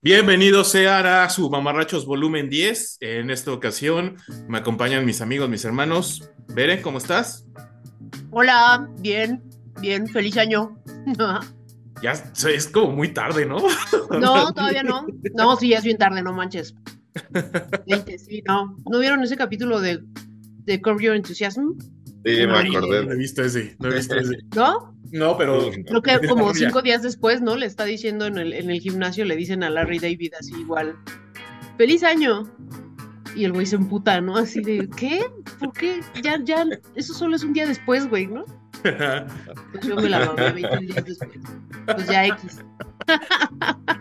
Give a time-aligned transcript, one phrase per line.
[0.00, 2.98] Bienvenidos sean a su Mamarrachos Volumen 10.
[3.00, 4.16] En esta ocasión
[4.48, 6.30] me acompañan mis amigos, mis hermanos.
[6.48, 7.46] Bere, ¿cómo estás?
[8.30, 9.42] Hola, bien,
[9.80, 10.78] bien, feliz año.
[12.02, 13.58] ya es como muy tarde, ¿no?
[14.20, 15.06] No, todavía no.
[15.34, 16.74] No, sí, ya es bien tarde, no manches.
[18.18, 18.76] sí, no.
[18.90, 20.00] ¿No vieron ese capítulo de,
[20.64, 21.78] de Curb Your Enthusiasm?
[22.24, 23.04] Sí, me acordé.
[23.04, 24.38] No he visto ese, no he visto ese.
[24.54, 24.94] ¿No?
[25.12, 25.70] No, pero.
[25.86, 27.56] Creo que como cinco días después, ¿no?
[27.56, 30.96] Le está diciendo en el, en el gimnasio, le dicen a Larry David así igual.
[31.76, 32.50] ¡Feliz año!
[33.36, 34.36] Y el güey se emputa, ¿no?
[34.36, 35.24] Así de, ¿qué?
[35.58, 36.00] ¿Por qué?
[36.22, 38.44] Ya, ya, eso solo es un día después, güey, ¿no?
[38.82, 41.40] Pues yo me la mamé 20 días después.
[41.86, 42.64] Pues ya X.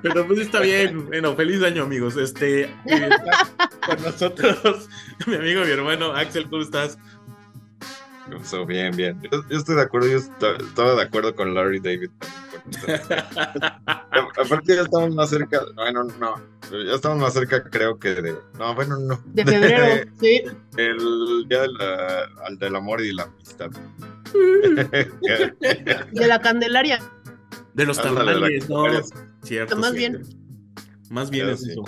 [0.02, 1.08] Pero pues está bien.
[1.08, 2.18] Bueno, feliz año, amigos.
[2.18, 2.70] Este, eh,
[3.86, 4.90] con nosotros,
[5.26, 6.98] mi amigo, mi hermano, Axel, ¿cómo estás?
[8.68, 9.22] Bien, bien.
[9.22, 12.10] Yo, estoy de acuerdo, yo estaba de acuerdo con Larry David.
[13.86, 16.36] Aparte ya estamos más cerca, bueno, no,
[16.72, 19.22] ya estamos más cerca creo que de, no, bueno, no.
[19.26, 20.44] De febrero, sí.
[20.78, 23.70] El día de la, del amor y la amistad.
[26.12, 27.00] de la Candelaria.
[27.74, 28.86] De los tamales, no,
[29.44, 29.76] cierto.
[29.78, 30.22] Más bien.
[31.10, 31.84] Más bien es eso.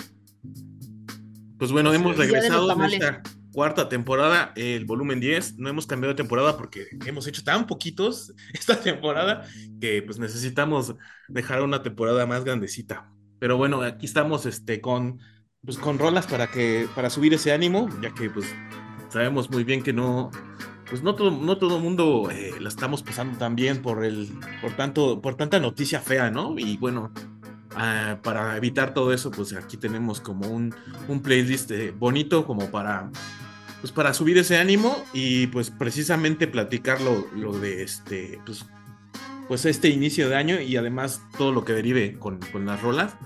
[1.58, 3.22] Pues bueno, hemos regresado a nuestra
[3.56, 5.56] cuarta temporada, el volumen 10.
[5.56, 9.48] No hemos cambiado de temporada porque hemos hecho tan poquitos esta temporada
[9.80, 10.94] que pues necesitamos
[11.26, 13.10] dejar una temporada más grandecita.
[13.38, 15.20] Pero bueno, aquí estamos este, con,
[15.64, 18.54] pues, con rolas para, que, para subir ese ánimo, ya que pues
[19.08, 20.30] sabemos muy bien que no,
[20.90, 24.72] pues no todo, no todo mundo eh, la estamos pasando tan bien por el, por
[24.72, 26.58] tanto, por tanta noticia fea, ¿no?
[26.58, 27.10] Y bueno,
[27.74, 30.74] ah, para evitar todo eso, pues aquí tenemos como un,
[31.08, 33.10] un playlist eh, bonito como para
[33.80, 38.66] pues para subir ese ánimo y pues precisamente platicar lo, de este, pues,
[39.48, 43.16] pues este inicio de año y además todo lo que derive con, las rolas.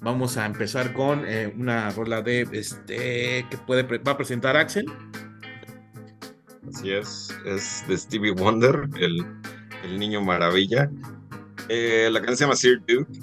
[0.00, 4.86] Vamos a empezar con eh, una rola de este que puede va a presentar Axel.
[6.68, 10.90] Así es, es de Stevie Wonder, el, niño maravilla.
[11.68, 13.18] Eh, la canción se llama Sir Duke.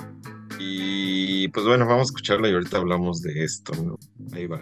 [0.59, 3.73] Y pues bueno, vamos a escucharla y ahorita hablamos de esto.
[4.33, 4.59] Ahí va.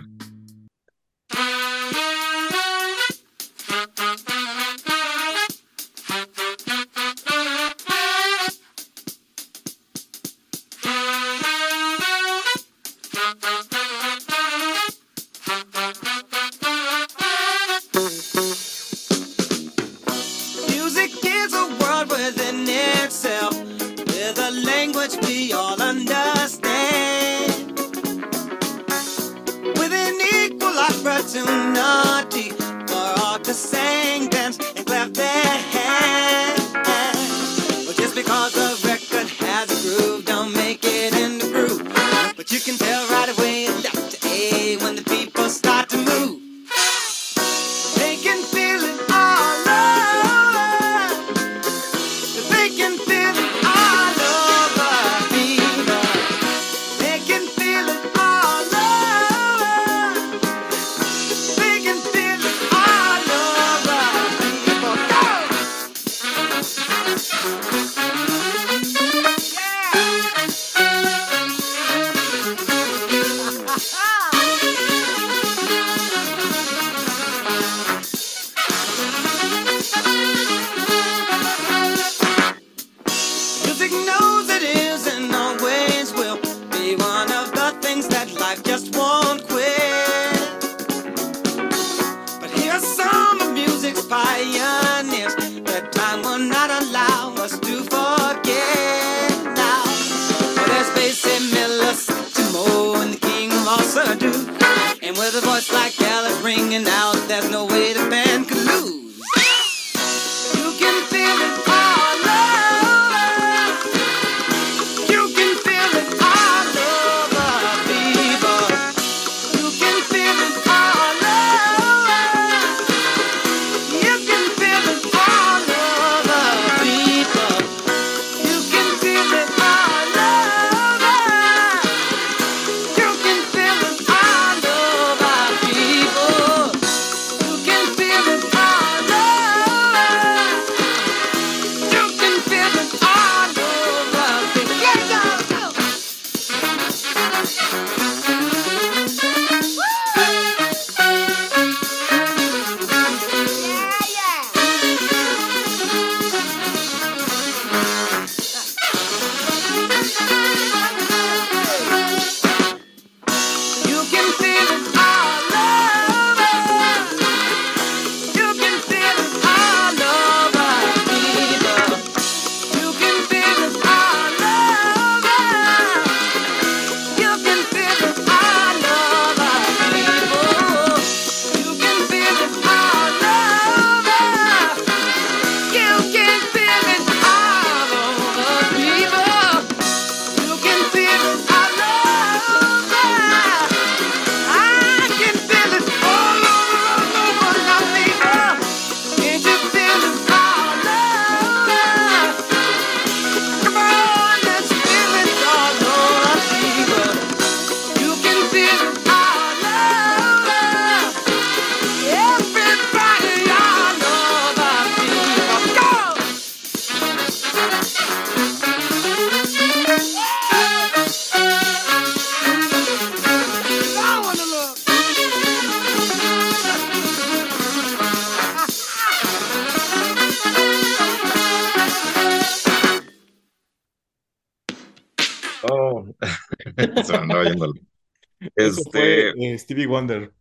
[239.75, 240.31] Stevie Wonder.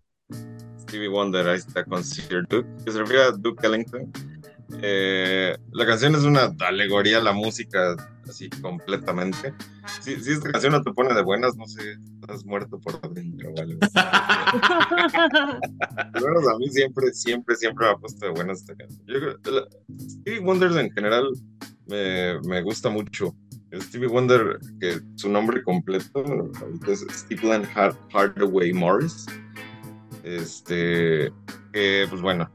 [0.83, 4.13] Stevie Wonder, ahí está con Sir Duke, que se refiere a Duke Ellington.
[4.81, 7.97] Eh, la canción es una alegoría a la música,
[8.29, 9.53] así completamente.
[10.03, 13.53] Si, si, esta canción no te pone de buenas, no sé, estás muerto por dentro,
[13.57, 13.77] ¿vale?
[13.95, 14.55] a
[16.61, 19.05] mí siempre, siempre, siempre me ha puesto de buenas esta canción.
[19.05, 19.19] Yo
[19.99, 21.27] Stevie Wonder en general
[21.87, 23.35] me, me, gusta mucho.
[23.81, 26.51] Stevie Wonder, que su nombre completo
[26.87, 27.65] es Stephen
[28.13, 29.27] Hardaway Morris.
[30.23, 31.33] Este,
[31.73, 32.51] pues bueno,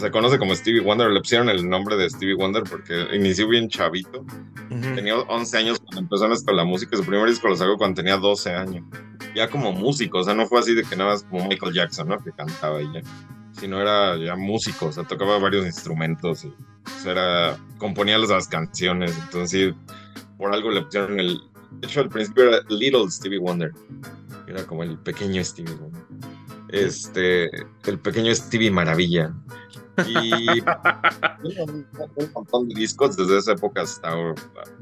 [0.00, 3.68] se conoce como Stevie Wonder, le pusieron el nombre de Stevie Wonder porque inició bien
[3.68, 4.24] chavito.
[4.68, 8.16] Tenía 11 años cuando empezó esto la música, su primer disco lo sacó cuando tenía
[8.16, 8.84] 12 años.
[9.34, 12.08] Ya como músico, o sea, no fue así de que nada más como Michael Jackson,
[12.08, 12.18] ¿no?
[12.18, 13.00] Que cantaba y ya.
[13.52, 16.52] Sino era ya músico, o sea, tocaba varios instrumentos y
[17.08, 19.16] era, componía las canciones.
[19.24, 19.74] Entonces,
[20.38, 21.40] por algo le pusieron el.
[21.80, 23.72] De hecho, al principio era Little Stevie Wonder.
[24.46, 26.02] Era como el pequeño Stevie Wonder
[26.68, 27.44] este,
[27.86, 29.34] el pequeño Stevie Maravilla.
[30.06, 30.60] Y
[32.16, 34.10] un montón de discos desde esa época hasta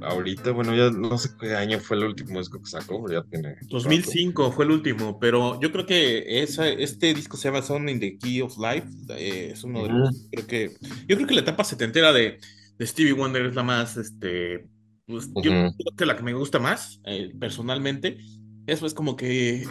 [0.03, 0.51] ahorita.
[0.51, 3.57] Bueno, ya no sé qué año fue el último disco que sacó, ya tiene.
[3.69, 8.01] 2005 fue el último, pero yo creo que esa, este disco se llama Sound in
[8.01, 8.89] the Key of Life.
[9.11, 10.27] Eh, es uno de los.
[10.33, 12.41] Creo que, yo creo que la etapa setentera de,
[12.77, 13.97] de Stevie Wonder es la más.
[13.97, 14.67] Este,
[15.07, 18.19] pues, Yo creo que la que me gusta más, eh, personalmente.
[18.67, 19.67] Eso es como que,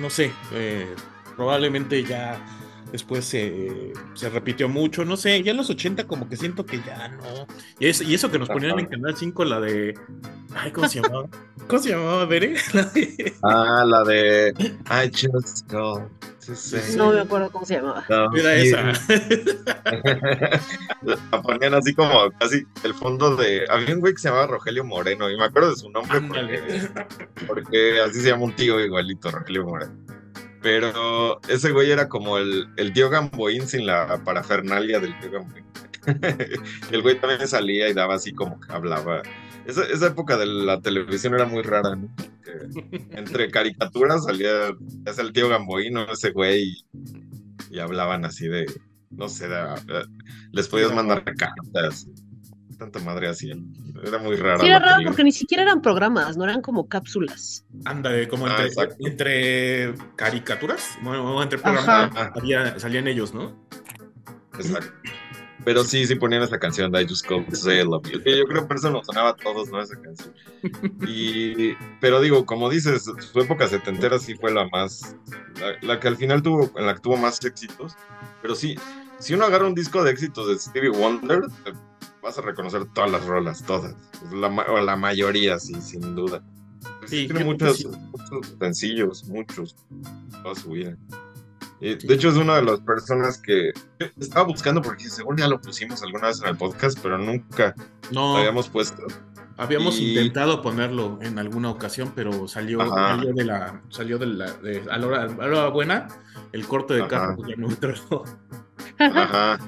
[0.00, 0.94] no sé, eh,
[1.36, 2.44] probablemente ya
[2.92, 6.78] después se, se, repitió mucho, no sé, ya en los 80 como que siento que
[6.78, 7.46] ya no.
[7.78, 9.98] Y, y eso que nos ponían en Canal 5 la de...
[10.54, 11.28] Ay, ¿cómo se llamaba?
[11.68, 12.56] ¿Cómo se llamaba, Bere?
[13.42, 16.08] Ah, la de I just go.
[16.96, 18.04] No me acuerdo cómo se llamaba.
[18.34, 18.92] Era esa.
[21.02, 23.64] la ponían así como casi el fondo de.
[23.68, 26.88] Había un güey que se llamaba Rogelio Moreno y me acuerdo de su nombre porque,
[27.46, 30.05] porque así se llama un tío igualito, Rogelio Moreno.
[30.66, 35.64] Pero ese güey era como el, el tío Gamboín sin la parafernalia del tío Gamboín.
[36.90, 39.22] el güey también salía y daba así como que hablaba.
[39.64, 42.12] Esa, esa época de la televisión era muy rara, ¿no?
[43.12, 46.84] entre caricaturas salía es el tío Gamboín o ese güey
[47.70, 48.66] y, hablaban así de,
[49.10, 49.46] no sé,
[50.50, 52.08] les podías mandar cartas
[52.78, 53.50] tanta madre así.
[54.04, 54.60] Era muy raro.
[54.60, 57.64] Sí, era raro porque ni siquiera eran programas, no eran como cápsulas.
[57.84, 58.66] Anda, como ah,
[59.00, 62.12] entre, caricaturas, bueno, entre programas
[62.80, 63.56] salían ellos, ¿no?
[64.54, 64.92] Exacto.
[65.66, 68.20] Pero sí, sí ponían esa canción de I Just Called to Say I Love You.
[68.20, 69.80] Yo creo que por eso nos sonaba a todos, ¿no?
[69.82, 70.32] Esa canción.
[71.08, 75.16] Y, pero digo, como dices, su época setentera sí fue la más,
[75.82, 77.96] la, que al final tuvo, en la que tuvo más éxitos.
[78.42, 78.78] Pero sí,
[79.18, 81.42] si uno agarra un disco de éxitos de Stevie Wonder,
[82.26, 83.94] vas a reconocer todas las rolas, todas.
[84.32, 86.42] La, o la mayoría, sí, sin duda.
[87.06, 89.76] Sí, tiene muchos, muchos sencillos, muchos,
[90.42, 90.96] toda su vida.
[91.80, 93.70] de hecho, es una de las personas que
[94.18, 97.74] estaba buscando, porque según ya lo pusimos alguna vez en el podcast, pero nunca
[98.10, 99.06] lo habíamos puesto.
[99.56, 104.82] Habíamos intentado ponerlo en alguna ocasión, pero salió, salió de la, salió de la, de,
[104.90, 106.08] a, la hora, buena,
[106.52, 107.68] el corte de carro ya no
[108.98, 109.58] Ajá.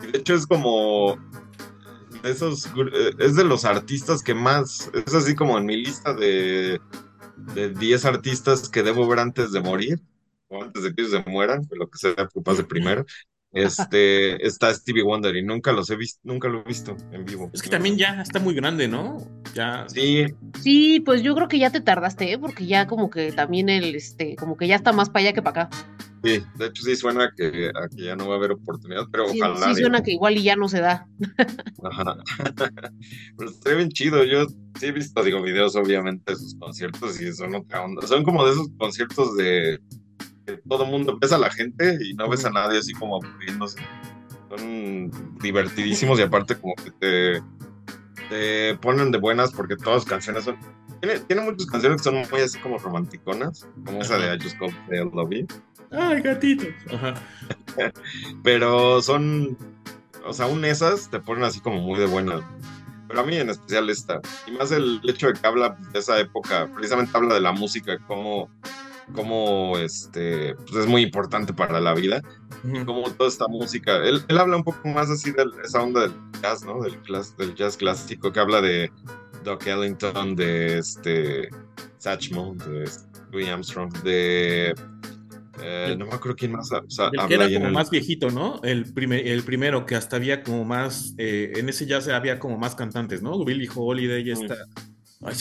[0.00, 1.16] de hecho es como,
[2.24, 6.80] esos, eh, es de los artistas que más, es así como en mi lista de,
[7.54, 10.00] de 10 artistas que debo ver antes de morir,
[10.48, 13.04] o antes de que ellos se mueran, lo que sea que pase primero.
[13.52, 17.50] Este, está Stevie Wonder y nunca los he visto, nunca lo he visto en vivo.
[17.54, 19.18] Es que también ya está muy grande, ¿no?
[19.54, 19.86] Ya.
[19.88, 20.26] Sí.
[20.60, 22.38] Sí, pues yo creo que ya te tardaste, ¿eh?
[22.38, 25.42] porque ya como que también el, este, como que ya está más para allá que
[25.42, 25.76] para acá.
[26.24, 29.26] Sí, de hecho sí suena que, a que ya no va a haber oportunidad, pero
[29.26, 29.74] ojalá.
[29.74, 31.06] Sí, suena que igual y ya no se da.
[31.82, 32.16] Ajá.
[33.36, 34.24] pero está bien chido.
[34.24, 34.46] Yo
[34.78, 38.06] sí he visto, digo, videos obviamente de sus conciertos y son otra onda.
[38.06, 39.78] Son como de esos conciertos de
[40.46, 43.80] que todo mundo ves a la gente y no ves a nadie así como aburriéndose.
[44.48, 45.10] Son
[45.42, 47.42] divertidísimos y aparte como que te,
[48.30, 50.56] te ponen de buenas porque todas las canciones son...
[51.02, 54.58] Tiene, tiene muchas canciones que son muy así como romanticonas, como esa de I Just
[54.58, 54.74] Called
[55.12, 55.46] Love You
[55.96, 56.68] Ay, gatitos.
[56.92, 57.14] Ajá.
[58.42, 59.56] Pero son,
[60.24, 62.42] o sea, aún esas te ponen así como muy de buenas.
[63.08, 64.20] Pero a mí en especial esta.
[64.46, 67.98] Y más el hecho de que habla de esa época, precisamente habla de la música,
[68.06, 68.48] cómo,
[69.14, 72.22] cómo este, pues es muy importante para la vida.
[72.86, 73.96] Como toda esta música.
[73.98, 76.80] Él, él, habla un poco más así de esa onda del jazz, ¿no?
[76.82, 76.98] Del,
[77.36, 78.90] del jazz clásico, que habla de
[79.44, 81.50] Doc Ellington, de este
[81.98, 82.90] Satchmo, de
[83.30, 84.74] Louis Armstrong, de
[85.66, 86.68] eh, no me acuerdo quién más.
[87.30, 88.60] era como más viejito, ¿no?
[88.62, 91.14] El, el primero que hasta había como más.
[91.16, 93.42] Eh, en ese ya se había como más cantantes, ¿no?
[93.44, 94.56] Billy Holiday, esta.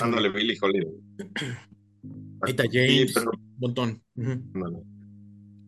[0.01, 0.93] Ándale, Billy Holiday.
[2.47, 4.01] Eta James, un montón.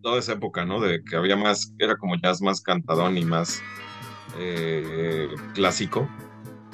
[0.02, 0.80] Toda esa época, ¿no?
[0.80, 3.62] De que había más, era como jazz más cantadón y más
[4.40, 6.10] eh, clásico.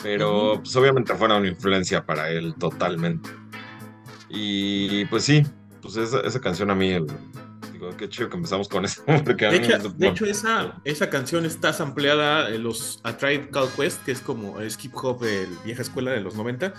[0.04, 3.30] Pero pues obviamente fuera una influencia para él totalmente.
[4.30, 5.44] Y pues sí,
[5.82, 7.08] pues esa, esa canción a mí, el,
[7.98, 9.04] qué chido que empezamos con eso.
[9.08, 14.22] de, hecho, esa, esa canción está sampleada en los A Tribe Called Quest, que es
[14.22, 16.74] como el skip hop de vieja escuela de los 90.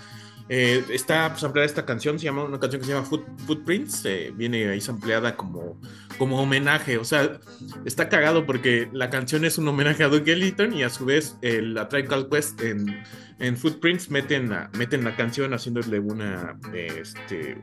[0.49, 3.07] Eh, está ampliada esta canción, se llama una canción que se llama
[3.45, 5.79] Footprints, eh, viene ahí ampliada como,
[6.17, 7.39] como homenaje, o sea,
[7.85, 11.37] está cagado porque la canción es un homenaje a Doug Ellington y a su vez
[11.41, 13.03] el, la Tribe Called Quest en,
[13.39, 17.57] en Footprints meten la, meten la canción haciéndole una, este,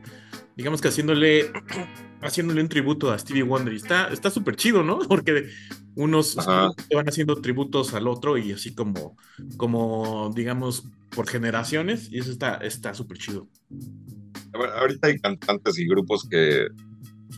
[0.55, 1.51] digamos que haciéndole,
[2.21, 4.99] haciéndole un tributo a Stevie Wonder y está súper chido, ¿no?
[5.07, 5.49] Porque
[5.95, 9.17] unos van haciendo tributos al otro y así como,
[9.57, 13.49] como digamos, por generaciones y eso está súper chido.
[14.53, 16.67] ahorita hay cantantes y grupos que,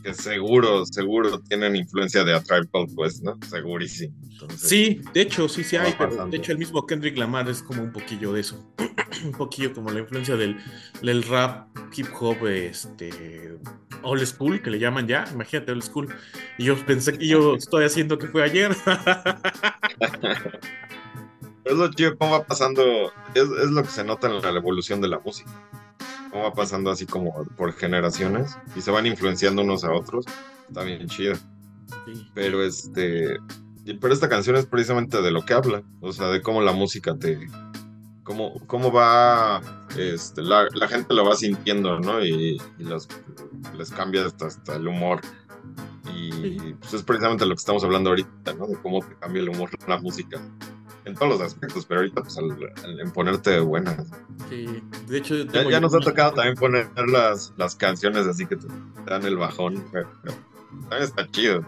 [0.01, 3.37] que seguro, seguro tienen influencia de A Tribe Called Quest, ¿no?
[3.47, 4.13] Segurísimo.
[4.55, 7.83] sí, de hecho, sí, sí hay, pero de hecho el mismo Kendrick Lamar es como
[7.83, 8.65] un poquillo de eso.
[9.25, 10.57] un poquillo como la influencia del,
[11.01, 13.57] del rap, hip hop, este,
[14.03, 16.13] old school, que le llaman ya, imagínate old school.
[16.57, 18.71] Y yo pensé que yo estoy haciendo que fue ayer.
[21.65, 25.07] es lo chido, cómo va pasando, es, lo que se nota en la evolución de
[25.07, 25.51] la música.
[26.33, 30.25] Cómo va pasando así como por generaciones y se van influenciando unos a otros.
[30.67, 31.35] Está bien chido.
[32.33, 33.37] Pero este,
[34.01, 37.15] pero esta canción es precisamente de lo que habla, o sea, de cómo la música
[37.15, 37.47] te,
[38.23, 39.61] cómo, cómo va,
[39.95, 42.25] este, la, gente lo va sintiendo, ¿no?
[42.25, 42.59] Y,
[43.77, 45.21] les cambia hasta, el humor.
[46.15, 48.65] Y pues es precisamente lo que estamos hablando ahorita, ¿no?
[48.65, 50.41] De cómo te cambia el humor la música
[51.05, 54.07] en todos los aspectos, pero ahorita pues en ponerte buenas.
[54.49, 54.65] Sí,
[55.07, 58.67] de hecho ya, nos ha tocado también poner las, las canciones así que te,
[59.05, 60.07] dan el bajón, pero,
[60.89, 61.65] también está chido.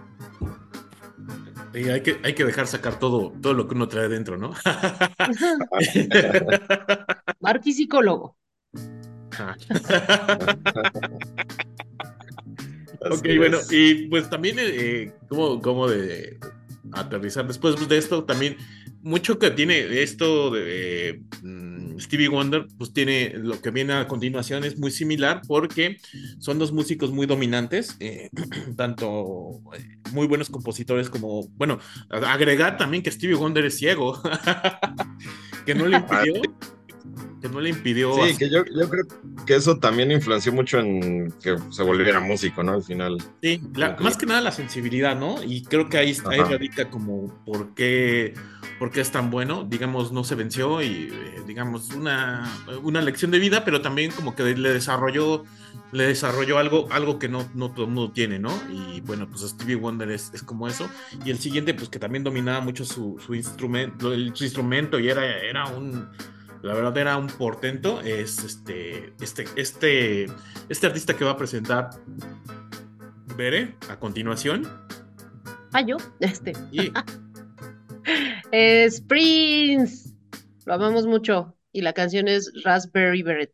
[1.74, 4.54] Sí, hay que, hay que dejar sacar todo, todo lo que uno trae dentro, ¿no?
[7.42, 8.38] Marky psicólogo.
[13.02, 16.40] ok, bueno, y pues también eh, como, como de
[16.94, 18.58] aterrizar después de esto, también
[19.06, 24.64] mucho que tiene esto de mm, Stevie Wonder, pues tiene lo que viene a continuación
[24.64, 25.98] es muy similar porque
[26.40, 28.30] son dos músicos muy dominantes, eh,
[28.76, 34.20] tanto eh, muy buenos compositores como, bueno, agregar también que Stevie Wonder es ciego,
[35.68, 36.42] que no le impidió
[37.46, 38.14] que no le impidió.
[38.26, 39.06] Sí, que yo, creo
[39.46, 42.74] que eso también influenció mucho en que se volviera músico, ¿no?
[42.74, 43.18] Al final.
[43.42, 43.62] Sí,
[44.00, 45.36] más que nada la sensibilidad, ¿no?
[45.44, 48.34] Y creo que ahí, está radica como por qué,
[48.80, 49.64] por qué es tan bueno.
[49.64, 54.36] Digamos, no se venció y, eh, digamos, una, una lección de vida, pero también como
[54.36, 55.44] que le desarrolló
[55.92, 58.52] le desarrolló algo, algo que no, no todo el mundo tiene, ¿no?
[58.70, 60.90] Y bueno, pues Stevie Wonder es, es como eso.
[61.24, 65.26] Y el siguiente, pues que también dominaba mucho su, su instrumento, su instrumento y era,
[65.26, 66.10] era un
[66.66, 70.26] la verdad era un portento, es este, este, este,
[70.68, 71.92] este artista que va a presentar
[73.38, 74.68] Bere a continuación.
[75.74, 76.54] Ah, yo, este.
[78.52, 80.10] es Prince.
[80.66, 81.56] Lo amamos mucho.
[81.72, 83.54] Y la canción es Raspberry Beret.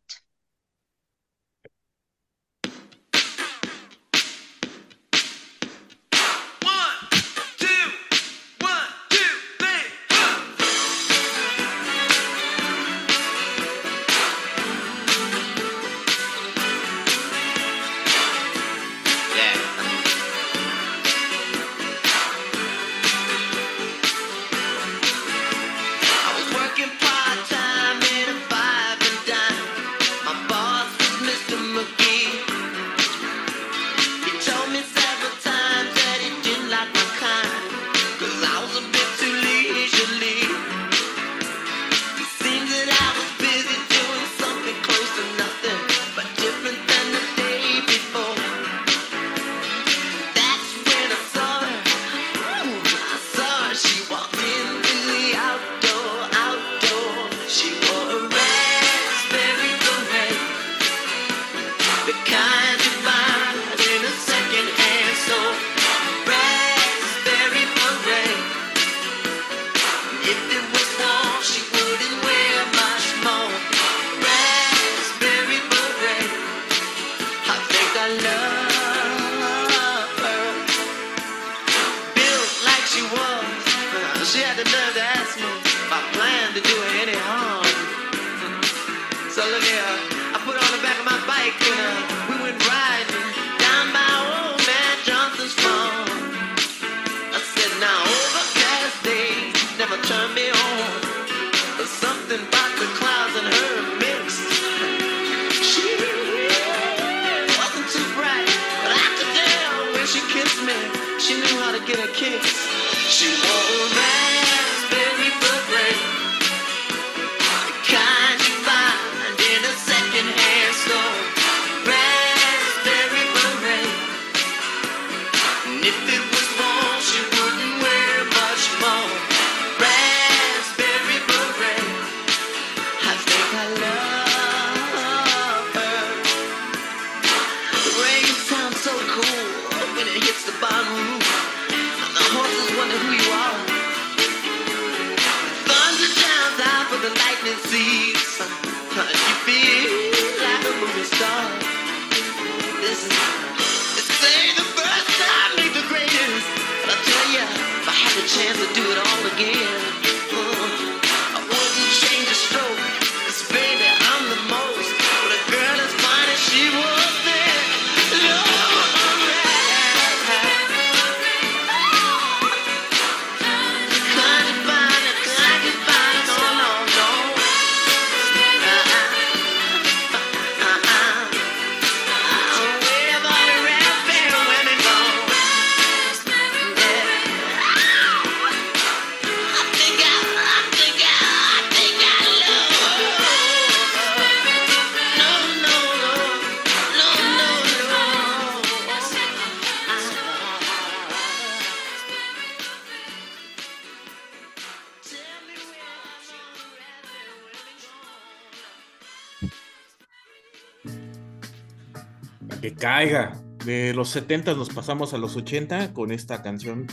[214.02, 216.88] Los 70 nos pasamos a los 80 con esta canción.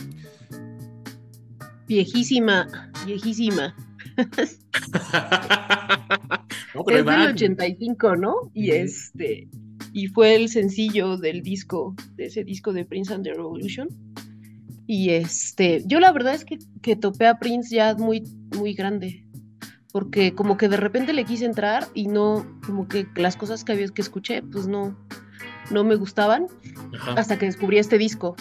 [1.87, 3.75] Viejísima, viejísima.
[6.87, 8.51] es del 85, ¿no?
[8.53, 9.49] Y este
[9.91, 13.87] y fue el sencillo del disco, de ese disco de Prince and the Revolution.
[14.85, 18.21] Y este, yo la verdad es que, que topé a Prince ya muy,
[18.55, 19.25] muy grande.
[19.91, 23.71] Porque como que de repente le quise entrar y no, como que las cosas que
[23.71, 24.95] había que escuché, pues no,
[25.71, 26.47] no me gustaban
[27.15, 28.35] hasta que descubrí este disco.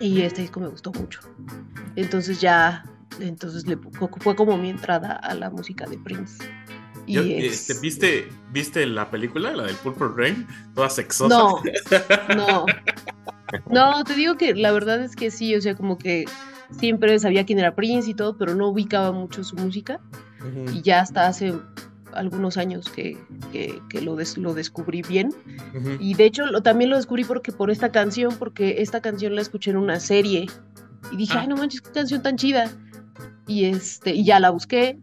[0.00, 1.20] Y este disco me gustó mucho.
[1.96, 2.84] Entonces ya,
[3.20, 6.44] entonces le, fue como mi entrada a la música de Prince.
[7.06, 10.46] Y este, ¿viste, ¿Viste la película, la del Purple Rain?
[10.74, 11.34] Toda sexosa.
[11.34, 11.62] No,
[12.36, 12.66] no.
[13.70, 16.26] No, te digo que la verdad es que sí, o sea, como que
[16.78, 20.00] siempre sabía quién era Prince y todo, pero no ubicaba mucho su música.
[20.72, 21.54] Y ya hasta hace
[22.12, 23.16] algunos años que,
[24.02, 25.30] lo, lo descubrí bien.
[26.00, 29.42] Y de hecho lo, también lo descubrí porque por esta canción, porque esta canción la
[29.42, 30.46] escuché en una serie.
[31.12, 31.40] Y dije, ah.
[31.42, 32.70] ay, no manches, qué canción tan chida.
[33.46, 34.98] Y, este, y ya la busqué.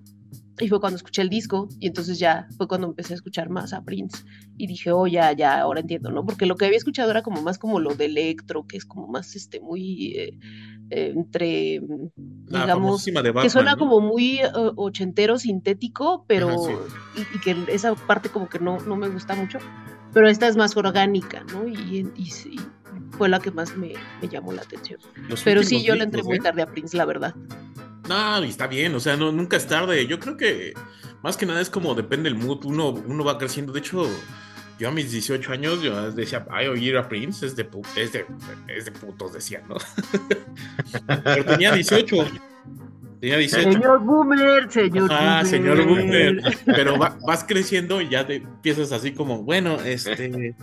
[0.59, 1.67] Y fue cuando escuché el disco.
[1.79, 4.23] Y entonces ya fue cuando empecé a escuchar más a Prince.
[4.57, 6.25] Y dije, oh, ya, ya, ahora entiendo, ¿no?
[6.25, 9.07] Porque lo que había escuchado era como más como lo de electro, que es como
[9.07, 10.13] más, este, muy...
[10.15, 10.39] Eh,
[10.89, 11.81] entre,
[12.47, 13.05] digamos,
[13.41, 16.55] que suena como muy eh, ochentero sintético, pero
[17.15, 19.59] y, que esa parte como que no, no me gusta mucho,
[20.13, 21.67] pero esta es más orgánica, ¿no?
[21.67, 22.07] Y,
[23.17, 23.93] fue la que más me,
[24.29, 24.99] llamó la atención.
[25.43, 26.41] pero sí, yo le entré muy ¿eh?
[26.41, 27.33] tarde a Prince, la verdad.
[28.09, 30.05] No, y está bien, o sea, no, nunca es tarde.
[30.05, 30.73] Yo creo que
[31.23, 33.73] más que nada es como depende el mood, uno, uno va creciendo.
[33.73, 34.05] De hecho,
[34.77, 38.25] yo a mis 18 años yo decía, ay, oír a Prince es de, es de,
[38.67, 39.75] es de putos, decía, ¿no?
[41.23, 42.17] Pero tenía 18.
[43.19, 43.71] Tenía 18.
[43.71, 46.41] Señor Boomer, señor ah, señor Boomer.
[46.65, 50.55] Pero vas creciendo y ya te empiezas así como, bueno, este,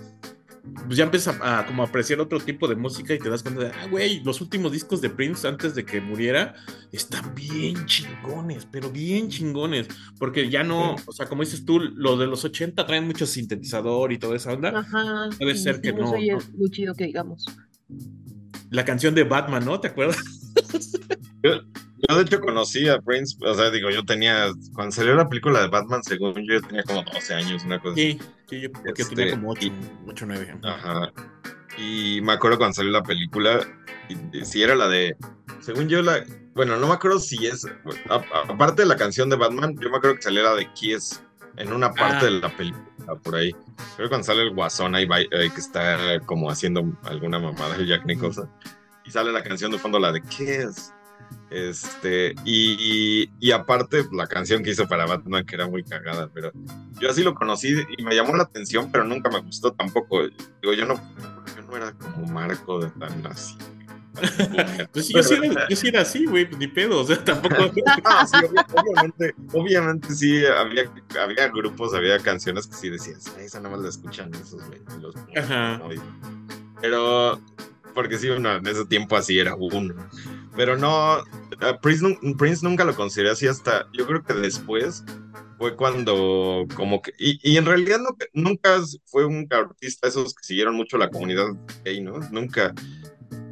[0.63, 3.71] pues ya empiezas a, como apreciar otro tipo de música y te das cuenta de,
[3.71, 6.55] ah, güey, los últimos discos de Prince antes de que muriera
[6.93, 12.17] están bien chingones, pero bien chingones, porque ya no, o sea, como dices tú, lo
[12.17, 14.79] de los 80 traen mucho sintetizador y toda esa onda.
[14.79, 15.31] Ajá.
[15.37, 16.09] Puede ser que no.
[16.09, 17.45] Soy muy chido que digamos.
[18.71, 19.81] La canción de Batman, ¿no?
[19.81, 20.19] ¿Te acuerdas?
[21.43, 25.61] Yo de hecho conocí a Prince, o sea, digo, yo tenía, cuando salió la película
[25.61, 28.19] de Batman, según yo, yo tenía como 12 años, una cosa sí,
[28.53, 29.69] Sí, yo porque tenía este, como 8,
[30.09, 30.59] 8 9.
[30.63, 31.13] Ajá.
[31.79, 33.61] Y me acuerdo cuando salió la película,
[34.43, 35.17] si era la de,
[35.61, 37.67] según yo, la, bueno, no me acuerdo si es,
[38.11, 41.23] aparte de la canción de Batman, yo me acuerdo que salió la de Kiss
[41.57, 42.25] en una parte ah.
[42.25, 43.53] de la película, por ahí.
[43.97, 48.05] Creo que cuando sale el guasón ahí, que está como haciendo alguna mamada de Jack
[48.05, 48.51] Nicholson,
[49.07, 50.93] y sale la canción de fondo, la de Kiss
[51.51, 56.53] este, y, y, aparte, la canción que hizo para Batman, que era muy cagada, pero
[56.99, 60.23] yo así lo conocí y me llamó la atención, pero nunca me gustó tampoco.
[60.23, 60.95] Digo, yo no,
[61.57, 63.57] yo no era como Marco de tan así.
[64.93, 67.55] pues yo, sí era, yo sí era así, güey, ni pedo, o sea, tampoco.
[68.75, 73.89] obviamente, obviamente sí, había, había grupos, había canciones que sí decías, esa nada más la
[73.89, 74.81] escuchan esos, güey.
[76.81, 77.41] Pero
[77.95, 79.95] porque sí, bueno, en ese tiempo así era uno.
[80.57, 81.19] Pero no,
[81.81, 85.03] Prince, Prince, nunca lo consideré así hasta, yo creo que después
[85.59, 90.75] fue cuando como que, y, en realidad no, nunca fue un artista esos que siguieron
[90.75, 91.47] mucho la comunidad
[91.85, 92.19] gay, ¿no?
[92.31, 92.75] Nunca.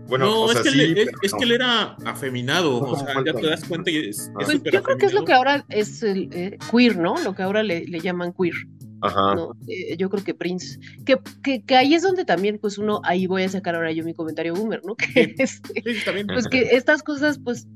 [0.09, 3.15] Bueno, no, o es, sea, que sí, él, es, que él era afeminado, o sea,
[3.25, 6.03] ya te das cuenta y es, pues yo creo que es lo que ahora es
[6.03, 7.15] el eh, queer, ¿no?
[7.23, 8.55] Lo que ahora le, le llaman queer.
[9.03, 9.35] Ajá.
[9.35, 9.57] ¿no?
[9.69, 13.27] Eh, yo creo que Prince, que, que, que, ahí es donde también, pues uno, ahí
[13.27, 14.95] voy a sacar ahora yo mi comentario boomer, ¿no?
[15.15, 15.83] Que este,
[16.27, 17.67] pues que estas cosas, pues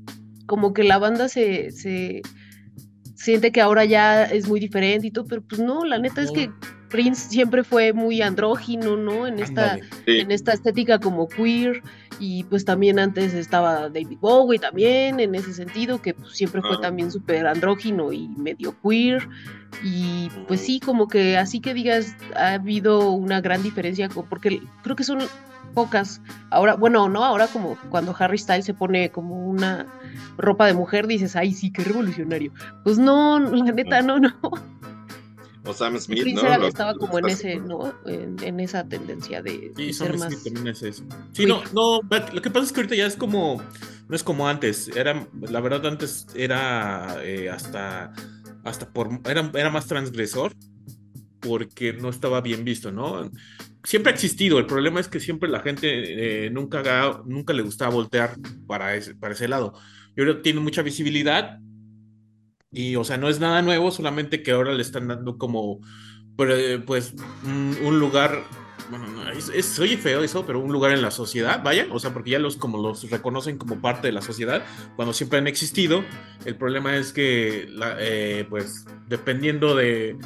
[0.45, 2.21] como que la banda se, se
[3.15, 6.31] siente que ahora ya es muy diferente y todo, pero pues no, la neta es
[6.31, 6.51] que
[6.95, 9.27] Prince siempre fue muy andrógino, ¿no?
[9.27, 11.83] En esta, en esta estética como queer,
[12.21, 16.77] y pues también antes estaba David Bowie también, en ese sentido, que pues, siempre fue
[16.81, 19.27] también súper andrógino y medio queer,
[19.83, 24.95] y pues sí, como que así que digas, ha habido una gran diferencia, porque creo
[24.95, 25.19] que son
[25.73, 26.21] pocas.
[26.49, 29.85] Ahora, bueno, no, ahora como cuando Harry Styles se pone como una
[30.37, 32.53] ropa de mujer, dices, ay, sí, qué revolucionario.
[32.85, 34.31] Pues no, la neta, no, no.
[35.65, 36.47] O Sam Smith, Prince ¿no?
[36.47, 37.93] Era, Lo, estaba como en ese, ¿no?
[38.05, 40.43] En, en, esa tendencia de, sí, de Sam ser Smith más.
[40.43, 41.03] también es eso.
[41.33, 42.01] Sí, no, no,
[42.33, 43.61] lo que pasa es que ahorita ya es como,
[44.07, 44.89] no es como antes.
[44.95, 48.13] Era, la verdad, antes era eh, hasta,
[48.63, 50.53] hasta por, era, era más transgresor
[51.39, 53.29] porque no estaba bien visto, ¿no?
[53.83, 57.91] Siempre ha existido, el problema es que siempre la gente eh, nunca, nunca le gustaba
[57.91, 58.35] voltear
[58.67, 59.73] para ese, para ese lado.
[60.15, 61.59] Y ahora tiene mucha visibilidad
[62.75, 65.79] y, o sea, no es nada nuevo, solamente que ahora le están dando como,
[66.35, 67.13] pues,
[67.45, 68.43] un, lugar,
[68.89, 72.13] bueno, es, es, oye feo eso, pero un lugar en la sociedad, vaya, o sea,
[72.13, 74.65] porque ya los como los reconocen como parte de la sociedad,
[74.97, 76.03] cuando siempre han existido.
[76.43, 80.17] El problema es que, eh, pues, dependiendo de,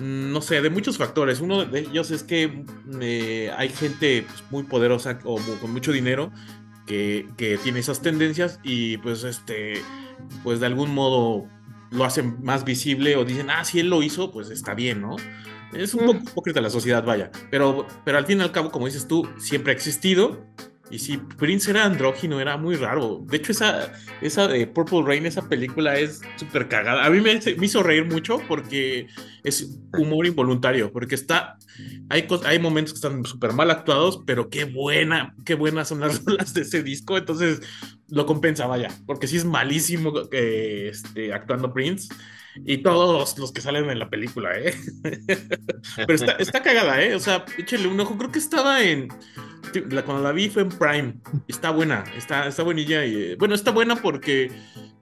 [0.00, 1.40] no sé, de muchos factores.
[1.40, 2.64] Uno de ellos es que
[3.00, 6.32] eh, hay gente pues, muy poderosa o con mucho dinero
[6.86, 9.74] que, que, tiene esas tendencias y pues este,
[10.42, 11.46] pues de algún modo
[11.92, 15.16] lo hacen más visible o dicen, ah, si él lo hizo, pues está bien, ¿no?
[15.72, 17.30] Es un poco hipócrita la sociedad, vaya.
[17.50, 20.46] Pero, pero al fin y al cabo, como dices tú, siempre ha existido.
[20.92, 23.24] Y sí, Prince era andrógino, era muy raro.
[23.26, 27.06] De hecho, esa, esa de Purple Rain, esa película es súper cagada.
[27.06, 29.06] A mí me, me, hizo reír mucho porque
[29.42, 31.56] es humor involuntario, porque está...
[32.10, 36.22] Hay, hay momentos que están súper mal actuados, pero qué buena, qué buenas son las
[36.26, 37.16] rolas de ese disco.
[37.16, 37.62] Entonces
[38.08, 42.14] lo compensa, vaya, porque sí es malísimo eh, este, actuando Prince.
[42.56, 44.74] Y todos los que salen en la película, ¿eh?
[45.96, 47.14] Pero está, está, cagada, ¿eh?
[47.14, 48.16] O sea, échale un ojo.
[48.18, 49.08] Creo que estaba en.
[50.04, 51.14] Cuando la vi fue en Prime.
[51.48, 53.06] Está buena, está, está buenilla.
[53.06, 54.52] Y, bueno, está buena porque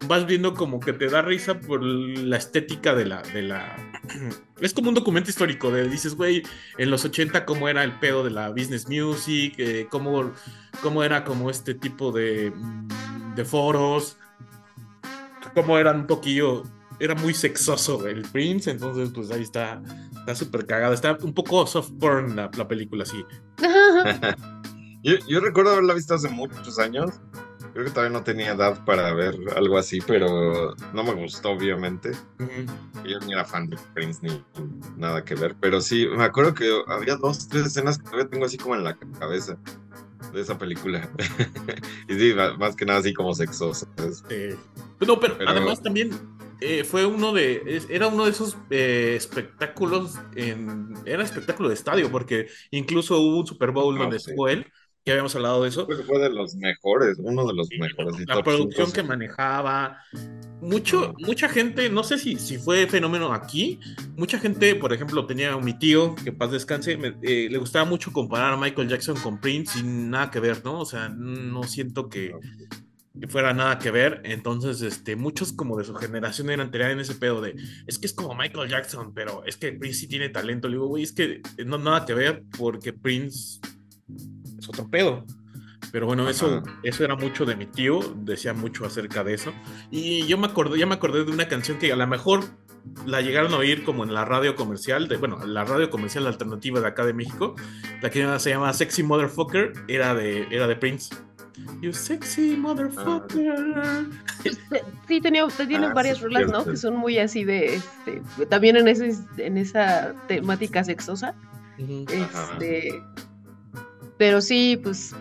[0.06, 3.22] vas viendo como que te da risa por la estética de la.
[3.22, 3.76] De la...
[4.60, 5.70] Es como un documento histórico.
[5.72, 6.42] De, dices, güey,
[6.78, 10.32] en los 80, cómo era el pedo de la business music, eh, cómo,
[10.82, 12.52] cómo era como este tipo de,
[13.34, 14.18] de foros,
[15.54, 16.64] cómo eran un poquillo
[17.00, 19.82] era muy sexoso el Prince, entonces pues ahí está,
[20.18, 23.24] está súper cagada, está un poco soft porn la, la película, sí.
[25.02, 27.10] yo, yo, recuerdo haberla visto hace muchos años,
[27.72, 32.10] creo que todavía no tenía edad para ver algo así, pero no me gustó obviamente.
[32.38, 33.08] Uh -huh.
[33.08, 36.52] Yo ni era fan de Prince ni, ni, nada que ver, pero sí, me acuerdo
[36.52, 39.56] que había dos, tres escenas que todavía tengo así como en la cabeza
[40.34, 41.08] de esa película.
[42.08, 43.88] y sí, más que nada así como sexoso.
[44.28, 44.54] Eh,
[45.00, 46.10] no, pero, pero, además también
[46.60, 47.82] eh, fue uno de.
[47.90, 50.14] Era uno de esos eh, espectáculos.
[50.36, 54.30] En, era espectáculo de estadio, porque incluso hubo un Super Bowl Ah, donde sí.
[54.30, 54.66] estuvo él.
[55.06, 55.86] Ya habíamos hablado de eso.
[55.86, 58.20] Pues fue de los mejores, uno de los mejores.
[58.20, 59.06] y La producción que sí.
[59.06, 59.96] manejaba.
[60.60, 63.80] Mucho, mucha gente, no sé si, si fue fenómeno aquí.
[64.14, 67.86] Mucha gente, por ejemplo, tenía a mi tío, que paz descanse, me- eh, le gustaba
[67.86, 70.80] mucho comparar a Michael Jackson con Prince sin nada que ver, ¿no?
[70.80, 72.34] O sea, no siento que,
[73.18, 74.20] que fuera nada que ver.
[74.24, 78.06] Entonces, este, muchos como de su generación eran tenían en ese pedo de es que
[78.06, 80.68] es como Michael Jackson, pero es que Prince sí tiene talento.
[80.68, 83.60] Le digo, güey, es que no nada que ver porque Prince
[84.58, 85.24] es otro pedo.
[85.92, 89.52] Pero bueno, eso, eso era mucho de mi tío, decía mucho acerca de eso.
[89.90, 92.44] Y yo me acordé, ya me acordé de una canción que a lo mejor
[93.06, 96.80] la llegaron a oír como en la radio comercial, de, bueno, la radio comercial alternativa
[96.80, 97.56] de acá de México.
[98.02, 101.14] La que se llama Sexy Motherfucker, era de, era de Prince.
[101.80, 104.08] You sexy motherfucker.
[105.06, 106.64] Sí, tenía, tiene Ah, varias sí, rolas, ¿no?
[106.64, 111.34] Que son muy así de, este, también en, ese, en esa temática sexosa.
[111.76, 113.02] Este,
[114.16, 115.14] pero sí, pues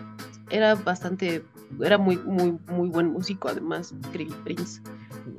[0.50, 1.42] era bastante,
[1.82, 4.80] era muy, muy, muy buen músico, además, Krill Prince.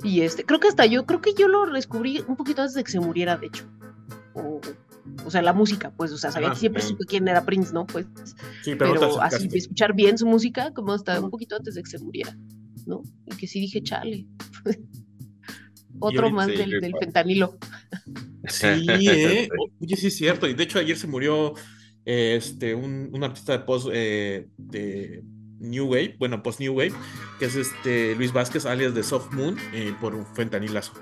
[0.02, 2.84] Y este, creo que hasta yo, creo que yo lo descubrí un poquito antes de
[2.84, 3.64] que se muriera, de hecho.
[4.34, 4.60] O,
[5.24, 7.86] o sea, la música, pues, o sea, sabía que siempre supe quién era Prince, ¿no?
[7.86, 8.06] Pues,
[8.62, 11.74] Sí, pero, pero, no te así escuchar bien su música, como hasta un poquito antes
[11.74, 12.36] de que se muriera,
[12.86, 13.02] ¿no?
[13.26, 14.26] Y que sí dije, chale.
[16.00, 17.58] Otro más del, del fentanilo.
[18.48, 19.48] Sí, ¿eh?
[19.80, 20.48] Oye, sí es cierto.
[20.48, 21.54] Y de hecho, ayer se murió
[22.04, 25.22] eh, este, un, un artista de post eh, de
[25.60, 26.92] New Wave, bueno, post New Wave,
[27.38, 30.92] que es este Luis Vázquez, alias de Soft Moon, eh, por un fentanilazo.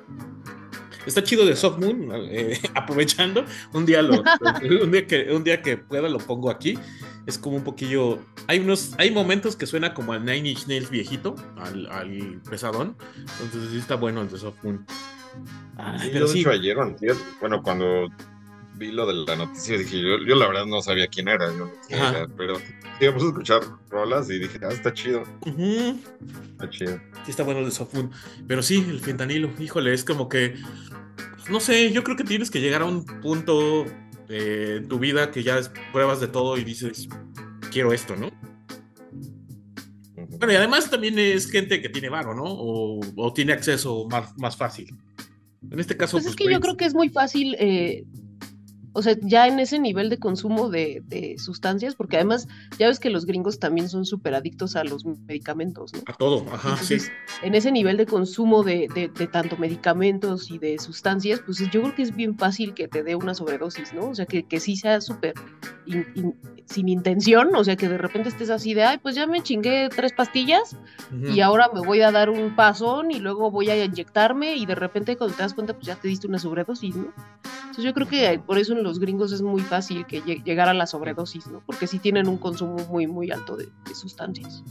[1.06, 3.44] Está chido de Soft Moon, eh, aprovechando.
[3.72, 4.22] Un día, lo,
[4.82, 6.78] un, día que, un día que pueda lo pongo aquí.
[7.26, 8.18] Es como un poquillo.
[8.46, 12.96] Hay unos, hay momentos que suena como al Nine Inch Nails viejito, al, al pesadón.
[13.42, 14.84] Entonces sí está bueno el de Soft Moon.
[15.76, 16.44] Ay, Sí, pero sí.
[16.46, 16.76] ayer
[17.40, 18.08] bueno, cuando
[18.74, 21.70] vi lo de la noticia dije, yo, yo la verdad no sabía quién era, yo
[21.88, 22.54] idea, pero
[23.08, 25.22] puse a escuchar rolas y dije, ah, está chido,
[26.52, 27.00] está chido.
[27.24, 28.10] Sí está bueno el de Soft Moon.
[28.46, 30.54] Pero sí, el fentanilo, híjole, es como que,
[31.50, 33.86] no sé, yo creo que tienes que llegar a un punto
[34.28, 35.60] eh, en tu vida que ya
[35.92, 37.08] pruebas de todo y dices,
[37.72, 38.30] quiero esto, ¿no?
[40.38, 42.44] Bueno, y además también es gente que tiene varo, ¿no?
[42.44, 44.96] O, o tiene acceso más, más fácil.
[45.70, 48.04] En este caso, Pues pues, es que yo creo que es muy fácil, eh,
[48.92, 52.48] o sea, ya en ese nivel de consumo de, de sustancias, porque además
[52.78, 56.00] ya ves que los gringos también son súper adictos a los medicamentos, ¿no?
[56.06, 56.94] A todo, ajá, sí.
[56.94, 61.58] Entonces, en ese nivel de consumo de, de- de tanto medicamentos y de sustancias, pues
[61.70, 64.08] yo creo que es bien fácil que te dé una sobredosis, ¿no?
[64.10, 65.34] O sea, que, que sí sea súper
[65.86, 66.34] in- in-
[66.66, 69.88] sin intención, o sea, que de repente estés así de, ay, pues ya me chingué
[69.94, 70.76] tres pastillas
[71.12, 71.32] Ujú.
[71.32, 74.74] y ahora me voy a dar un pasón y luego voy a inyectarme y de
[74.74, 77.12] repente cuando te das cuenta, pues ya te diste una sobredosis, ¿no?
[77.60, 80.68] Entonces yo creo que por eso en los gringos es muy fácil que lle- llegar
[80.68, 81.62] a la sobredosis, ¿no?
[81.64, 84.62] Porque sí tienen un consumo muy, muy alto de, de sustancias.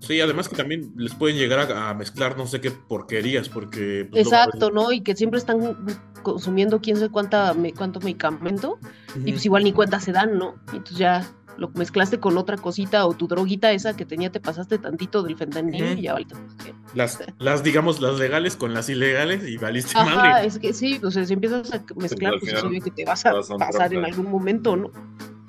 [0.00, 4.06] Sí, además que también les pueden llegar a, a mezclar no sé qué porquerías, porque...
[4.10, 4.92] pues, Exacto, ¿no?
[4.92, 5.76] Y que siempre están
[6.22, 8.78] consumiendo quién sabe cuánta, me- cuánto medicamento
[9.24, 10.56] y pues igual ni cuenta se dan, ¿no?
[10.72, 14.40] Y entonces ya lo mezclaste con otra cosita o tu droguita esa que tenía, te
[14.40, 15.98] pasaste tantito del fentanilo Ujú.
[15.98, 16.36] y ya ahorita.
[16.36, 16.74] pues, ¿qué?
[16.94, 20.46] las, las, digamos, las legales con las ilegales y valiste Ajá, madre.
[20.46, 23.24] es que sí, o sea, si empiezas a mezclar, pues es obvio que te vas
[23.26, 24.90] a pasar en algún momento, ¿no?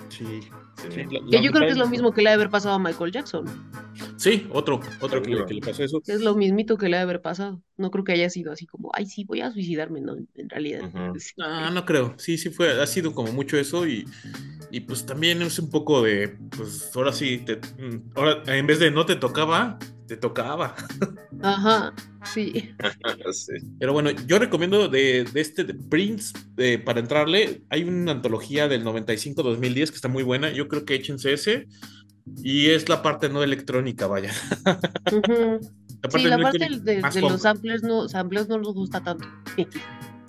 [0.10, 0.42] Sí.
[0.76, 0.88] Sí.
[0.92, 2.50] sí, la- Que la yo creo que es lo mismo que le ha de haber
[2.50, 3.46] pasado a Michael Jackson.
[4.18, 6.02] Sí, otro, otro que le, que le pasó eso.
[6.06, 7.62] Es lo mismito que le ha de haber pasado.
[7.78, 10.82] No creo que haya sido así como, ay, sí, voy a suicidarme, no, en realidad.
[11.20, 11.32] Sí.
[11.42, 12.14] Ah, no creo.
[12.18, 14.06] Sí, sí fue, ha sido como mucho eso y,
[14.72, 18.80] y pues también es un poco de, pues ahora sí, te, mm, ahora en vez
[18.80, 20.76] de no te tocaba, te tocaba.
[21.42, 21.94] Ajá,
[22.34, 22.72] sí.
[23.32, 23.54] Sí.
[23.80, 28.68] Pero bueno, yo recomiendo de, de este de Prince, eh, para entrarle, hay una antología
[28.68, 31.68] del 95-2010 que está muy buena, yo creo que échense ese,
[32.44, 34.32] y es la parte no electrónica, vaya.
[36.04, 39.28] La Sí, la parte de, de los samplers no, samplers no nos gusta tanto.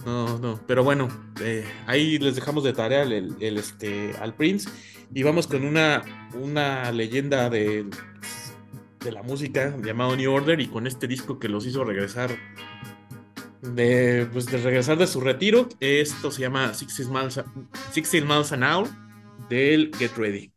[0.06, 1.08] No, no, pero bueno,
[1.42, 4.70] eh, ahí les dejamos de tarea el, el- el, este, al Prince
[5.12, 6.02] y vamos con una,
[6.40, 7.84] una leyenda de,
[9.06, 12.30] de la música llamado New Order y con este disco que los hizo regresar
[13.62, 15.68] de, pues, de regresar de su retiro.
[15.80, 17.44] Esto se llama 16 Miles, a-
[17.94, 18.88] 16 Miles an Hour
[19.48, 20.52] del Get Ready.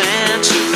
[0.00, 0.67] and to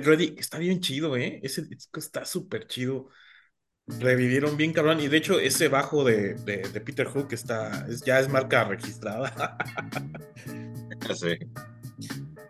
[0.00, 1.40] Get Ready, está bien chido, ¿eh?
[1.42, 3.08] Ese disco está súper chido.
[3.86, 8.02] Revivieron bien cabrón, y de hecho ese bajo de, de, de Peter Hook está, es,
[8.04, 9.58] ya es marca registrada.
[11.14, 11.38] Sí.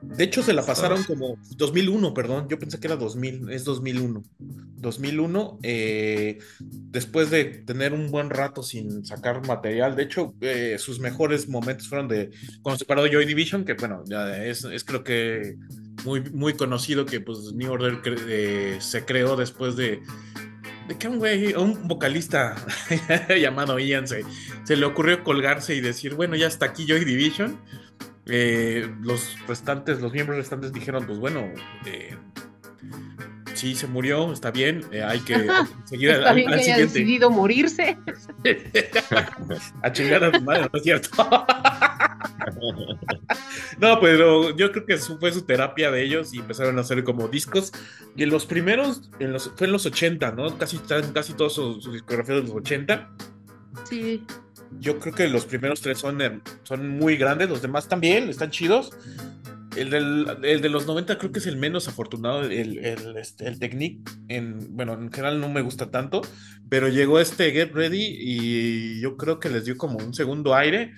[0.01, 2.49] De hecho, se la pasaron como 2001, perdón.
[2.49, 4.23] Yo pensé que era 2000, es 2001.
[4.39, 6.39] 2001, eh,
[6.69, 9.95] después de tener un buen rato sin sacar material.
[9.97, 12.31] De hecho, eh, sus mejores momentos fueron de
[12.63, 15.57] cuando se paró Joy Division, que bueno, ya es, es creo que
[16.05, 20.03] muy, muy conocido que pues New Order cre eh, se creó después de,
[20.89, 22.57] de que un güey, un vocalista
[23.41, 24.25] llamado Ian se,
[24.65, 27.59] se le ocurrió colgarse y decir, bueno, ya está aquí Joy Division.
[28.27, 31.49] Eh, los restantes, los miembros restantes dijeron, pues bueno,
[31.87, 32.17] eh,
[33.55, 35.35] sí se murió, está bien, eh, hay que
[35.85, 36.99] seguir al, bien al que haya siguiente.
[36.99, 37.99] decidido morirse.
[39.83, 41.09] a chingar a tu madre, ¿no es cierto?
[43.79, 47.05] No, pero yo creo que eso fue su terapia de ellos y empezaron a hacer
[47.05, 47.73] como discos.
[48.17, 50.59] Y en los primeros, en los, fue en los 80, ¿no?
[50.59, 53.11] Casi, casi todos su, su discografía de los 80.
[53.89, 54.25] Sí.
[54.79, 58.51] Yo creo que los primeros tres son, eh, son muy grandes, los demás también, están
[58.51, 58.91] chidos.
[59.77, 63.47] El, del, el de los 90 creo que es el menos afortunado, el, el, este,
[63.47, 64.03] el Technique.
[64.29, 66.23] En, bueno, en general no me gusta tanto,
[66.69, 70.93] pero llegó este Get Ready y yo creo que les dio como un segundo aire.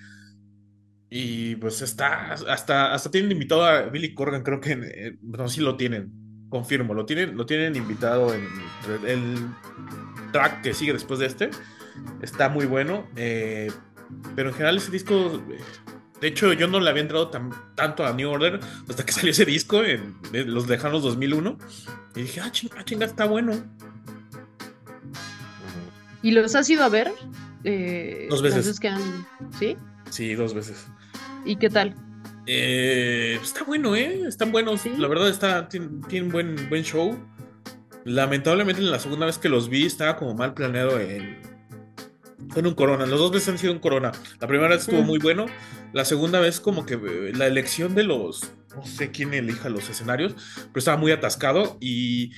[1.14, 5.60] Y pues está, hasta, hasta tienen invitado a Billy Corgan, creo que, eh, no, sí
[5.60, 6.10] lo tienen,
[6.48, 8.48] confirmo, lo tienen, lo tienen invitado en
[9.06, 9.46] el
[10.32, 11.50] track que sigue después de este.
[12.22, 13.70] Está muy bueno, eh,
[14.34, 15.58] pero en general ese disco, eh,
[16.18, 18.58] de hecho yo no le había entrado tan, tanto a New Order
[18.88, 21.58] hasta que salió ese disco en, en los lejanos 2001
[22.16, 23.52] y dije, ah, chinga, ah, chinga está bueno.
[26.22, 27.12] ¿Y los has ido a ver?
[27.64, 28.80] Eh, Dos veces.
[28.80, 29.26] que han...
[29.58, 29.76] ¿Sí?
[30.08, 30.86] Sí, dos veces.
[31.44, 31.94] ¿Y qué tal?
[32.46, 34.22] Eh, está bueno, ¿eh?
[34.26, 34.80] Están buenos.
[34.82, 34.92] Sí.
[34.98, 37.16] La verdad, está, tienen, tienen buen, buen show.
[38.04, 41.38] Lamentablemente, la segunda vez que los vi, estaba como mal planeado en.
[42.48, 43.06] Fue en un corona.
[43.06, 44.12] Los dos veces han sido un corona.
[44.40, 45.06] La primera vez estuvo Mm.
[45.06, 45.46] muy bueno.
[45.92, 48.52] La segunda vez, como que eh, la elección de los.
[48.74, 52.32] No sé quién elija los escenarios, pero estaba muy atascado y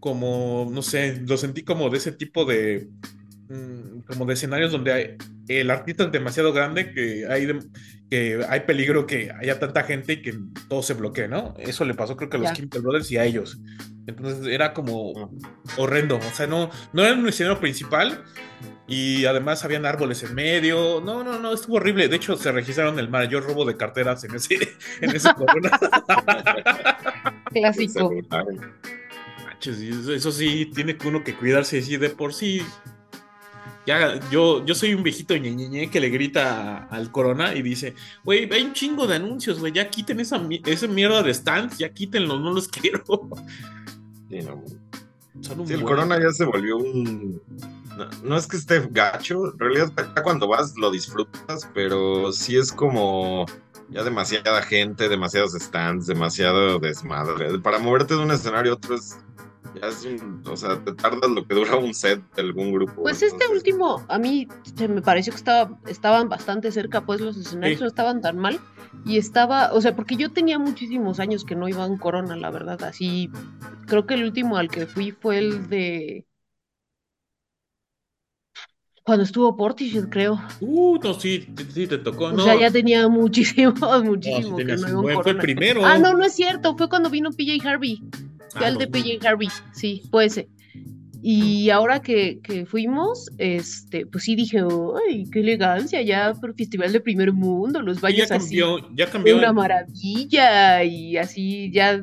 [0.00, 2.88] como, no sé, lo sentí como de ese tipo de.
[3.48, 5.16] mm, como de escenarios donde hay,
[5.48, 7.60] el artista es demasiado grande que hay, de-
[8.10, 10.34] que hay peligro que haya tanta gente y que
[10.68, 11.54] todo se bloquee, ¿no?
[11.58, 12.52] Eso le pasó creo que a los.
[12.52, 13.58] Chemical Brothers y a ellos.
[14.06, 15.30] Entonces era como
[15.76, 18.24] horrendo, o sea, no, no era un escenario principal
[18.86, 21.02] y además habían árboles en medio.
[21.04, 22.08] No, no, no, estuvo horrible.
[22.08, 24.54] De hecho, se registraron el mayor robo de carteras en ese,
[25.02, 25.70] en ese corona.
[27.52, 28.10] Clásico.
[29.60, 32.62] Eso, eso sí, tiene que uno que cuidarse así de por sí.
[33.88, 38.46] Ya, yo, yo soy un viejito ñeñeñe que le grita al corona y dice, güey,
[38.52, 42.38] hay un chingo de anuncios, güey, ya quiten esa, esa mierda de stands, ya quítenlos,
[42.38, 43.02] no los quiero.
[44.28, 44.62] Sí, no.
[45.40, 47.40] Son un Sí, el buen- corona ya se volvió un.
[47.96, 49.90] No, no es que esté gacho, en realidad
[50.22, 53.46] cuando vas lo disfrutas, pero sí es como
[53.88, 57.58] ya demasiada gente, demasiados stands, demasiado desmadre.
[57.60, 59.16] Para moverte de un escenario a otro es.
[59.80, 60.42] Ya es un.
[60.46, 63.02] O sea, te tardas lo que dura un set de algún grupo.
[63.02, 67.36] Pues este último, a mí se me pareció que estaba, estaban bastante cerca, pues los
[67.36, 67.82] escenarios Sí.
[67.84, 68.58] no estaban tan mal.
[69.04, 72.36] Y estaba, o sea, porque yo tenía muchísimos años que no iba a un Corona,
[72.36, 72.82] la verdad.
[72.84, 73.30] Así,
[73.86, 76.24] creo que el último al que fui fue el de.
[79.04, 80.38] Cuando estuvo Portishead, creo.
[80.60, 82.44] Uh, no, sí, sí, te tocó, O no.
[82.44, 85.40] sea, ya tenía muchísimo, no, sí muchísimo que no fue el Corona.
[85.42, 85.84] primero.
[85.86, 88.02] Ah, no, no es cierto, fue cuando vino PJ Harvey.
[88.58, 88.86] Fue Ah, al de.
[88.88, 90.48] PJ Harvey, sí, fue ese.
[91.20, 94.60] Y ahora que, que fuimos, este, pues sí dije,
[95.08, 98.60] ay, qué elegancia, ya por Festival de Primer Mundo, los ya así,
[98.94, 99.36] ya cambió.
[99.36, 102.00] una maravilla, y así ya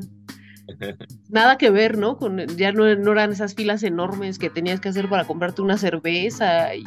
[1.30, 2.18] nada que ver, ¿no?
[2.18, 5.78] Con, ya no, no, eran esas filas enormes que tenías que hacer para comprarte una
[5.78, 6.84] cerveza y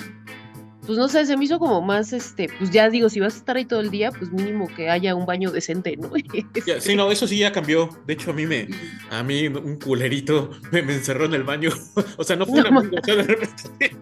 [0.88, 3.36] pues no sé, se me hizo como más, este, pues ya digo, si vas a
[3.36, 6.10] estar ahí todo el día, pues mínimo que haya un baño decente, ¿no?
[6.80, 7.90] sí, no, eso sí ya cambió.
[8.06, 8.66] De hecho, a mí me,
[9.10, 11.68] a mí un culerito me, encerró en el baño.
[12.16, 13.96] o sea, no fue una amigo, o sea, de repente,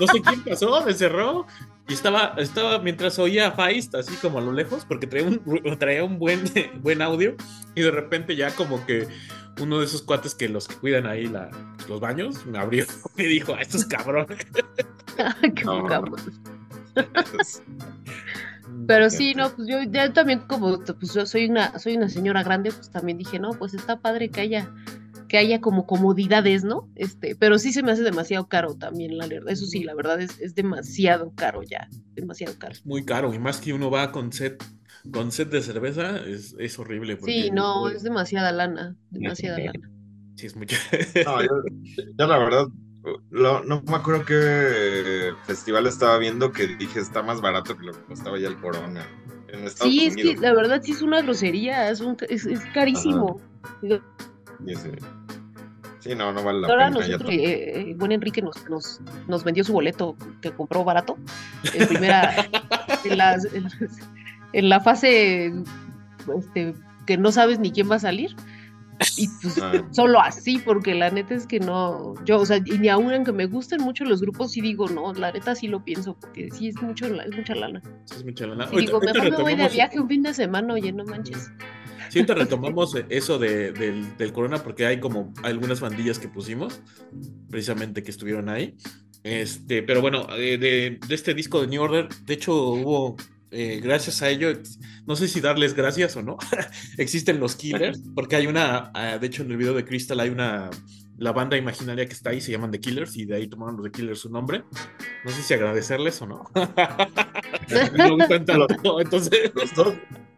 [0.00, 1.46] no sé quién pasó, me encerró
[1.86, 6.04] y estaba, estaba mientras oía Feist, así como a lo lejos, porque traía un, traía
[6.04, 6.42] un buen,
[6.82, 7.36] buen audio
[7.74, 9.06] y de repente ya como que
[9.60, 11.50] uno de esos cuates que los que cuidan ahí la,
[11.88, 12.84] los baños me abrió
[13.16, 14.38] y dijo, a estos cabrones.
[15.54, 15.64] Qué
[18.86, 22.42] Pero sí, no, pues yo ya también como pues yo soy una, soy una señora
[22.42, 24.72] grande, pues también dije, no, pues está padre que haya,
[25.28, 26.88] que haya como comodidades, ¿no?
[26.96, 29.52] Este, pero sí se me hace demasiado caro también, la verdad.
[29.52, 32.74] Eso sí, la verdad es, es demasiado caro ya, demasiado caro.
[32.84, 34.62] Muy caro, y más que uno va con set,
[35.12, 37.18] con set de cerveza, es, es horrible.
[37.24, 39.90] Sí, no, es demasiada lana, demasiada lana.
[40.36, 40.76] Sí, es mucho.
[41.26, 41.62] no, yo,
[42.16, 42.66] yo la verdad
[43.30, 48.04] no me acuerdo qué festival estaba viendo que dije está más barato que lo que
[48.04, 49.06] costaba ya el Corona.
[49.74, 53.40] sí, es que la verdad sí es una grosería, es, es, carísimo.
[56.00, 57.06] Sí, no, no vale la Ahora pena.
[57.06, 61.18] Nosotros, eh, eh, buen Enrique nos, nos, nos, vendió su boleto que compró barato.
[61.74, 62.34] En primera,
[63.04, 63.68] en, la, en,
[64.52, 65.52] la fase
[66.36, 66.74] este,
[67.06, 68.34] que no sabes ni quién va a salir.
[69.16, 69.86] Y pues ah.
[69.92, 73.32] solo así, porque la neta es que no, yo, o sea, y ni aún aunque
[73.32, 76.68] me gusten mucho los grupos, sí digo, no, la neta sí lo pienso, porque sí
[76.68, 77.80] es mucho, es mucha lana.
[78.04, 78.68] Sí, es mucha lana.
[78.72, 81.50] Y digo, mejor me voy de viaje un fin de semana, oye, no manches.
[82.10, 86.80] Sí, te retomamos eso de, del, del, Corona, porque hay como algunas bandillas que pusimos,
[87.48, 88.76] precisamente que estuvieron ahí.
[89.22, 93.16] Este, pero bueno, de, de, de este disco de New Order, de hecho hubo
[93.50, 94.52] eh, gracias a ello,
[95.06, 96.38] no sé si darles gracias o no,
[96.98, 100.30] existen los Killers, porque hay una, ah, de hecho en el video de Crystal hay
[100.30, 100.70] una,
[101.20, 103.84] la banda imaginaria que está ahí se llaman The Killers y de ahí tomaron los
[103.84, 104.64] The Killers su nombre.
[105.24, 106.44] No sé si agradecerles o no.
[107.96, 109.52] no gustan tanto, entonces...
[109.54, 109.94] Los dos,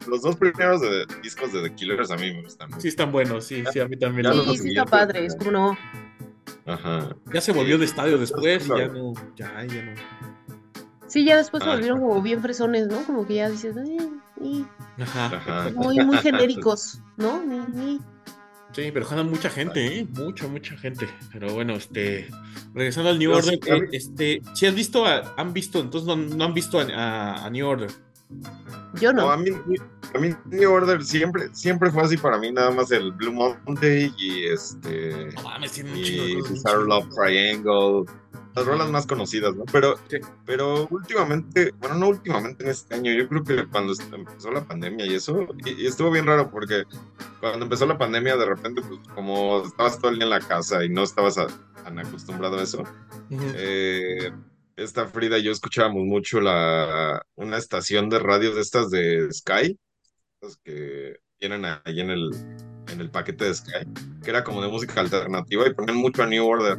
[0.08, 0.80] los dos primeros
[1.22, 2.80] discos de The Killers a mí me gustan.
[2.80, 4.32] Sí, están buenos, sí, sí, a mí también.
[4.32, 5.78] Sí, sí, está padre, es como no.
[6.66, 7.14] Ajá.
[7.32, 9.92] Ya se volvió de estadio después y ya no, ya, ya no.
[11.12, 13.04] Sí, ya después se ah, volvieron como bien fresones, ¿no?
[13.04, 13.76] Como que ya dices,
[14.98, 15.70] Ajá.
[15.74, 17.42] muy, muy genéricos, ¿no?
[18.72, 20.06] Sí, pero jalan mucha gente, ¿eh?
[20.08, 21.06] Mucha, mucha gente.
[21.30, 22.30] Pero bueno, este,
[22.72, 26.80] regresando al New Order, eh, este, si has visto, han visto, entonces no, han visto
[26.80, 27.90] a, New Order.
[28.94, 29.30] Yo no.
[29.30, 29.50] a, mí,
[30.14, 34.14] a mí New Order siempre, siempre fue así para mí, nada más el Blue Monday
[34.16, 35.30] y este.
[35.34, 38.06] No mames, tiene y Bizarre Love Triangle
[38.54, 39.64] las rolas más conocidas, ¿no?
[39.72, 39.98] Pero,
[40.44, 45.06] pero últimamente, bueno, no últimamente en este año, yo creo que cuando empezó la pandemia
[45.06, 46.84] y eso, y, estuvo bien raro porque
[47.40, 50.84] cuando empezó la pandemia, de repente, pues como estabas todo el día en la casa
[50.84, 52.84] y no estabas tan acostumbrado a eso,
[53.30, 54.30] eh,
[54.76, 59.78] esta Frida y yo escuchábamos mucho la, una estación de radio de estas de Sky,
[60.64, 62.30] que tienen ahí en el,
[62.88, 63.86] en el paquete de Sky,
[64.22, 66.78] que era como de música alternativa y ponían mucho a New Order.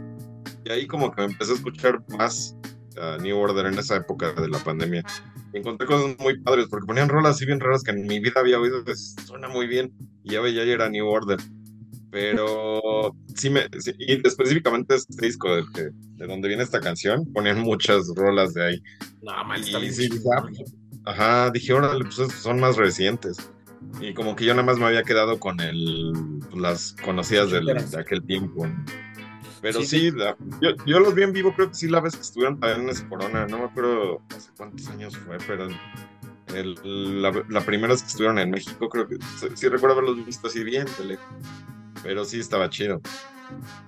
[0.65, 2.55] Y ahí como que me empecé a escuchar más
[2.97, 5.03] a New Order en esa época de la pandemia.
[5.53, 8.59] encontré cosas muy padres porque ponían rolas así bien raras que en mi vida había
[8.59, 8.83] oído.
[9.25, 9.91] suena muy bien.
[10.23, 11.39] Y ya veía, ya era New Order.
[12.11, 13.67] Pero sí me.
[13.97, 15.63] y específicamente este disco de,
[16.15, 18.83] de, donde viene esta canción, ponían muchas rolas de ahí.
[19.21, 20.11] No, man, está bien.
[21.05, 23.37] ajá, dije, órale, pues son más recientes.
[23.99, 26.11] Y como que yo nada más me había quedado con el,
[26.55, 28.67] las conocidas del, de aquel tiempo.
[29.63, 30.11] Pero sí,
[30.85, 33.07] yo, los vi en vivo, creo que sí, la vez que estuvieron también en ese
[33.07, 35.69] Corona, no me acuerdo hace cuántos años fue, pero
[36.49, 39.17] la, primera vez que estuvieron en México, creo que
[39.55, 41.17] sí, recuerdo haberlos visto así bien de
[42.03, 43.01] Pero sí estaba chido.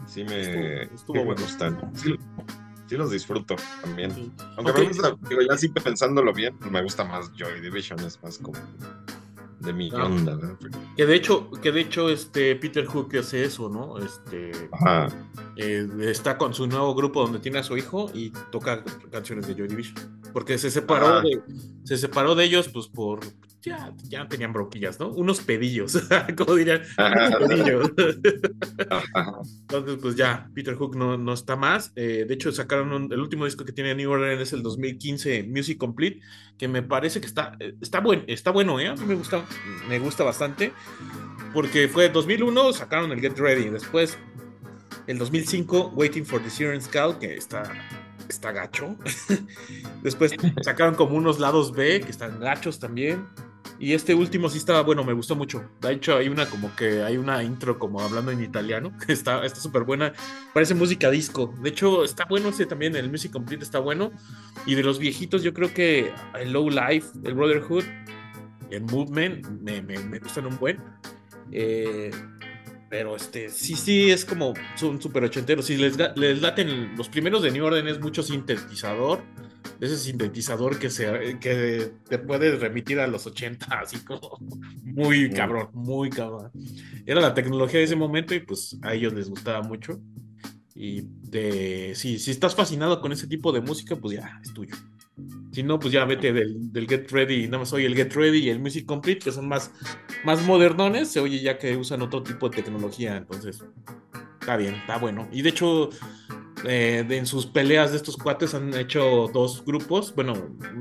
[0.07, 1.91] Sí me, estuvo, me gustan.
[1.93, 4.31] Sí, los disfruto también.
[4.55, 8.37] Aunque me gusta, digo, ya sí pensándolo bien, me gusta más Joy Division, es más
[8.37, 8.57] como
[9.65, 10.37] de mi onda.
[10.95, 13.97] Que de hecho, que de hecho, este Peter Hook hace eso, ¿no?
[13.97, 14.51] Este
[15.57, 19.55] eh, está con su nuevo grupo donde tiene a su hijo y toca canciones de
[19.55, 20.21] Joy Division.
[20.33, 21.41] Porque se separó de,
[21.83, 23.19] se separó de ellos, pues por
[23.65, 25.09] ya, ya tenían broquillas, ¿no?
[25.09, 25.99] Unos pedillos,
[26.37, 27.91] como dirían, unos pedillos.
[29.61, 31.91] Entonces, pues ya, Peter Hook no, no está más.
[31.95, 35.77] Eh, de hecho, sacaron el último disco que tiene New Order es el 2015 Music
[35.77, 36.21] Complete,
[36.57, 38.87] que me parece que está, eh, está, buen, está bueno, ¿eh?
[38.87, 39.43] A mí me gusta,
[39.89, 40.71] me gusta bastante,
[41.53, 44.17] porque fue 2001, sacaron el Get Ready, después
[45.07, 47.63] el 2005 Waiting for the Siren Skull, que está
[48.29, 48.95] está gacho.
[50.03, 53.27] Después sacaron como unos lados B que están gachos también.
[53.79, 55.69] Y este último sí estaba, bueno, me gustó mucho.
[55.81, 59.47] De hecho, hay una como que hay una intro como hablando en italiano, que está
[59.49, 60.13] súper buena.
[60.53, 61.53] Parece música disco.
[61.61, 64.11] De hecho, está bueno ese también, el Music Complete está bueno.
[64.65, 67.83] Y de los viejitos, yo creo que el Low Life, el Brotherhood,
[68.71, 70.79] el Movement, me, me, gustan un buen.
[71.51, 72.11] Eh,
[72.89, 75.65] pero este, sí, sí, es como son súper ochenteros.
[75.65, 79.21] Si les, les laten los primeros de New Order es mucho sintetizador
[79.79, 84.37] ese sintetizador que, se, que te puede remitir a los 80, así como
[84.83, 86.51] muy cabrón, muy cabrón.
[87.05, 89.99] Era la tecnología de ese momento y pues a ellos les gustaba mucho.
[90.73, 94.75] Y de, si, si estás fascinado con ese tipo de música, pues ya, es tuyo.
[95.53, 98.39] Si no, pues ya vete del, del, Get Ready, nada más oye el Get Ready
[98.39, 99.71] y el Music Complete, que son más,
[100.25, 103.63] más modernones, se oye ya que usan otro tipo de tecnología, entonces
[104.41, 105.29] está bien, está bueno.
[105.31, 105.91] Y de hecho,
[106.63, 110.13] eh, en sus peleas de estos cuates han hecho dos grupos.
[110.15, 110.33] Bueno,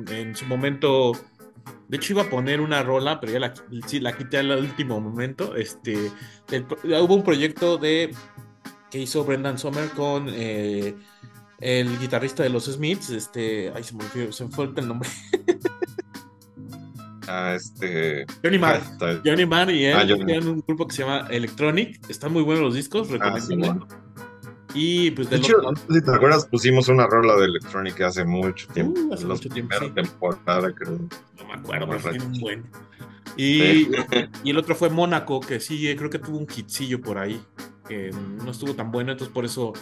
[0.08, 1.12] en su momento,
[1.88, 3.54] de hecho iba a poner una rola, pero ya la,
[3.86, 5.56] sí, la quité al último momento.
[5.56, 6.10] Este,
[6.84, 8.14] hubo un proyecto de
[8.90, 10.94] que hizo Brendan Sommer con eh,
[11.60, 13.10] el guitarrista de los Smiths.
[13.10, 15.08] Este, ay, se me, olvidó, se me fue el nombre.
[17.26, 18.26] Ah, este.
[18.42, 18.82] Johnny Marr.
[19.00, 21.98] Ah, Johnny Marr y él ah, tienen un grupo que se llama Electronic.
[22.08, 23.86] Están muy buenos los discos, ah, recomiendo.
[24.74, 25.56] Y pues de, hecho,
[25.88, 29.00] si te acuerdas, pusimos una rola de electrónica hace mucho tiempo.
[29.00, 29.76] Uh, hace mucho tiempo.
[29.94, 30.98] temporada, creo.
[31.38, 32.64] No me acuerdo, pero tiene un buen.
[33.36, 33.88] Y,
[34.42, 37.40] y, el otro fue Mónaco, que sí, creo que tuvo un kitcillo por ahí,
[37.88, 39.72] que no estuvo tan bueno, entonces por eso,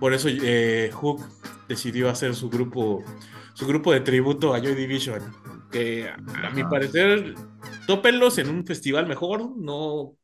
[0.00, 1.22] por eso eh, Hook
[1.68, 3.04] decidió hacer su grupo,
[3.54, 5.20] su grupo de tributo a Joy Division,
[5.70, 7.34] que a, mi parecer,
[7.86, 10.14] tópenlos en un festival mejor, no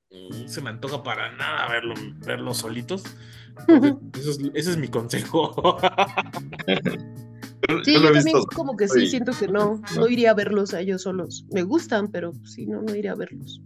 [0.47, 1.95] se me antoja para nada verlo,
[2.27, 3.03] verlos solitos
[4.55, 5.55] ese es mi consejo.
[7.85, 11.03] Sí, yo, también como que sí, siento que no, no iría a verlos a ellos
[11.03, 11.45] solos.
[11.53, 13.61] Me gustan, pero sí, no, no iría a verlos.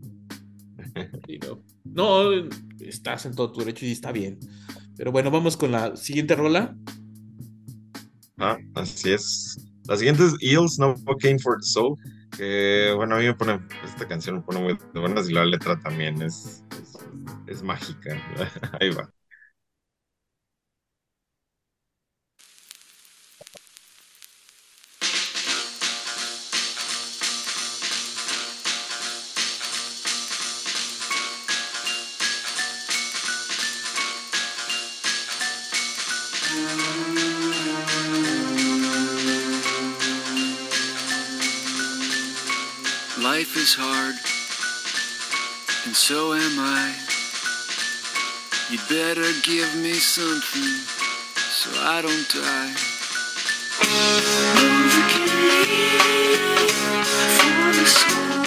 [1.84, 2.30] no.
[2.80, 4.38] estás en todo tu derecho y está bien.
[4.96, 6.76] Pero bueno, vamos con la siguiente rola.
[8.38, 9.58] Ah, así es.
[9.86, 11.96] La siguiente es Eels No Came for the Soul.
[12.36, 15.78] Que bueno, a mí me pone, esta canción me pone muy buenas y la letra
[15.80, 16.64] también es,
[17.46, 18.16] es mágica.
[18.80, 19.12] Ahí va.
[43.42, 44.14] Life is hard,
[45.84, 46.94] and so am I.
[48.70, 50.78] You'd better give me something
[51.34, 52.74] so I don't die.
[57.34, 58.46] For the soul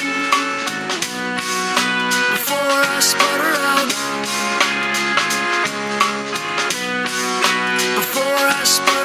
[2.32, 3.92] before I sputter out.
[8.00, 9.05] Before I sputter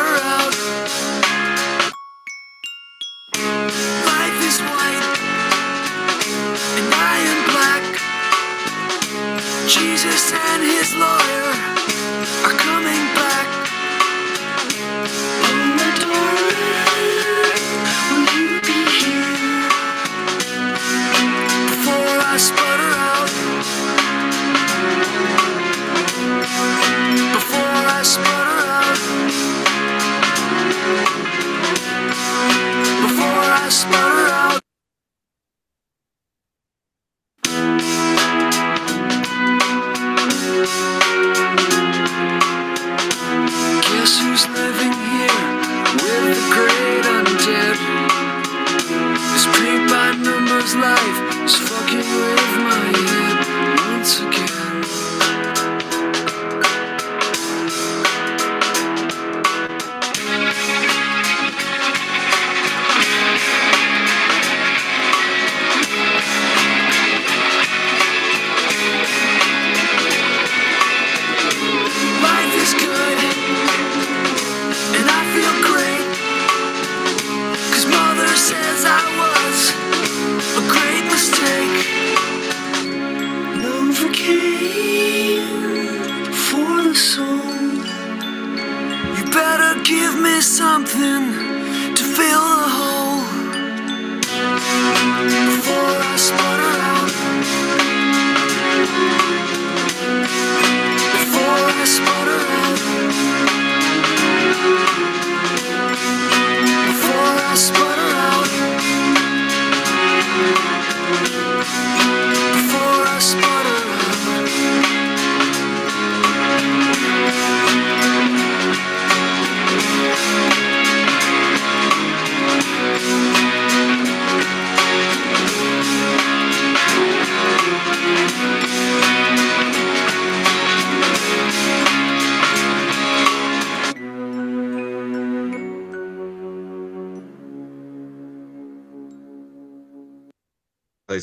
[10.93, 11.50] and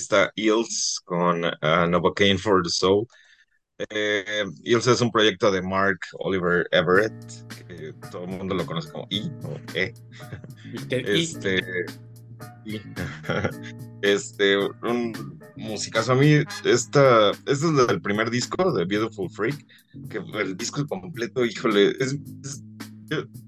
[0.07, 3.05] Está Eels con uh, Novocaine for the Soul.
[3.89, 7.13] Eh, Eels es un proyecto de Mark Oliver Everett,
[7.67, 9.93] que todo el mundo lo conoce como I o E.
[10.91, 11.61] Este,
[14.01, 16.13] este, un musicazo.
[16.13, 19.57] A mí, esta, este es el primer disco de Beautiful Freak,
[20.09, 22.17] que el disco completo, híjole, es,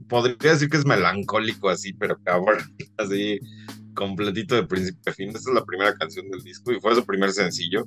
[0.09, 2.57] podría decir que es melancólico así, pero cabrón,
[2.97, 3.39] así
[3.99, 5.27] completito de principio a fin.
[5.27, 7.85] Esta es la primera canción del disco y fue su primer sencillo.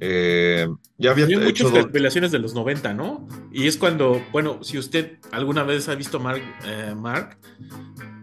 [0.00, 0.68] Eh,
[0.98, 3.26] ya había muchas revelaciones de los 90, ¿no?
[3.52, 7.38] Y es cuando, bueno, si usted alguna vez ha visto Mark, eh, Mark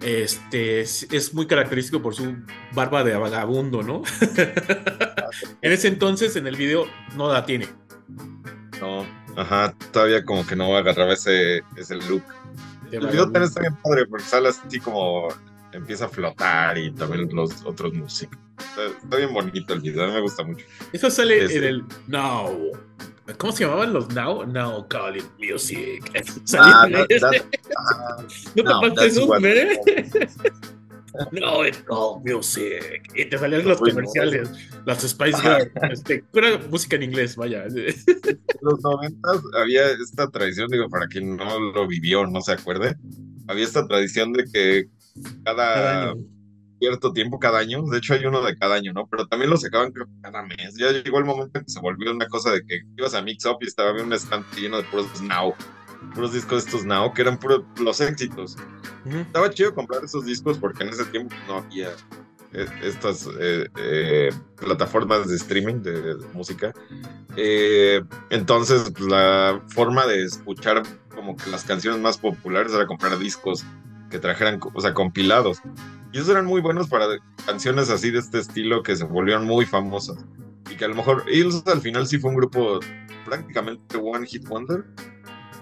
[0.02, 2.38] este es, muy característico por su
[2.74, 4.02] barba de vagabundo, ¿no?
[5.62, 6.86] en ese entonces, en el video,
[7.18, 7.68] no la tiene.
[8.80, 9.06] No,
[9.36, 12.24] ajá, todavía como que no agarraba ese, ese look.
[12.92, 15.28] el video también está bien padre, porque sale así como
[15.74, 18.38] empieza a flotar y también los otros músicos.
[18.58, 20.66] Está, bien bonito el video, a mí me gusta mucho.
[20.94, 22.72] Eso sale en el Now.
[23.38, 24.46] ¿Cómo se llamaban los Now?
[24.46, 26.12] Now Call It Music.
[26.58, 29.30] Ah, no, ¿No te pasas un
[31.32, 33.12] No, it's called music.
[33.16, 34.50] Y te salían los comerciales,
[34.86, 37.66] las Spice Girls, este, pura música en inglés, vaya.
[37.66, 37.96] En
[38.62, 42.96] los noventas había esta tradición, digo, para quien no lo vivió, no se acuerde,
[43.48, 44.90] había esta tradición de que
[45.44, 46.14] cada,
[46.80, 47.84] cierto tiempo, cada año.
[47.84, 49.08] De hecho, hay uno de cada año, ¿no?
[49.08, 50.76] Pero también lo sacaban cada mes.
[50.78, 53.46] Ya llegó el momento en que se volvió una cosa de que ibas a Mix
[53.46, 55.54] Up y estaba bien un stand lleno de puros Now.
[56.16, 58.58] Puros discos de estos Now, que eran puros los éxitos.
[59.06, 61.90] Estaba chido comprar esos discos porque en ese tiempo no había
[62.52, 66.74] eh, estas eh, eh, plataformas de streaming de, música.
[68.30, 70.82] entonces, pues, la forma de escuchar
[71.14, 73.64] como que las canciones más populares era comprar discos
[74.10, 75.62] que trajeran, o sea, compilados.
[76.12, 77.06] Y esos eran muy buenos para
[77.46, 80.18] canciones así de este estilo que se volvieron muy famosas.
[80.72, 82.80] Y que a lo mejor ellos al final sí fue un grupo
[83.26, 84.86] prácticamente One Hit Wonder.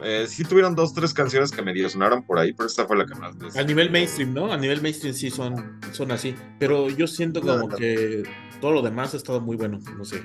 [0.04, 3.06] Eh, sí tuvieron dos, tres canciones que medio sonaron por ahí, pero esta fue la
[3.06, 3.36] que más...
[3.56, 4.52] A nivel mainstream, ¿no?
[4.52, 6.36] A nivel mainstream sí son, son así.
[6.60, 8.24] Pero yo siento como que
[8.62, 10.24] todo lo demás ha estado muy bueno, no sé.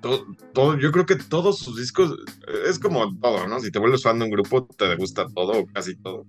[0.00, 2.16] Todo, todo, yo creo que todos sus discos,
[2.66, 3.60] es como todo, ¿no?
[3.60, 6.26] Si te vuelves fan de un grupo, te gusta todo, casi todo.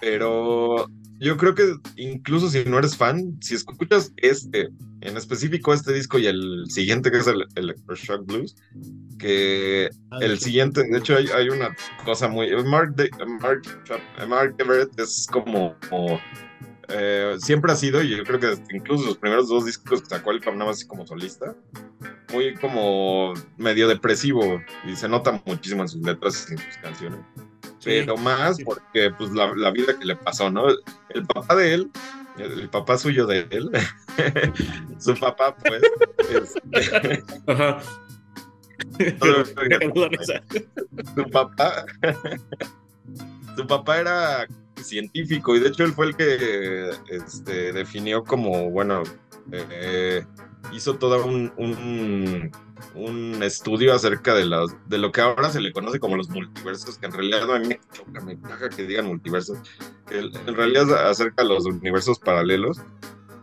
[0.00, 0.88] Pero
[1.20, 4.68] yo creo que incluso si no eres fan, si escuchas este,
[5.00, 8.54] en específico este disco y el siguiente que es el Electroshock Blues,
[9.18, 11.74] que ah, el siguiente, de hecho hay, una
[12.04, 12.50] cosa muy...
[12.64, 12.94] Mark,
[14.28, 15.76] Mark, Everett es como...
[16.90, 20.30] Eh, siempre ha sido, y yo creo que incluso los primeros dos discos que sacó
[20.30, 21.54] el nada así como solista,
[22.32, 27.20] muy como medio depresivo y se nota muchísimo en sus letras y en sus canciones
[27.84, 30.66] pero más porque pues la, la, vida que le pasó, ¿no?
[31.10, 31.90] El papá de él,
[32.38, 33.70] el, papá suyo de él,
[34.98, 35.82] su papá pues,
[36.30, 37.80] este, Ajá.
[41.14, 41.84] su papá,
[43.56, 44.46] su papá era
[44.82, 49.02] científico y de hecho él fue el que este, definió como, bueno,
[49.52, 50.24] eh,
[50.72, 52.50] hizo todo un, un,
[53.42, 57.06] estudio acerca de, las, de lo que ahora se le conoce como los multiversos, que
[57.06, 59.58] en realidad mí me choca, me caga que digan multiversos,
[60.06, 62.80] que en realidad acerca de los universos paralelos.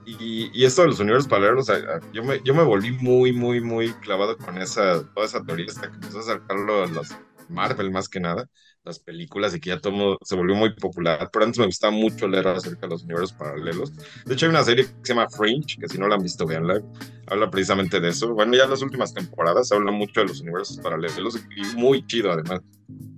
[0.08, 1.68] Y, y, esto de los universos paralelos,
[2.14, 5.90] yo me, yo me volví muy, muy, muy clavado con esa, toda esa teoría hasta
[5.90, 7.10] que empezó a acercarlo a los
[7.50, 8.48] Marvel más que nada
[8.86, 11.30] las películas y que ya todo se volvió muy popular.
[11.32, 13.92] Pero antes me gustaba mucho leer acerca de los universos paralelos.
[14.26, 16.46] De hecho, hay una serie que se llama Fringe, que si no la han visto,
[16.46, 16.82] veanla.
[17.28, 18.34] Habla precisamente de eso.
[18.34, 22.32] Bueno, ya en las últimas temporadas habla mucho de los universos paralelos y muy chido
[22.32, 22.62] además.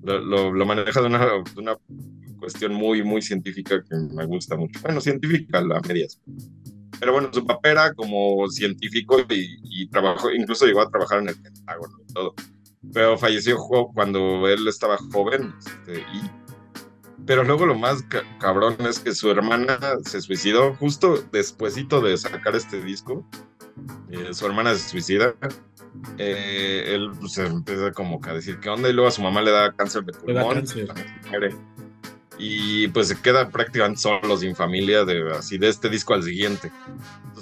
[0.04, 1.78] Lo, lo, maneja de una, de una
[2.40, 4.80] cuestión muy, muy científica que me gusta mucho.
[4.82, 6.22] Bueno, científica, la medias.
[7.00, 11.30] Pero bueno, su papel era como científico y, y trabajó, incluso llegó a trabajar en
[11.30, 12.34] el Pentágono y todo
[12.94, 13.58] pero falleció
[13.94, 15.54] cuando él estaba joven.
[15.60, 16.32] Este, y,
[17.26, 18.04] pero luego lo más
[18.40, 23.28] cabrón es que su hermana se suicidó justo despuesito de sacar este disco.
[24.10, 25.36] Eh, su hermana se suicida.
[26.18, 29.22] Eh, él pues, se empieza como que a decir qué onda y luego a su
[29.22, 30.64] mamá le da cáncer de pulmón.
[32.40, 36.72] Y pues se queda prácticamente solo sin familia de así de este disco al siguiente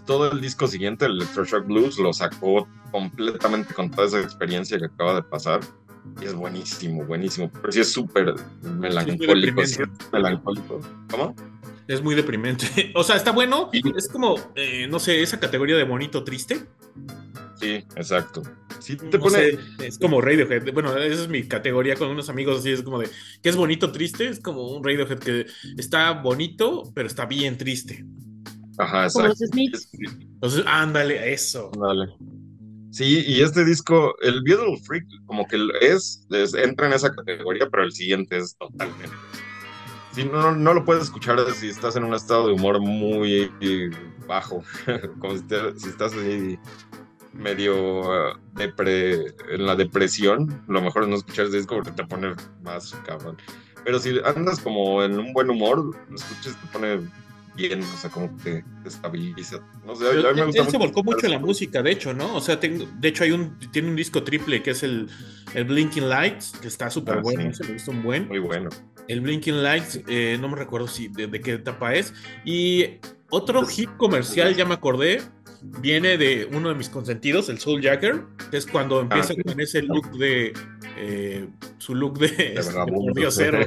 [0.06, 4.86] todo el disco siguiente, el Electroshock Blues, lo sacó completamente con toda esa experiencia que
[4.86, 5.62] acaba de pasar.
[6.22, 7.52] Y es buenísimo, buenísimo.
[7.52, 9.62] Pero sí es súper melancólico.
[9.62, 9.80] Es
[10.14, 10.80] melancólico.
[11.10, 11.36] ¿Cómo?
[11.88, 12.92] Es muy deprimente.
[12.96, 13.70] O sea, está bueno.
[13.74, 16.66] Es como, eh, no sé, esa categoría de bonito triste.
[17.60, 18.42] Sí, exacto.
[18.80, 19.58] Sí, te pone...
[19.84, 20.74] es como Radiohead.
[20.74, 22.72] Bueno, esa es mi categoría con unos amigos así.
[22.72, 23.10] Es como de
[23.42, 24.28] que es bonito triste.
[24.28, 25.46] Es como un Radiohead que
[25.78, 28.04] está bonito, pero está bien triste.
[28.78, 29.30] Ajá, Como exacto.
[29.30, 29.90] los Smiths.
[30.34, 31.72] Entonces, ándale, eso.
[31.80, 32.14] Dale.
[32.92, 37.68] Sí, y este disco, el Beautiful Freak, como que es, es- entra en esa categoría,
[37.70, 39.10] pero el siguiente es totalmente.
[40.14, 43.52] Sí, no, no lo puedes escuchar si estás en un estado de humor muy
[44.28, 44.64] bajo,
[45.20, 46.58] como si, te- si estás así
[47.36, 52.06] medio eh, depre- en la depresión, lo mejor es no escuchar ese disco porque te
[52.06, 52.34] pone
[52.64, 53.38] más cabrón.
[53.84, 57.00] Pero si andas como en un buen humor, lo escuchas te pone
[57.56, 59.60] bien, o sea, como que te estabiliza.
[59.86, 61.92] No sé, a mí Pero me gusta él se volcó mucho en la música, de
[61.92, 62.36] hecho, ¿no?
[62.36, 65.08] O sea, tengo- de hecho hay un, tiene un disco triple que es el,
[65.54, 67.48] el Blinking Lights, que está súper Ah, bueno, sí.
[67.50, 68.28] ese me gusta un buen.
[68.28, 68.70] Muy bueno.
[69.08, 72.12] El Blinking Lights, eh, no me recuerdo si de, de qué etapa es.
[72.44, 72.86] Y
[73.30, 75.22] otro hit comercial, ya me acordé,
[75.82, 79.42] viene de uno de mis consentidos, el Soul Jacker, que es cuando empieza sí.
[79.44, 80.54] con ese look de.
[80.98, 81.48] eh,
[81.80, 83.14] su look de, este, vagabundo.
[83.14, 83.60] pordiosero,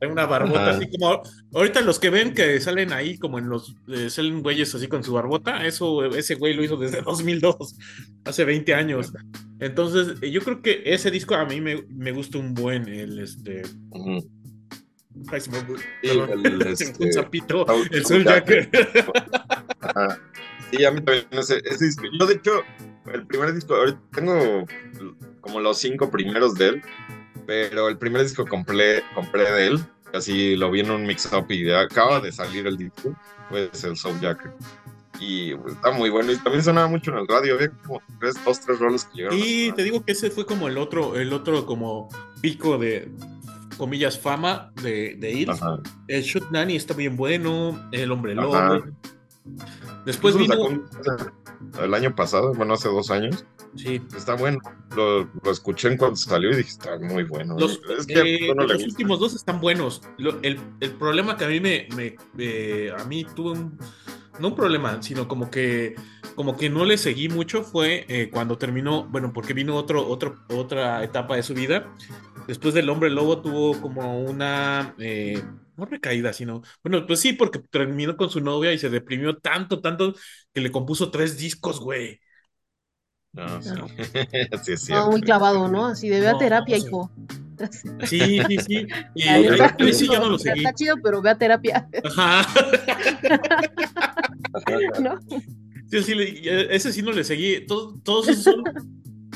[0.00, 0.76] de una barbota, Ajá.
[0.78, 1.22] así como.
[1.54, 3.74] Ahorita los que ven que salen ahí, como en los.
[3.88, 7.76] eh, salen güeyes así con su barbota, eso, ese güey lo hizo desde 2002,
[8.24, 9.12] hace 20 años.
[9.58, 13.62] Entonces, yo creo que ese disco a mí me, me gusta un buen, el este.
[13.90, 14.26] Ujú.
[15.30, 15.58] Ay, se me-
[16.02, 18.70] el, este, un zapito, Soul- el Soul Jacker.
[20.70, 22.04] Sí, a mí también ese, ese disco.
[22.18, 22.62] Yo, de hecho,
[23.12, 24.64] el primer disco, ahorita tengo
[25.40, 26.82] como los cinco primeros de él,
[27.46, 29.80] pero el primer disco compré, compré de él,
[30.14, 33.16] así lo vi en un mix-up y acaba de salir el disco,
[33.48, 34.52] pues el Soul Jacker.
[35.18, 36.30] Y pues, está muy bueno.
[36.30, 39.38] Y también sonaba mucho en el radio, había como tres, dos, tres roles que llegaron.
[39.42, 42.08] Y te digo que ese fue como el otro, el otro como
[42.40, 43.10] pico de
[43.80, 45.46] comillas fama de, de.
[45.48, 45.80] Ajá.
[46.06, 48.84] El Shoot Nanny está bien bueno, el hombre lobo.
[50.04, 50.54] Después vino.
[51.82, 54.02] el año pasado, bueno, hace dos años, Sí.
[54.14, 54.58] está bueno.
[54.94, 57.56] Lo, lo escuché en cuanto salió y dije, está muy bueno.
[57.58, 58.84] Los, es que a eh, los gusta.
[58.84, 60.02] últimos dos están buenos.
[60.18, 63.78] Lo- el, el problema que a mí me, me- eh, a mí tuve un,
[64.38, 65.94] no un problema, sino como que
[66.34, 70.36] como que no le seguí mucho fue eh, cuando terminó, bueno, porque vino otro, otro,
[70.48, 71.92] otra etapa de su vida.
[72.46, 75.42] Después del hombre lobo tuvo como una eh,
[75.76, 79.80] no recaída, sino, bueno, pues sí, porque terminó con su novia y se deprimió tanto,
[79.80, 80.14] tanto
[80.52, 82.20] que le compuso tres discos, güey.
[83.32, 83.74] No, sí.
[83.74, 83.86] No.
[84.64, 85.10] sí, es No, cierto.
[85.10, 85.86] muy clavado, ¿no?
[85.86, 87.10] Así de a No, terapia, no hijo.
[87.14, 87.49] Sí,
[88.06, 88.86] sí, sí.
[89.14, 90.60] Y neta, el otro sí yo no lo seguí.
[90.60, 92.46] Está chido, pero ve a terapia, Ajá.
[95.00, 95.18] ¿no?
[95.90, 97.66] Sí, sí, le- ese sí no le seguí.
[97.66, 98.62] Todos, todos son.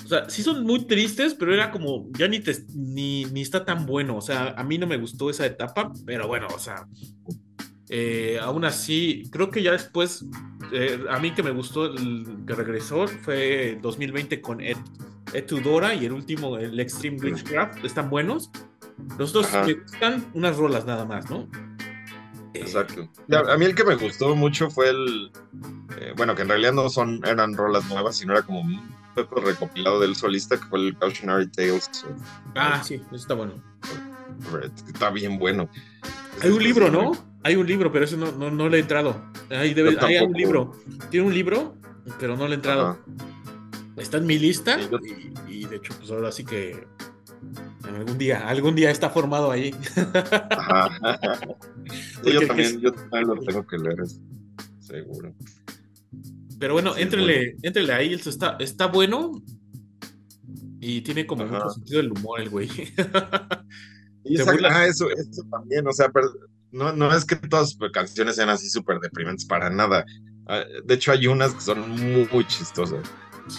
[0.04, 2.08] O sea, sí son muy tristes, pero era como.
[2.18, 4.16] Ya ni, te, ni, ni está tan bueno.
[4.16, 6.86] O sea, a mí no me gustó esa etapa, pero bueno, o sea.
[7.88, 10.24] eh, aún así, creo que ya después.
[10.72, 14.76] eh, a mí que me gustó el que regresó fue 2020 con Ed,
[15.34, 17.84] Ed Tudora y el último, el Extreme Glitchcraft.
[17.84, 18.50] Están buenos.
[19.18, 19.64] Los dos Ajá.
[19.66, 21.48] me gustan unas rolas nada más, ¿no?
[22.54, 23.08] Eh, Exacto.
[23.50, 25.32] A mí el que me gustó mucho fue el.
[25.98, 28.80] eh, bueno, que en realidad no son, eran rolas nuevas, sino era como un
[29.14, 31.90] poco recopilado del solista, que fue el Cautionary Tales.
[32.54, 33.54] Ah, sí, eso está bueno.
[34.92, 35.68] Está bien bueno.
[36.42, 37.12] Hay un libro, ¿no?
[37.42, 39.20] Hay un libro, pero ese no, no, no le he entrado.
[39.50, 40.72] Ahí debe, hay un libro.
[41.10, 41.76] Tiene un libro,
[42.18, 42.86] pero no le he entrado.
[42.90, 43.33] Ajá.
[43.96, 44.78] Está en mi lista
[45.48, 46.86] y, y de hecho, pues ahora sí que
[47.84, 49.74] algún día, algún día está formado ahí.
[50.50, 50.90] Ajá.
[51.86, 53.98] Sí, Porque yo también, es- yo también lo tengo que leer,
[54.80, 55.34] seguro.
[56.58, 59.42] Pero bueno, Sí, entrele, entrele ahí, está, está bueno
[60.80, 61.54] y tiene como Ajá.
[61.58, 62.68] mucho sentido del humor el güey.
[64.24, 66.32] Y esa- ah, eso, eso también, o sea, pero
[66.72, 70.06] no, no es que todas sus canciones sean así súper deprimentes para nada.
[70.46, 73.00] Ah, De hecho, hay unas que son muy, muy chistosas.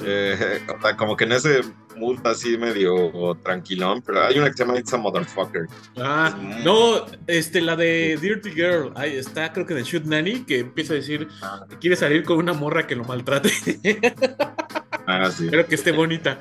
[0.04, 1.62] Eh, o sea, como que en ese
[1.96, 5.68] mood así medio tranquilón, pero hay una que se llama It's a Motherfucker.
[5.98, 10.60] Ah, no, este, la de Dirty Girl, ahí está, creo que de Shoot Nanny, que
[10.60, 11.66] empieza a decir Ah.
[11.70, 13.50] que quiere salir con una morra que lo maltrate,
[15.08, 15.48] Ah, sí.
[15.52, 16.40] pero que esté bonita.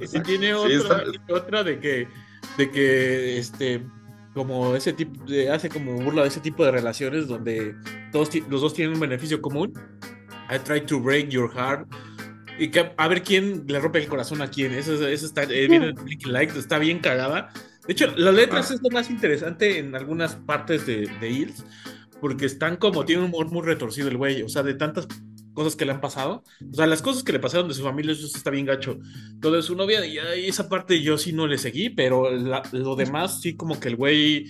[0.00, 2.08] Y tiene Sí, otra, está- otra de que,
[2.58, 3.82] de que, este,
[4.34, 7.74] como ese tipo, de- hace como burla de ese tipo de relaciones donde
[8.12, 9.72] todos, los dos tienen un beneficio común.
[10.50, 11.86] I try to break your heart.
[12.58, 14.72] Y que a ver quién le rompe el corazón a quién.
[14.72, 17.52] Eso, eso está, eh, viene en Blinking Lights, está bien cagada.
[17.86, 18.74] De hecho, las letras Ah.
[18.74, 21.64] es lo más interesante en algunas partes de, de Hills,
[22.20, 25.08] porque están como, tiene un humor muy retorcido el güey, o sea, de tantas
[25.52, 26.42] cosas que le han pasado.
[26.70, 28.98] O sea, las cosas que le pasaron de su familia, eso está bien gacho.
[29.42, 32.94] Lo de su novia, y esa parte yo sí no le seguí, pero la- lo
[32.96, 34.46] demás sí como que el güey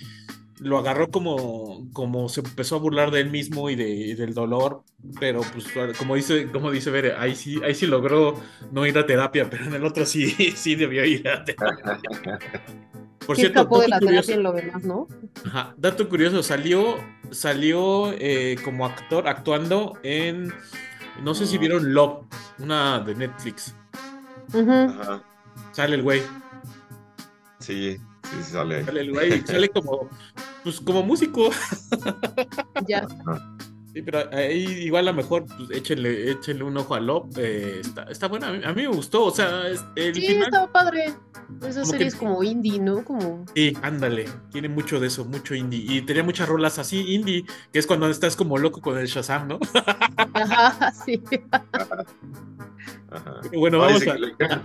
[0.61, 4.35] lo agarró como, como se empezó a burlar de él mismo y, de, y del
[4.35, 4.83] dolor,
[5.19, 5.67] pero pues
[5.99, 8.41] como dice, como dice Bere, ahí sí, ahí sí logró
[8.71, 12.01] no ir a terapia, pero en el otro sí, sí debió ir a terapia.
[13.27, 15.09] Por cierto, escapó de la terapia en lo demás, ¿no?
[15.47, 16.97] Ajá, dato curioso, salió,
[17.31, 20.53] salió eh, como actor actuando en,
[21.23, 22.27] no sé si vieron Love,
[22.59, 23.75] una de Netflix.
[24.53, 25.23] Ajá.
[25.73, 26.23] Sale el güey.
[27.59, 27.99] Sí,
[28.31, 28.85] sí, sale.
[28.85, 30.09] Sale el güey, sale como,
[30.63, 31.51] pues como músico.
[32.87, 33.07] Ya.
[33.95, 37.31] Sí, pero ahí igual a lo mejor pues, échenle, échenle un ojo a Lop.
[37.39, 39.27] Eh, está, está buena, a mí, me gustó.
[39.27, 41.15] O sea, el sí, estaba padre.
[41.63, 43.05] Esa serie es como indie, ¿no?
[43.05, 43.45] Como...
[43.55, 44.29] Sí, ándale.
[44.51, 45.85] Tiene mucho de eso, mucho indie.
[45.87, 49.47] Y tenía muchas rolas así, indie, que es cuando estás como loco con el Shazam,
[49.47, 49.61] ¿no?
[50.35, 51.23] Ajá, sí.
[51.53, 52.05] Ajá.
[53.53, 54.17] Bueno, vamos a.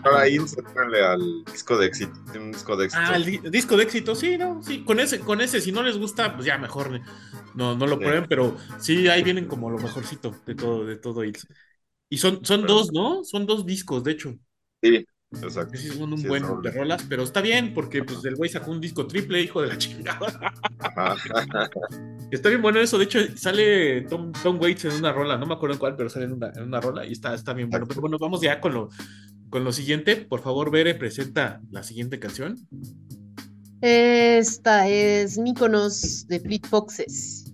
[0.02, 2.14] Para ahí al disco de éxito.
[2.36, 3.04] un disco de éxito.
[3.06, 4.84] Ah, el disco de éxito, sí, no, sí.
[4.84, 7.00] Con ese, con ese, si no les gusta, pues ya mejor
[7.54, 11.24] no, no lo prueben, pero sí, ahí vienen como lo mejorcito de todo, de todo
[11.24, 13.24] Y son, son dos, ¿no?
[13.24, 14.36] Son dos discos, de hecho.
[14.82, 15.06] Sí,
[15.42, 15.78] exacto.
[15.78, 18.82] Sí, son un buen de rolas, pero está bien, porque pues el güey sacó un
[18.82, 20.54] disco triple, hijo de la chingada.
[22.32, 25.54] está bien bueno eso, de hecho, sale Tom, Tom, Waits en una rola, no me
[25.54, 27.86] acuerdo en cuál, pero sale en una, en una rola y está, está bien bueno.
[27.88, 28.90] Pero bueno, vamos ya con lo,
[29.50, 30.16] con lo siguiente.
[30.16, 32.56] Por favor, Bere, presenta la siguiente canción.
[33.82, 37.46] Esta es Mykonos de Fleet Foxes.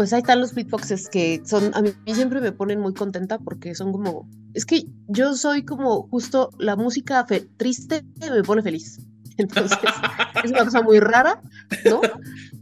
[0.00, 3.74] Pues ahí están los beatboxes que son, a mí siempre me ponen muy contenta porque
[3.74, 7.26] son como, es que yo soy como justo la música
[7.58, 8.98] triste me pone feliz.
[9.36, 9.76] Entonces,
[10.42, 11.42] es una cosa muy rara,
[11.84, 12.00] ¿no?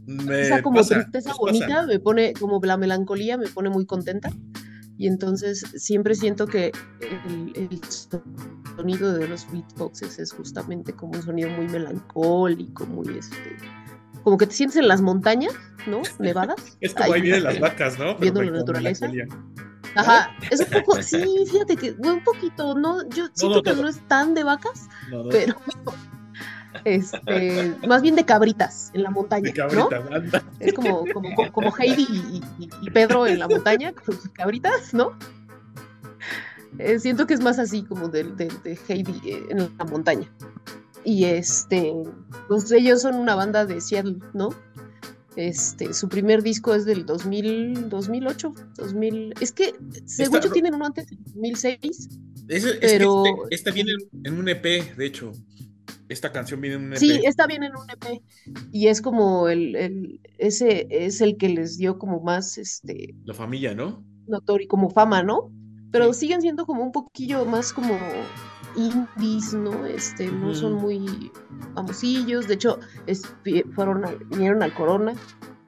[0.05, 4.33] Me Esa como tristeza bonita me pone, como la melancolía me pone muy contenta.
[4.97, 6.73] Y entonces siempre siento que
[7.55, 7.81] el,
[8.75, 13.55] sonido de los beatboxes es justamente como un sonido muy melancólico, muy este,
[14.23, 15.53] como que te sientes en las montañas,
[15.87, 16.01] ¿no?
[16.19, 16.77] Nevadas.
[16.81, 18.15] Es como ahí, vienen las vacas, ¿no?
[18.15, 19.09] viendo la naturaleza.
[19.95, 23.07] Ajá, es un poco, sí, fíjate que un poquito, ¿no?
[23.09, 24.87] Yo siento que no es tan de vacas,
[25.31, 25.55] pero
[26.85, 29.43] este, más bien de cabritas en la montaña.
[29.43, 30.39] De cabritas, ¿no?
[30.59, 32.41] Es como, como, como Heidi
[32.81, 35.17] y, Pedro en la montaña, con sus cabritas, ¿no?
[36.77, 40.31] Eh, siento que es más así como de, de, Heidi eh, en la montaña.
[41.05, 41.93] Y este,
[42.47, 44.49] pues ellos son una banda de Seattle, ¿no?
[45.35, 49.33] Este, su primer disco es del 2000, 2008, 2000.
[49.39, 49.73] Es que,
[50.05, 52.09] según yo, tienen uno antes, 2006.
[52.81, 53.23] pero...
[53.49, 53.91] este, viene
[54.23, 55.31] en un EP, de hecho.
[56.09, 56.99] Esta canción viene en un EP.
[56.99, 58.21] Sí, está bien en un EP.
[58.71, 63.15] Y es como el, el, ese es el que les dio como más este.
[63.23, 64.03] La familia, ¿no?
[64.27, 65.53] Notorio, como fama, ¿no?
[65.91, 67.97] Pero siguen siendo como un poquillo más como
[68.75, 69.85] indies, ¿no?
[69.85, 71.31] Este, no son muy
[71.75, 72.47] famosillos.
[72.47, 72.79] De hecho,
[73.75, 75.13] fueron vinieron al Corona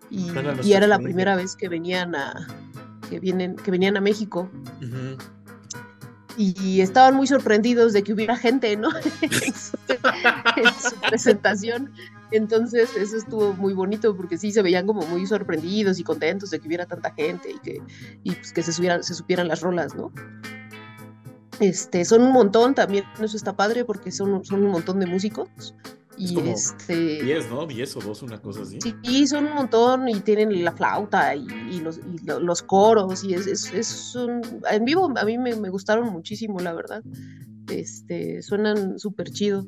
[0.10, 0.30] y,
[0.72, 2.48] era la primera vez que venían a
[3.10, 4.50] que vienen que venían a México
[6.38, 8.90] y estaban muy sorprendidos de que hubiera gente, ¿no?
[9.22, 11.92] en, su, presentación.
[12.32, 16.60] Entonces, eso estuvo muy bonito porque sí se veían como muy sorprendidos y contentos de
[16.60, 17.82] que hubiera tanta gente y que,
[18.24, 20.12] y pues que se, subieran, se supieran las rolas, ¿no?
[21.62, 25.74] Este, son un montón también, eso está padre porque son, son un montón de músicos
[26.18, 27.24] y este.
[27.24, 27.66] 10, ¿no?
[27.66, 28.80] 10 o 2, una cosa así.
[29.04, 33.24] Sí, son un montón y tienen la flauta y, los, y los, coros.
[33.24, 34.42] Y es, es, es un...
[34.70, 37.04] En vivo a mí me, me, gustaron muchísimo, la verdad.
[37.70, 39.68] Este, suenan súper chido.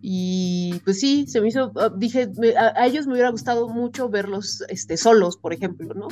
[0.00, 4.64] Y pues sí, se me hizo, ah, dije, a, ellos me hubiera gustado mucho verlos
[4.68, 6.08] este, solos, por ejemplo, ¿no?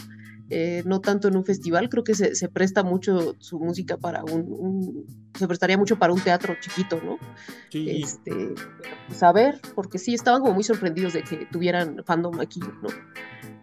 [0.50, 4.24] Eh, no tanto en un festival, creo que se, se presta mucho su música para
[4.24, 7.18] un, se prestaría mucho para un teatro chiquito, ¿no?
[7.70, 8.02] Sí.
[8.02, 8.54] Este,
[9.06, 12.88] pues a ver, porque sí, estaban como muy sorprendidos de que tuvieran fandom aquí, ¿no?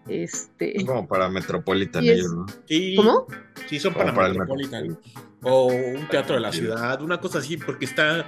[0.08, 0.86] Este...
[0.86, 2.46] Como para Metropolitan ellos, ¿no?
[2.68, 3.26] Sí, ¿Cómo?
[3.68, 5.00] Sí, son para, Metropolitan.
[5.42, 8.26] O un teatro de la ciudad, una cosa así, porque está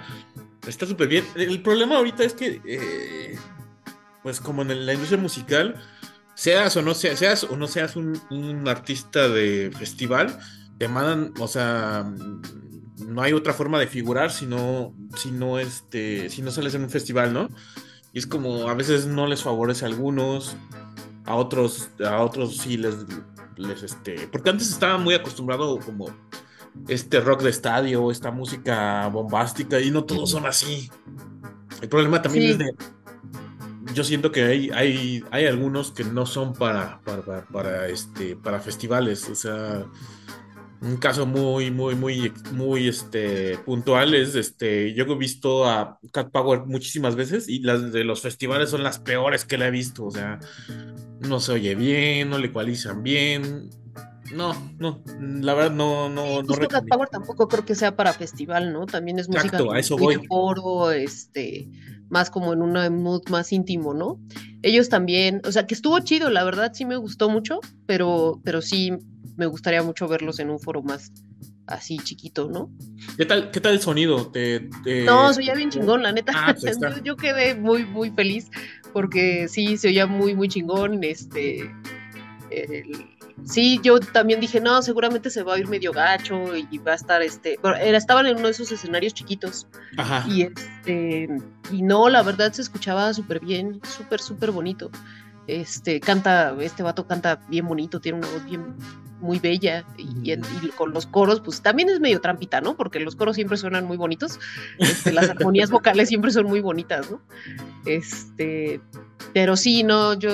[0.67, 1.25] Está súper bien.
[1.35, 3.37] El problema ahorita es que, eh,
[4.21, 5.75] pues como en la industria musical,
[6.37, 10.37] seas o no seas, seas o no seas un, artista de festival,
[10.77, 12.05] te mandan, o sea,
[12.99, 16.83] no hay otra forma de figurar si no, si no, este, si no sales en
[16.83, 17.49] un festival, ¿no?
[18.13, 20.55] Y es como a veces no les favorece a algunos,
[21.25, 22.95] a otros, a otros sí les,
[23.55, 26.05] les este, porque antes estaba muy acostumbrado como
[26.87, 30.91] este rock de estadio, esta música bombástica, y no todos son así.
[31.81, 32.75] El problema también es de.
[33.97, 37.01] Yo siento que hay, hay, hay algunos que no son para,
[37.51, 39.27] para, este, para festivales.
[39.27, 39.87] O sea,
[40.81, 46.29] un caso muy, muy, muy, muy este, puntual es, este, yo he visto a Cat
[46.29, 50.05] Power muchísimas veces y las de los festivales son las peores que le he visto.
[50.05, 50.37] O sea,
[51.21, 53.71] no se oye bien, no le ecualizan bien.
[54.31, 56.67] No, no, la verdad no, no, no.
[56.67, 58.85] Cat Power tampoco creo que sea para festival, ¿no?
[58.85, 60.23] También es música Exacto, a eso voy.
[60.27, 61.67] Foro, este,
[62.09, 64.19] más como en un mood más íntimo, ¿no?
[64.61, 68.61] Ellos también, o sea, que estuvo chido, la verdad sí me gustó mucho, pero, pero
[68.61, 68.91] sí
[69.35, 71.11] me gustaría mucho verlos en un foro más
[71.67, 72.71] así chiquito, ¿no?
[73.17, 74.31] ¿Qué tal, qué tal el sonido?
[75.05, 76.31] No, se oía bien chingón, la neta.
[76.35, 78.49] Ah, pues yo, quedé muy, muy feliz
[78.93, 81.03] porque sí, se oía muy, muy chingón.
[81.03, 81.69] Este,
[82.49, 86.93] el, sí, yo también dije, no, seguramente se va a ir medio gacho y va
[86.93, 89.67] a estar este, pero era, estaban en uno de esos escenarios chiquitos.
[89.97, 90.25] Ajá.
[90.27, 91.27] Y este,
[91.71, 94.89] y no, la verdad se escuchaba súper bien, súper, súper bonito.
[95.47, 98.75] Este, canta, este vato canta bien bonito, tiene una voz bien,
[99.19, 100.35] muy bella y,
[100.75, 102.75] con los coros, pues también es medio trampita, ¿no?
[102.75, 104.39] Porque los coros siempre suenan muy bonitos,
[104.77, 107.21] este, las armonías vocales siempre son muy bonitas, ¿no?
[107.85, 108.81] Este,
[109.33, 110.31] pero sí, no, yo,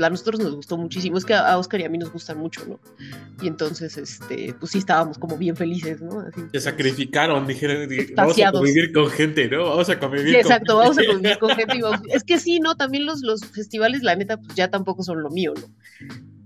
[0.00, 2.64] a nosotros nos gustó muchísimo, es que a Oscar y a mí nos gustan mucho,
[2.66, 2.80] ¿no?
[3.40, 6.20] Y entonces, este, pues sí estábamos como bien felices, ¿no?
[6.20, 9.64] Así, Se sacrificaron, dijeron, vamos a convivir con gente, ¿no?
[9.70, 11.78] Vamos a convivir con Exacto, vamos a convivir con gente.
[12.08, 12.74] es que sí, ¿no?
[12.76, 15.68] También los, los festivales, la neta, pues ya tampoco son lo mío, ¿no?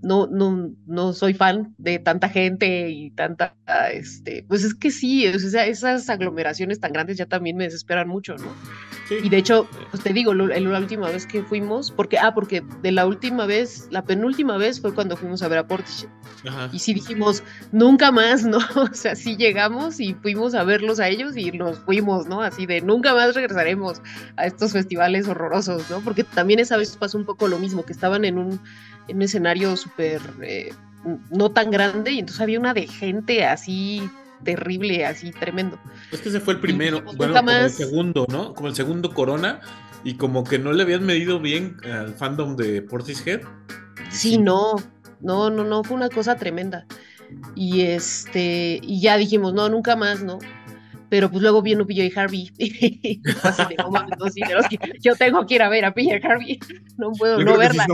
[0.03, 3.55] No, no, no soy fan de tanta gente y tanta,
[3.91, 8.47] este, pues es que sí, esas aglomeraciones tan grandes ya también me desesperan mucho, ¿no?
[9.23, 12.91] Y de hecho, pues te digo, la última vez que fuimos, porque, ah, porque de
[12.91, 16.09] la última vez, la penúltima vez fue cuando fuimos a ver a Portishead.
[16.71, 18.57] Y sí dijimos, nunca más, ¿no?
[18.75, 22.41] O sea, sí llegamos y fuimos a verlos a ellos y nos fuimos, ¿no?
[22.41, 24.01] Así de nunca más regresaremos
[24.35, 26.01] a estos festivales horrorosos, ¿no?
[26.01, 28.59] Porque también esa vez pasó un poco lo mismo, que estaban en un,
[29.07, 30.73] en un escenario súper, eh,
[31.31, 34.09] no tan grande y entonces había una de gente así
[34.43, 35.79] terrible, así tremendo.
[36.11, 38.53] Es que ese fue el primero, bueno, como el segundo, ¿no?
[38.53, 39.61] Como el segundo Corona,
[40.03, 43.41] y como que no le habían medido bien al fandom de Portishead.
[44.11, 44.75] Sí, no,
[45.23, 46.85] no, no, no, fue una cosa tremenda.
[47.55, 50.39] Y este, y ya dijimos, no, nunca más, ¿no?
[51.09, 52.51] Pero pues luego vino y Harvey.
[55.01, 56.59] yo tengo que ir a ver a y Harvey.
[56.97, 57.85] No puedo no verla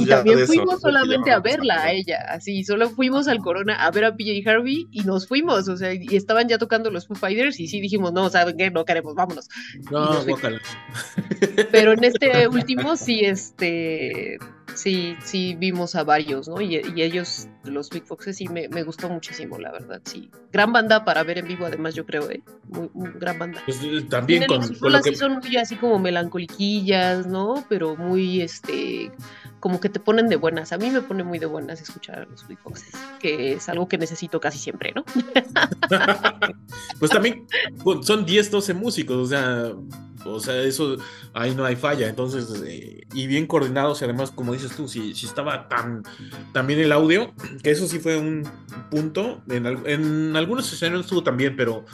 [0.00, 4.04] y también fuimos solamente a verla a ella, así, solo fuimos al Corona a ver
[4.04, 7.58] a PJ Harvey y nos fuimos, o sea, y estaban ya tocando los Foo Fighters
[7.60, 8.70] y sí dijimos, no, ¿saben qué?
[8.70, 9.48] No queremos, vámonos.
[9.90, 10.24] No,
[11.70, 14.38] Pero en este último sí, este,
[14.74, 16.60] sí, sí vimos a varios, ¿no?
[16.60, 20.30] Y, ellos, los Big Foxes, sí me, me, gustó muchísimo, la verdad, sí.
[20.52, 22.42] Gran banda para ver en vivo, además, yo creo, ¿eh?
[22.68, 23.62] Muy, gran banda.
[23.64, 25.14] Pues, eh, también con, con que...
[25.16, 27.64] son muy así como melancoliquillas, ¿no?
[27.68, 29.10] Pero muy, este,
[29.60, 30.72] como que te ponen de buenas.
[30.72, 33.88] A mí me pone muy de buenas escuchar a los Big Foxes, que es algo
[33.88, 35.04] que necesito casi siempre, ¿no?
[36.98, 37.46] pues también
[38.02, 39.72] son 10, 12 músicos, o sea,
[40.24, 40.96] o sea, eso
[41.32, 42.08] ahí no hay falla.
[42.08, 46.02] Entonces, eh, y bien coordinados, y además, como dices tú, si, si estaba tan,
[46.52, 47.32] tan bien el audio,
[47.62, 48.48] que eso sí fue un
[48.90, 49.42] punto.
[49.48, 51.84] En, en algunos escenarios estuvo también, pero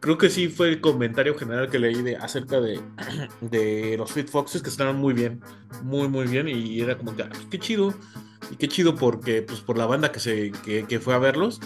[0.00, 2.80] creo que sí fue el comentario general que leí de, acerca de,
[3.40, 5.40] de los Sweet Foxes que estaban muy bien,
[5.82, 7.94] muy muy bien y era como que ah, qué chido
[8.50, 11.60] y qué chido porque pues por la banda que se que, fue a verlos.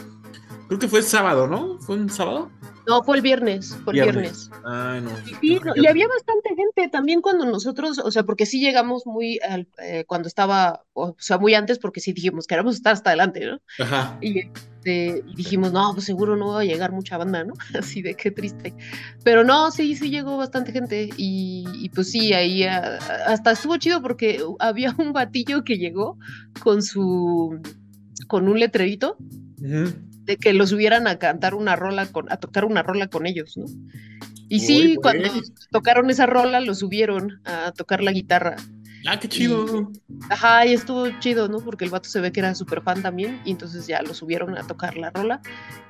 [0.72, 1.78] Creo que fue sábado, ¿no?
[1.80, 2.50] ¿Fue un sábado?
[2.86, 4.50] No, fue el viernes, fue el viernes.
[4.64, 5.10] Ay, no.
[5.42, 9.38] Y, había bastante gente también cuando nosotros, o sea, porque sí llegamos muy,
[9.82, 13.44] eh, cuando estaba, o sea, muy antes, porque sí dijimos que éramos estar hasta adelante,
[13.44, 13.60] ¿no?
[13.84, 14.16] Ajá.
[14.22, 17.52] Y, este, y dijimos, no, pues seguro no va a llegar mucha banda, ¿no?
[17.78, 18.74] Así de qué triste.
[19.22, 24.42] Pero no, sí, sí llegó bastante gente y, pues sí, ahí hasta estuvo chido porque
[24.58, 26.16] había un batillo que llegó
[26.62, 27.60] con su,
[28.26, 29.18] con un letrerito
[30.24, 33.56] de que los subieran a cantar una rola, con, a tocar una rola con ellos,
[33.56, 33.66] ¿no?
[34.48, 35.30] Y sí, cuando
[35.70, 38.56] tocaron esa rola, lo subieron a tocar la guitarra.
[39.06, 39.90] Ah, qué chido.
[40.30, 41.58] ajá, y estuvo chido, ¿no?
[41.58, 44.56] Porque el vato se ve que era súper fan también, y entonces ya lo subieron
[44.56, 45.40] a tocar la rola.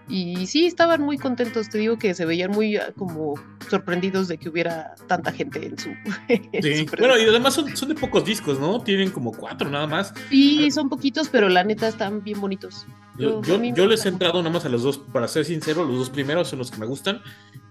[0.09, 3.34] Y sí, estaban muy contentos, te digo que se veían muy ah, como
[3.68, 5.90] sorprendidos de que hubiera tanta gente en su...
[6.62, 8.80] sí, bueno, y además son, son, de pocos discos, ¿no?
[8.80, 10.12] Tienen como cuatro nada más.
[10.28, 12.86] Sí, son poquitos, pero la neta están bien bonitos.
[13.18, 16.10] Yo, yo, les he entrado nada más a los dos, para ser sincero, los dos
[16.10, 17.20] primeros son los que me gustan.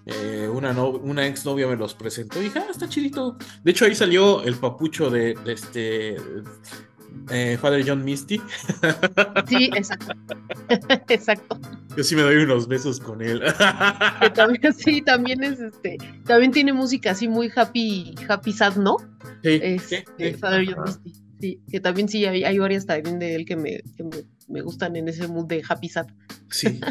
[0.06, 3.38] Eh, una, no, una ex novia me los presentó y dije, ah, está chidito.
[3.64, 6.18] De hecho, ahí salió el papucho de, este
[7.30, 8.42] eh, Father John Misty.
[9.48, 10.14] Sí, exacto.
[11.10, 11.60] exacto.
[11.98, 13.42] Yo sí me doy unos besos con él.
[14.36, 18.98] también, sí, también es este, también tiene música así muy happy, happy sad, ¿no?
[19.44, 19.60] Sí.
[19.62, 20.06] Este,
[20.40, 21.14] Father John Misty.
[21.42, 24.62] Sí, que también sí hay, hay varias también de él que me, que me, me
[24.62, 26.08] gustan en ese mood de happy sad.
[26.50, 26.80] Sí.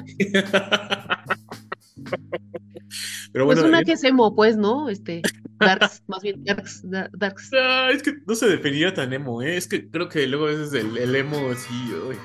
[3.32, 4.88] Pero pues bueno, pues una que es emo, pues, ¿no?
[4.88, 5.22] Este,
[5.60, 6.82] Darks, más bien Darks,
[7.12, 7.50] Darks.
[7.54, 9.56] Ah, es que no se definía tan emo, ¿eh?
[9.56, 11.74] Es que creo que luego veces el, el emo así,
[12.08, 12.16] uy,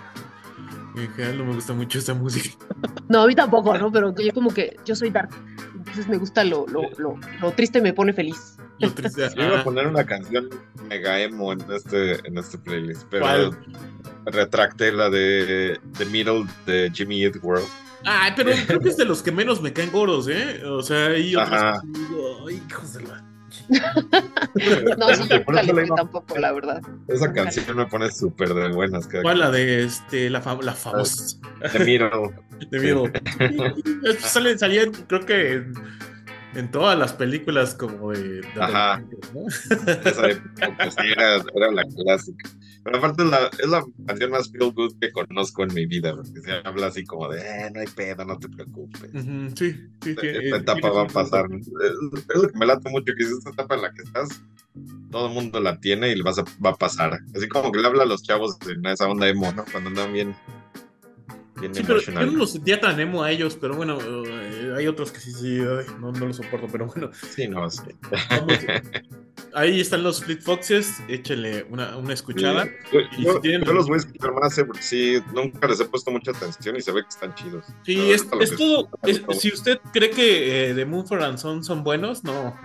[0.98, 2.56] en general no me gusta mucho esa música.
[3.08, 3.92] No, a mí tampoco, ¿no?
[3.92, 5.30] Pero yo como que, yo soy dark,
[5.76, 8.58] entonces me gusta lo, lo, lo, lo triste me pone feliz.
[8.80, 10.50] Lo triste, yo iba a poner una canción
[10.90, 13.52] mega emo en este, en este playlist, pero
[14.26, 17.68] retracté la de The Middle de Jimmy Eat World.
[18.06, 20.64] Ay, pero creo que es de los que menos me caen gordos, ¿eh?
[20.66, 23.24] O sea, hay otros que digo, ay, hijos de la.
[23.70, 26.82] no, sí, nunca le tampoco, la verdad.
[27.08, 29.08] Esa canción me pone súper de buenas.
[29.08, 29.40] ¿Cuál?
[29.40, 31.38] La de este, la, fam la famosa.
[31.74, 32.34] De Miro.
[32.72, 33.04] De Miro.
[34.20, 35.64] Sale, salía, creo que
[36.56, 38.42] en, todas las películas como de.
[38.42, 39.04] de Ajá.
[39.34, 39.48] ¿no?
[39.48, 42.50] Esa época, sí, era, era la clásica.
[42.86, 46.16] Pero aparte es la, es la canción más feel good que conozco en mi vida,
[46.16, 49.10] porque se habla así como de, eh, no hay pedo, no te preocupes.
[49.56, 51.48] sí, sí, Esta, esta etapa va a pasar.
[51.52, 54.40] Es, lo que me late mucho, que es esta etapa en la que estás,
[55.10, 57.20] todo el mundo la tiene y vas a, va a pasar.
[57.36, 59.66] Así como que le habla a los chavos en esa onda emo, ¿no?
[59.72, 60.36] Cuando andan bien,
[61.72, 65.12] sí, pero yo no los sentía tan emo a ellos, pero bueno, eh, hay otros
[65.12, 65.60] que sí, sí,
[66.00, 67.10] no, no los soporto, pero bueno.
[67.14, 67.82] Sí, no, sí.
[69.54, 72.68] ahí están los Fleet Foxes, échenle una, una escuchada.
[73.18, 73.40] yo,
[73.74, 76.82] los voy a escuchar más, eh, porque sí, nunca les he puesto mucha atención y
[76.82, 77.66] se ve que están chidos.
[77.84, 78.90] Sí, es, todo.
[79.34, 82.56] si usted cree que eh, Moonford and Son son buenos, no,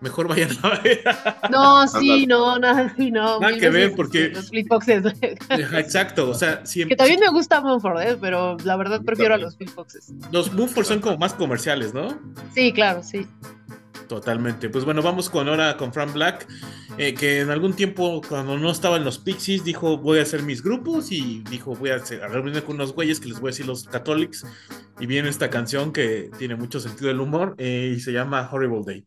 [0.00, 1.02] mejor vayan a ver.
[1.50, 3.40] No, sí, no, nada, no.
[3.40, 4.28] Nada que ver, porque.
[4.28, 5.04] Los Fleet Foxes.
[5.50, 6.94] Exacto, o sea, siempre.
[6.94, 8.18] Que también me gusta Moonford, ¿eh?
[8.20, 10.12] pero la verdad prefiero a los Foxes.
[10.32, 12.18] Los Moonford son como más comerciales, ¿no?
[12.54, 13.26] Sí, claro, sí.
[14.08, 14.70] Totalmente.
[14.70, 16.48] Pues bueno, vamos con ahora con Frank Black,
[16.96, 20.42] eh, que en algún tiempo, cuando no estaba en los Pixies, dijo: Voy a hacer
[20.42, 23.52] mis grupos y dijo: Voy a, hacer, reunirme con unos güeyes que les voy a
[23.52, 24.46] decir los Catholics.
[24.98, 28.82] Y viene esta canción que tiene mucho sentido del humor eh, y se llama Horrible
[28.84, 29.06] Day.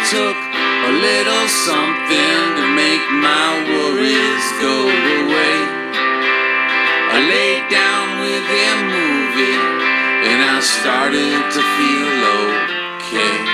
[0.00, 5.56] A little something to make my worries go away.
[7.12, 9.60] I laid down with a movie
[10.24, 12.12] and I started to feel
[12.96, 13.49] okay.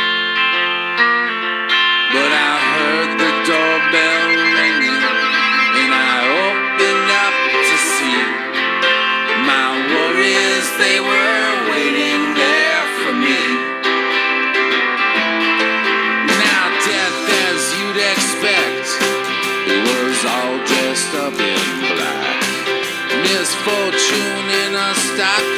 [25.18, 25.55] In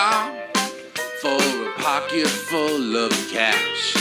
[0.00, 0.56] VCR
[1.20, 3.94] for a pocket full of cash.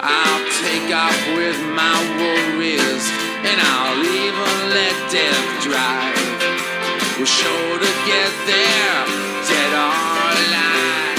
[0.00, 3.04] I'll take off with my worries
[3.48, 6.16] and I'll even let death drive.
[7.18, 8.98] We're sure to get there,
[9.48, 11.18] dead or alive.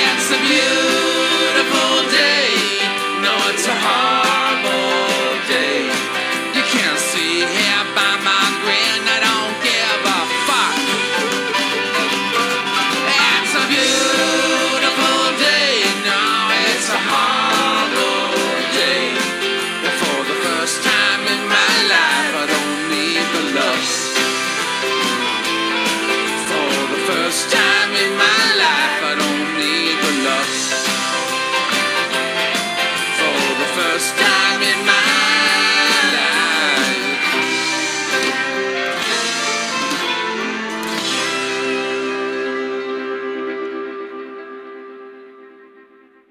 [0.00, 2.48] It's a beautiful day.
[3.22, 4.07] No, it's a horrible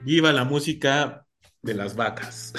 [0.08, 1.26] Viva la música
[1.62, 2.54] de las vacas.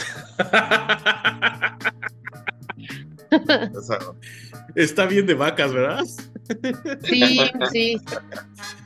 [4.75, 6.05] Está bien de vacas, ¿verdad?
[7.05, 7.41] Sí,
[7.73, 7.97] sí.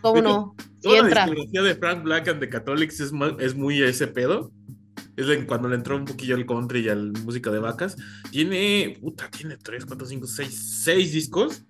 [0.01, 0.55] ¿Cómo no?
[0.81, 1.27] Toda entra.
[1.27, 3.11] la discografía de Frank Black and the Catholics es,
[3.41, 4.53] es muy ese pedo.
[5.17, 7.97] Es de cuando le entró un poquillo al country y al música de vacas.
[8.31, 11.65] Tiene, puta, tiene 3, 4, 5, 6, 6 discos.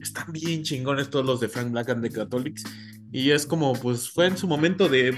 [0.00, 2.64] Están bien chingones todos los de Frank Black and the Catholics.
[3.12, 5.14] Y es como, pues fue en su momento de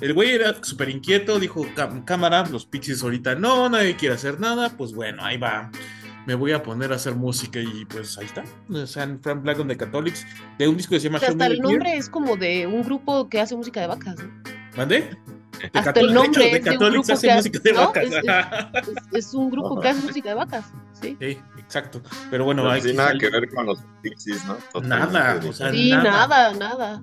[0.00, 1.66] el güey era súper inquieto, dijo,
[2.04, 5.70] cámara, los Pixies ahorita no, nadie quiere hacer nada, pues bueno, ahí va.
[6.26, 8.44] Me voy a poner a hacer música y pues ahí está.
[8.70, 10.26] O sea, Frank Black on the Catholics,
[10.58, 11.18] de un disco que se llama...
[11.18, 14.30] hasta el nombre es como de un grupo que hace música de vacas, ¿no?
[14.76, 15.16] ¿Mande?
[15.74, 18.04] Hasta el nombre de, de un grupo que hace, de vacas.
[19.12, 21.16] Es, un grupo que hace música de vacas, sí.
[21.20, 22.00] Sí, exacto.
[22.30, 24.80] Pero bueno, no tiene nada que ver con los Pixies, ¿no?
[24.80, 27.02] nada, o sea, sí, nada, nada.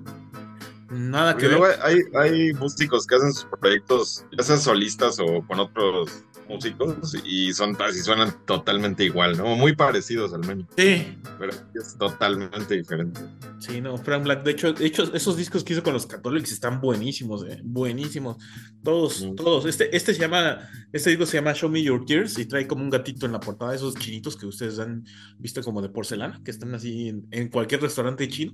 [0.88, 1.78] que ver.
[1.82, 7.52] Hay, hay músicos que hacen sus proyectos, ya sean solistas o con otros músicos y
[7.52, 9.54] son así suenan totalmente igual, ¿no?
[9.54, 10.66] Muy parecidos al menos.
[10.76, 11.18] Sí.
[11.38, 13.20] Pero es totalmente diferente.
[13.58, 16.50] Sí, no, Frank Black, de hecho, de hecho esos discos que hizo con los católicos
[16.50, 18.36] están buenísimos, eh, buenísimos.
[18.82, 19.34] Todos, mm.
[19.34, 19.66] todos.
[19.66, 22.82] Este, este se llama, este disco se llama Show Me Your Tears y trae como
[22.82, 25.04] un gatito en la portada, esos chinitos que ustedes han
[25.38, 28.52] visto como de porcelana, que están así en, cualquier restaurante chino.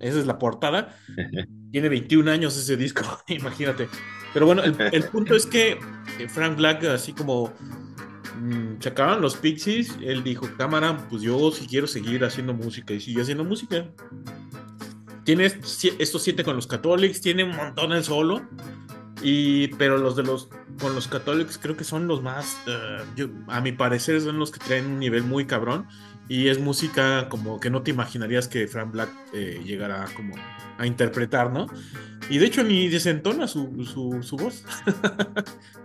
[0.00, 0.96] Esa es la portada.
[1.72, 3.88] Tiene 21 años ese disco, imagínate.
[4.32, 5.78] Pero bueno, el, punto es que
[6.18, 7.52] eh, Frank Black, así como
[8.40, 12.94] mm, se acaban los Pixies, él dijo, cámara, pues yo si quiero seguir haciendo música
[12.94, 13.86] y sigue haciendo música.
[15.24, 18.42] Tiene estos siete con los Catholics, tiene un montón el solo,
[19.22, 20.48] y, pero los de los
[20.80, 24.60] con los Catholics creo que son los más, eh, a mi parecer son los que
[24.60, 25.86] traen un nivel muy cabrón
[26.28, 30.34] y es música como que no te imaginarías que Frank Black eh, llegara como
[30.76, 31.66] a interpretar, ¿no?
[32.28, 34.64] Y de hecho ni desentona su, su, su voz.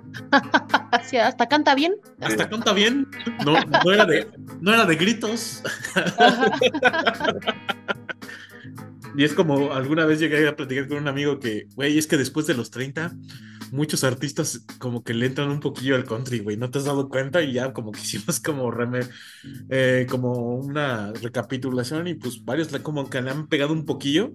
[1.21, 1.95] hasta canta bien.
[2.19, 3.07] Hasta canta bien.
[3.45, 4.27] No, no, era, de,
[4.59, 5.63] no era de gritos.
[9.15, 12.17] y es como alguna vez llegué a platicar con un amigo que, güey, es que
[12.17, 13.13] después de los 30
[13.73, 17.09] muchos artistas como que le entran un poquillo al country, güey, ¿no te has dado
[17.09, 17.41] cuenta?
[17.41, 18.71] Y ya como que hicimos como,
[19.69, 24.33] eh, como una recapitulación y pues varios como que le han pegado un poquillo.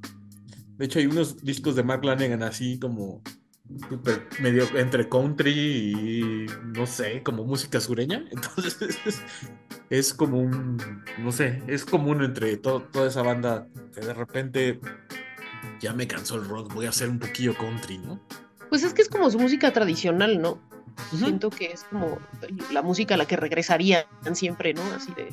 [0.76, 3.22] De hecho hay unos discos de Mark Lanegan así como
[4.40, 6.46] medio entre country y
[6.76, 8.24] no sé, como música sureña.
[8.32, 9.22] Entonces
[9.88, 10.78] es, como un,
[11.18, 14.80] no sé, es común entre toda esa banda que de repente
[15.80, 18.20] ya me cansó el rock, voy a hacer un poquillo country, ¿no?
[18.68, 20.58] Pues es que es como su música tradicional, ¿no?
[21.16, 22.18] Siento que es como
[22.72, 24.04] la música a la que regresarían
[24.34, 24.82] siempre, ¿no?
[24.94, 25.32] Así de.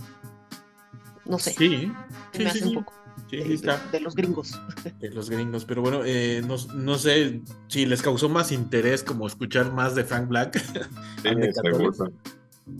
[1.25, 1.53] No sé.
[1.53, 1.91] Sí,
[2.31, 2.93] sí, me hace un poco.
[3.29, 3.81] Sí, de, está.
[3.91, 4.59] De, los gringos.
[4.99, 9.25] De los gringos, pero bueno, eh, no, no, sé si les causó más interés como
[9.25, 10.61] escuchar más de Frank Black.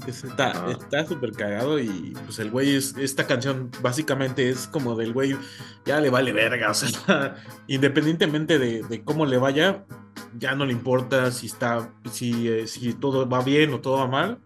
[0.07, 5.13] Sí, está súper cagado y pues el güey es, esta canción básicamente es como del
[5.13, 5.37] güey,
[5.85, 7.35] ya le vale verga, o sea,
[7.67, 9.85] independientemente de, de cómo le vaya,
[10.37, 14.07] ya no le importa si está, si, eh, si todo va bien o todo va
[14.07, 14.39] mal.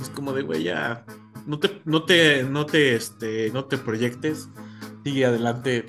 [0.00, 1.04] Es como de, güey, ya,
[1.46, 4.48] no te, no te, no te, este, no te proyectes,
[5.04, 5.86] sigue adelante.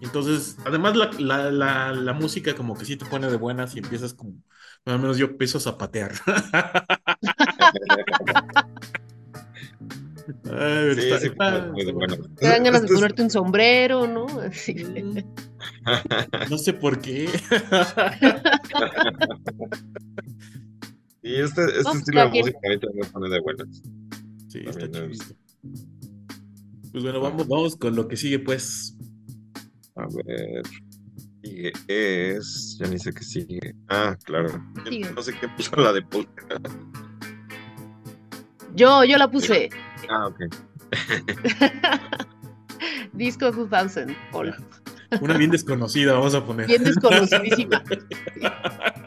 [0.00, 1.10] Entonces, además la,
[1.50, 4.34] la, la, música como que sí te pone de buenas y empiezas como,
[4.84, 6.12] al menos yo empiezo a zapatear.
[10.50, 11.30] Ay, sí, sí,
[12.36, 14.26] Te dan ganas de ponerte un sombrero, ¿no?
[14.40, 14.74] Así.
[16.50, 17.24] No sé por qué.
[21.22, 23.82] y este, este estilo de música ahorita me pone de buenas.
[24.48, 25.08] Sí, está chido.
[26.92, 28.96] Pues bueno, vamos, vamos con lo que sigue, pues.
[29.96, 30.62] A ver.
[31.42, 32.76] Sigue es.
[32.78, 33.74] Ya ni sé qué sigue.
[33.88, 34.48] Ah, claro.
[35.14, 36.60] No sé qué puso la de polka.
[38.74, 39.68] Yo, yo la puse.
[40.08, 40.40] Ah, ok.
[43.12, 44.54] Disco 2000, Paul.
[45.20, 46.66] Una bien desconocida, vamos a poner.
[46.66, 47.82] Bien desconocidísima.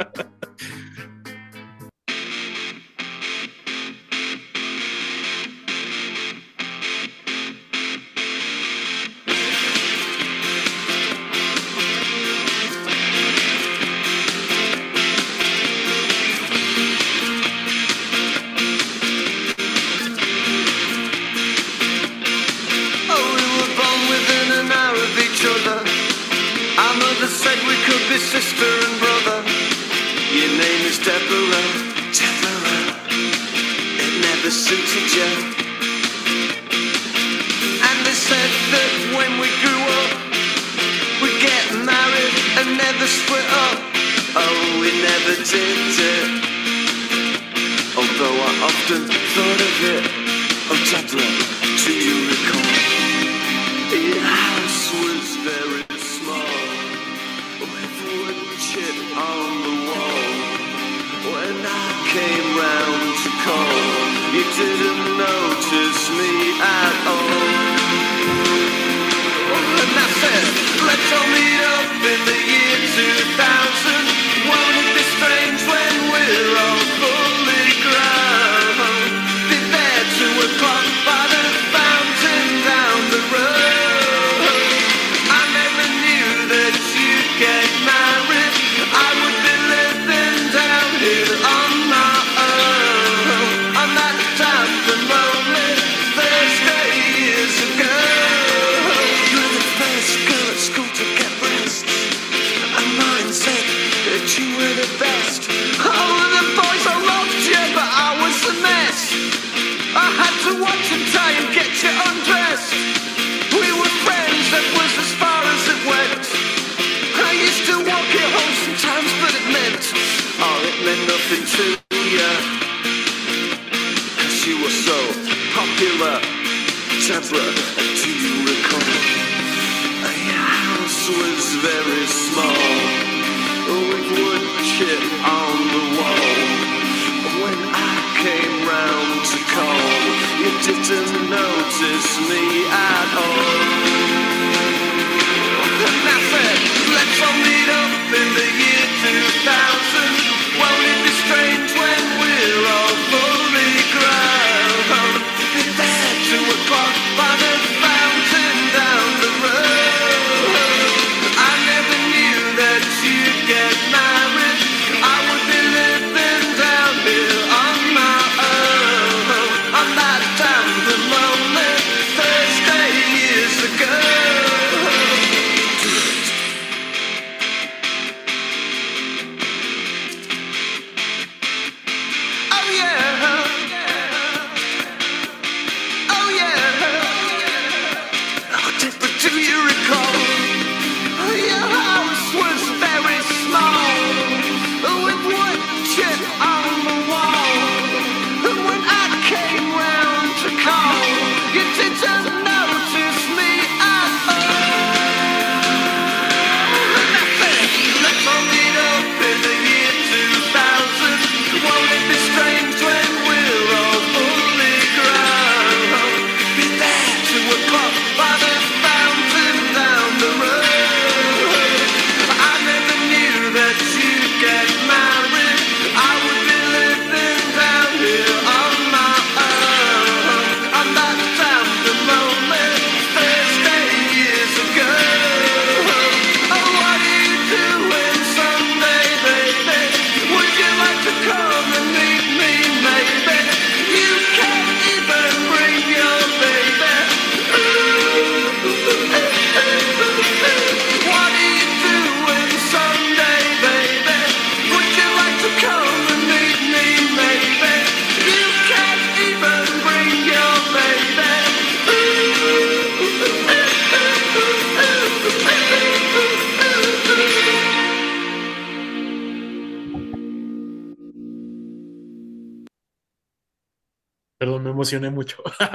[274.85, 275.37] emocioné mucho.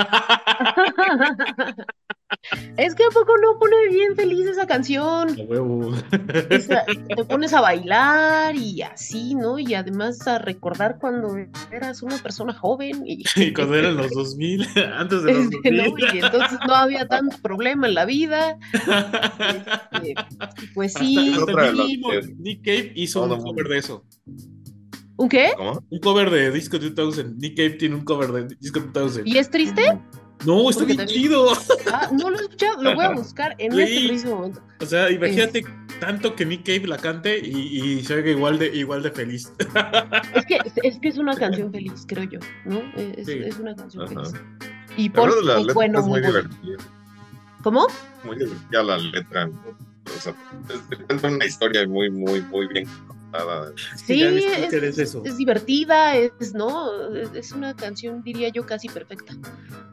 [2.76, 5.28] Es que a poco no pone bien feliz esa canción.
[5.30, 5.92] A huevo.
[6.48, 6.84] Esa-
[7.16, 9.58] te pones a bailar y así, ¿no?
[9.58, 11.36] Y además a recordar cuando
[11.72, 14.64] eras una persona joven y, Y cuando eran los 2000,
[14.96, 15.76] antes de los Este, 2000.
[15.76, 15.98] ¿no?
[16.14, 18.56] Y entonces no había tanto problema en la vida.
[19.92, 20.14] Este,
[20.72, 21.34] pues sí.
[21.36, 24.04] Otra que- Nick Cave hizo Todo un cover de eso.
[25.20, 25.50] ¿Un qué?
[25.54, 25.84] ¿Cómo?
[25.90, 27.36] Un cover de Disco 2000.
[27.36, 29.28] Nick Cave tiene un cover de Disco 2000.
[29.28, 29.82] ¿Y es triste?
[30.46, 31.52] No, está bien también- chido.
[31.92, 33.82] Ah, no lo he escuchado, lo voy a buscar en Sí.
[33.82, 34.62] este preciso momento.
[34.80, 35.62] O sea, imagínate
[36.00, 37.50] tanto que Nick Cave la cante y,
[37.98, 39.52] y se oiga igual de, igual de feliz.
[40.34, 42.78] Es que, es que es una canción feliz, creo yo, ¿no?
[42.96, 43.40] Es, Sí.
[43.44, 44.24] es una canción Ajá.
[44.24, 44.42] feliz.
[44.96, 46.76] Y La verdad, la bueno, es muy divertida.
[47.62, 47.86] ¿Cómo?
[48.24, 49.50] Muy divertida la letra.
[50.16, 50.34] O sea,
[51.10, 52.88] es- una historia muy, muy, muy bien
[53.96, 55.22] Sí, es, eso.
[55.36, 57.14] divertida, es, ¿no?
[57.14, 59.34] Es- Es una canción, diría yo, casi perfecta,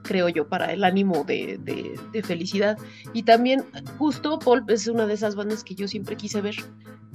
[0.04, 2.78] creo yo, para el ánimo de, de- de felicidad.
[3.14, 3.64] Y también,
[3.98, 6.56] justo, Paul es una de esas bandas que yo siempre quise ver,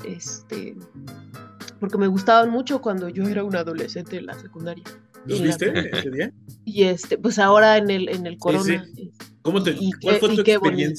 [0.07, 0.77] este,
[1.81, 4.85] porque me gustaban mucho cuando yo era una adolescente en la secundaria.
[5.27, 6.33] ¿Los la- viste ese día?
[6.65, 8.87] Y este, pues ahora en el, en el Corona.
[9.43, 10.91] ¿Cómo te, Y ¿Cuál qué- fue tu bonito.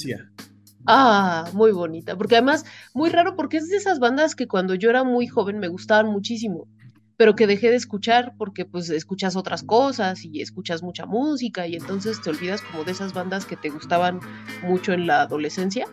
[0.85, 4.89] Ah, muy bonita, porque además, muy raro, porque es de esas bandas que cuando yo
[4.89, 6.67] era muy joven me gustaban muchísimo,
[7.15, 11.75] pero que dejé de escuchar porque pues escuchas otras cosas y escuchas mucha música y
[11.75, 14.19] entonces te olvidas como de esas bandas que te gustaban
[14.63, 15.87] mucho en la adolescencia.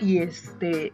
[0.00, 0.92] Y este,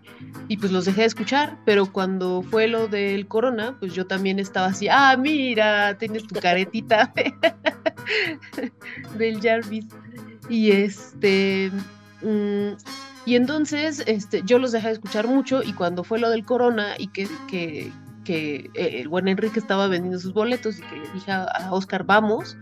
[0.48, 4.39] y pues los dejé de escuchar, pero cuando fue lo del corona, pues yo también
[4.39, 7.15] estaba así, ah, mira, tienes tu caretita
[9.19, 9.86] del Jarvis.
[10.51, 11.70] Y este,
[12.23, 12.77] mm,
[13.27, 16.95] y entonces este, yo los dejé de escuchar mucho y cuando fue lo del corona
[16.99, 17.93] y que, que,
[18.24, 22.05] que eh, el buen Enrique estaba vendiendo sus boletos y que le dije a, Oscar,
[22.05, 22.57] vamos,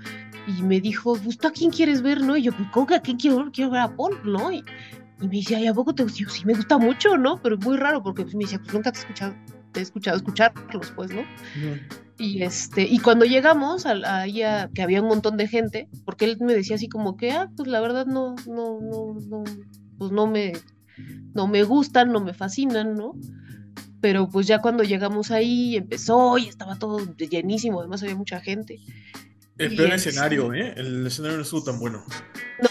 [0.46, 2.36] y me dijo, pues tú a quién quieres ver, ¿no?
[2.36, 3.52] Y yo, pues, ¿cómo que a quién quiero ver?
[3.52, 4.50] Quiero ver a Paul, ¿no?
[4.50, 4.64] Y,
[5.20, 6.22] y me decía, ¿y a poco te gusta?
[6.22, 7.40] Y sí, me gusta mucho, ¿no?
[7.42, 9.34] Pero es muy raro porque pues, me decía, pues nunca te he escuchado,
[9.76, 11.20] te he escuchado escucharlos, pues, ¿no?
[12.18, 16.38] Y este, y cuando llegamos a, a- que había un montón de gente, porque él
[16.40, 19.44] me decía así como que, ah, pues la verdad no, no, no, no,
[19.98, 20.54] pues no me,
[21.34, 23.12] no me gustan, no me fascinan, ¿no?
[24.00, 28.80] Pero pues ya cuando llegamos ahí empezó y estaba todo llenísimo, además había mucha gente.
[29.58, 30.72] El peor escenario, ¿eh?
[30.76, 32.02] El escenario no estuvo tan bueno.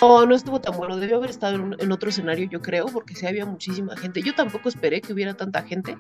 [0.02, 0.98] No, no estuvo tan bueno.
[0.98, 4.22] Debió haber estado en, otro escenario, yo creo, porque sí había muchísima gente.
[4.22, 5.98] Yo tampoco esperé que hubiera tanta gente.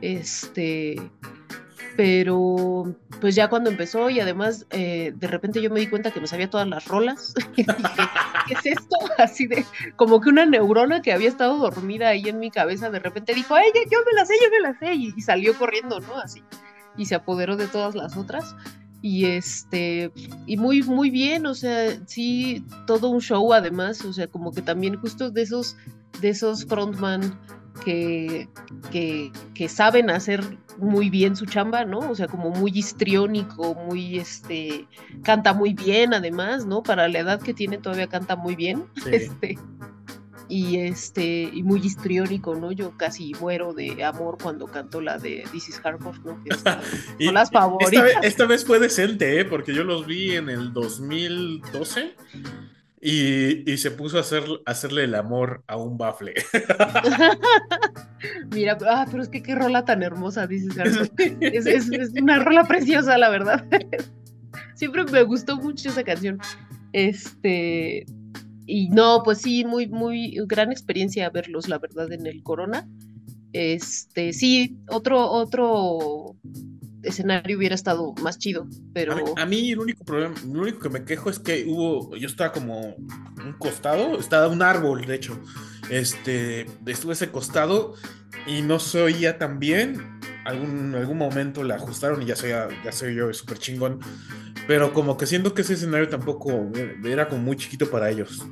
[0.00, 0.96] Este.
[1.96, 6.20] Pero, pues ya cuando empezó, y además, eh, de repente yo me di cuenta que
[6.20, 7.34] me sabía todas las rolas.
[7.56, 8.96] ¿qué es esto?
[9.18, 9.64] Así de,
[9.96, 13.54] como que una neurona que había estado dormida ahí en mi cabeza, de repente dijo,
[13.56, 14.94] ¡ay, yo me la sé, yo me la sé!
[14.94, 16.18] y salió corriendo, ¿no?
[16.18, 16.42] Así.
[16.96, 18.54] Y se apoderó de todas las otras
[19.00, 20.10] y este
[20.46, 24.62] y muy muy bien o sea sí todo un show además o sea como que
[24.62, 25.76] también justo de esos
[26.20, 27.38] de esos frontman
[27.84, 28.48] que,
[28.90, 30.42] que, que saben hacer
[30.78, 31.98] muy bien su chamba, ¿no?
[31.98, 34.86] O sea, como muy histriónico, muy, este,
[35.22, 36.82] canta muy bien además, ¿no?
[36.82, 38.84] Para la edad que tiene todavía canta muy bien.
[39.10, 39.58] Este,
[40.50, 42.72] y este y muy histriónico, ¿no?
[42.72, 46.42] Yo casi muero de amor cuando canto la de This is Hardcore, ¿no?
[47.18, 48.12] son las favoritas.
[48.22, 49.44] Esta vez, fue decente, ¿eh?
[49.44, 52.14] Porque yo los vi en el 2012
[53.00, 56.34] y, y se puso a hacer, hacerle el amor a un bafle.
[58.52, 61.36] Mira, ah, pero es que qué rola tan hermosa, This is Hardcore.
[61.40, 63.64] Es, es, es una rola preciosa, la verdad.
[64.74, 66.38] Siempre me gustó mucho esa canción.
[66.92, 68.06] Este,
[68.66, 72.88] y no, pues sí, muy, muy gran experiencia verlos, la verdad, en el Corona.
[73.52, 76.36] Este, sí, otro, otro
[77.02, 79.16] escenario hubiera estado más chido, pero.
[79.36, 82.52] A mí, el único problema, lo único que me quejo es que hubo, yo estaba
[82.52, 85.38] como un costado, estaba un árbol, de hecho.
[85.90, 87.94] Este, estuve ese costado
[88.46, 90.18] y no se oía tan bien.
[90.44, 94.00] Algún, algún momento la ajustaron y ya soy, ya soy yo súper chingón.
[94.66, 96.70] Pero como que siento que ese escenario tampoco
[97.04, 98.44] era como muy chiquito para ellos.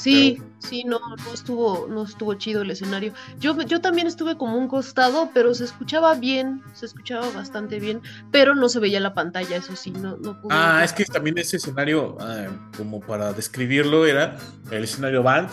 [0.00, 3.12] Sí, sí, no, no estuvo, no estuvo chido el escenario.
[3.38, 8.00] Yo, yo también estuve como un costado, pero se escuchaba bien, se escuchaba bastante bien,
[8.30, 11.36] pero no se veía la pantalla, eso sí, no, no pude Ah, es que también
[11.36, 12.46] ese escenario, ah,
[12.78, 14.38] como para describirlo, era
[14.70, 15.50] el escenario Band,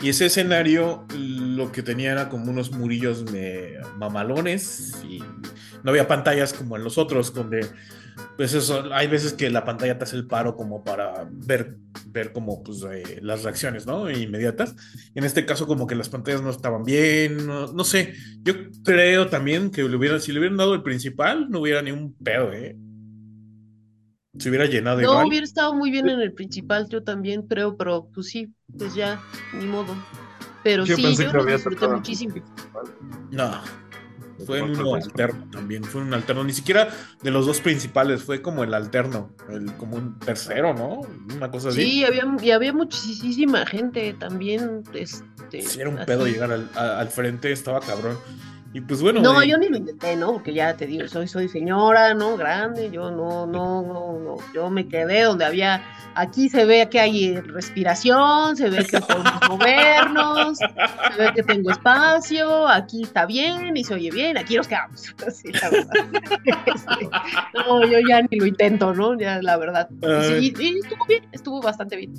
[0.00, 3.24] y ese escenario lo que tenía era como unos murillos
[3.96, 5.18] mamalones, y
[5.82, 7.68] no había pantallas como en los otros, donde
[8.36, 11.76] pues eso, hay veces que la pantalla te hace el paro como para ver,
[12.06, 14.10] ver como pues eh, las reacciones, ¿no?
[14.10, 14.76] Inmediatas.
[15.14, 18.14] En este caso como que las pantallas no estaban bien, no, sé.
[18.42, 18.54] Yo
[18.84, 22.14] creo también que le hubieran, si le hubieran dado el principal, no hubiera ni un
[22.14, 22.76] pedo, ¿eh?
[24.38, 28.08] Se hubiera llenado no, hubiera estado muy bien en el principal, yo también creo, pero
[28.14, 29.20] pues sí, pues ya,
[29.52, 29.96] ni modo.
[30.62, 32.34] Pero sí, yo lo disfruté muchísimo.
[33.30, 33.50] No.
[34.46, 36.88] Fue uno alterno también, fue un alterno, ni siquiera
[37.22, 41.00] de los dos principales, fue como el alterno, el, como un tercero, ¿no?
[41.34, 41.82] Una cosa así.
[41.82, 44.84] Sí, había, y había muchísima gente también.
[44.94, 48.16] Este, sí, era un pedo llegar al, al, frente, estaba cabrón.
[48.72, 49.20] Y pues bueno.
[49.22, 50.34] No, yo ni lo intenté, ¿no?
[50.34, 52.36] Porque ya te digo, soy, soy señora, ¿no?
[52.36, 54.36] Grande, yo no, no, no, no.
[54.52, 55.82] Yo me quedé donde había.
[56.14, 61.70] Aquí se ve que hay respiración, se ve que podemos movernos, se ve que tengo
[61.70, 65.14] espacio, aquí está bien y se oye bien, aquí nos quedamos.
[65.26, 65.92] Así, la verdad.
[67.54, 69.18] No, yo ya ni lo intento, ¿no?
[69.18, 69.88] Ya, la verdad.
[70.22, 72.14] Sí, y estuvo bien, estuvo bastante bien.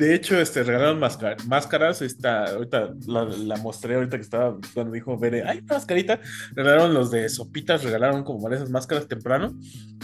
[0.00, 2.00] De hecho, este, regalaron máscaras.
[2.00, 6.18] Esta, ahorita la, mostré ahorita que estaba cuando dijo Bere, ay, una mascarita.
[6.54, 9.54] Regalaron los de sopitas, regalaron como varias máscaras temprano.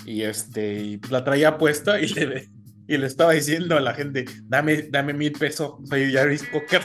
[0.04, 2.50] Y este, y la traía puesta y le,
[2.86, 6.82] y le estaba diciendo a la gente, dame, dame mil pesos, soy Jarvis Cocker.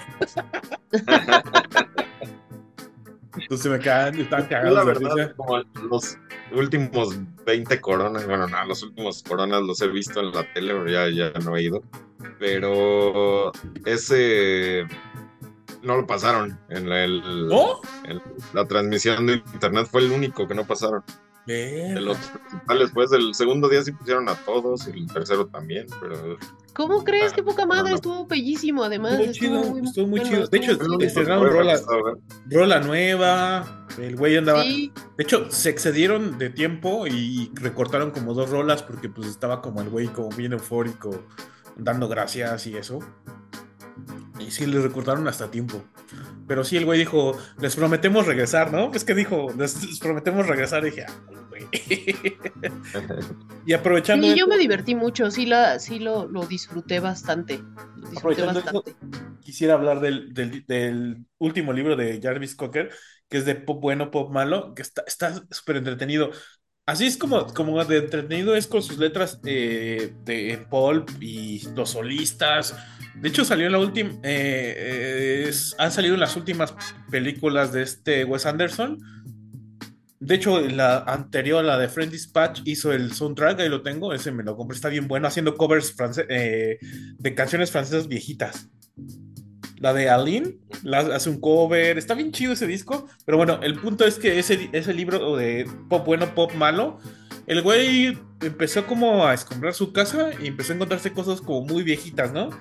[3.35, 5.33] Entonces me cagan, estaban cagados de risa.
[5.33, 5.57] Como
[5.89, 6.17] los
[6.53, 10.87] últimos 20 coronas, bueno, no, los últimos coronas los he visto en la tele, pero
[10.87, 11.83] ya, ya no he ido.
[12.39, 13.51] Pero
[13.85, 14.85] ese
[15.83, 18.21] no lo pasaron en la, en
[18.53, 21.03] la transmisión de internet, fue el único que no pasaron.
[21.47, 25.87] De los principales, después el segundo día sí pusieron a todos y el tercero también,
[25.99, 26.37] pero.
[26.73, 27.33] ¿Cómo crees?
[27.33, 29.19] que poca madre, estuvo bellísimo además.
[29.19, 30.47] Estuvo, chido, muy, estuvo muy chido.
[30.47, 31.79] De hecho, estrenaron rola,
[32.45, 34.63] rola nueva, el güey andaba.
[34.63, 39.81] De hecho, se excedieron de tiempo y recortaron como dos rolas porque pues estaba como
[39.81, 41.23] el güey como bien eufórico,
[41.77, 42.99] dando gracias y eso.
[44.39, 45.83] Y sí, les recortaron hasta tiempo.
[46.47, 48.91] Pero sí, el güey dijo, les prometemos regresar, ¿no?
[48.93, 50.83] Es que dijo, les, prometemos regresar.
[50.83, 51.13] Y dije, ah,
[51.49, 51.67] güey.
[53.65, 54.27] y aprovechando.
[54.27, 57.61] Y yo me divertí mucho, sí, la, sí lo, lo disfruté bastante.
[58.09, 58.95] disfruté bastante.
[59.41, 62.91] quisiera hablar del, del, último libro de Jarvis Cocker,
[63.29, 66.31] que es de pop bueno, pop malo, que está súper entretenido.
[66.91, 71.91] Así es como, como de entretenido es con sus letras eh, de pulp y los
[71.91, 72.75] solistas
[73.15, 74.11] de hecho, salió en la última.
[74.23, 76.73] Eh, han salido las últimas
[77.09, 78.97] películas de este Wes Anderson.
[80.19, 84.31] De hecho, la anterior, la de Friend Dispatch, hizo el soundtrack, ahí lo tengo, ese
[84.31, 85.95] me lo compré, está bien bueno, haciendo covers
[86.29, 86.77] eh,
[87.17, 88.69] de canciones francesas viejitas.
[89.81, 90.59] La de Aline,
[91.11, 94.69] hace un cover, está bien chido ese disco, pero bueno, el punto es que ese,
[94.73, 96.99] ese libro de pop bueno, pop malo,
[97.47, 101.81] el güey empezó como a escombrar su casa y empezó a encontrarse cosas como muy
[101.81, 102.51] viejitas, ¿no?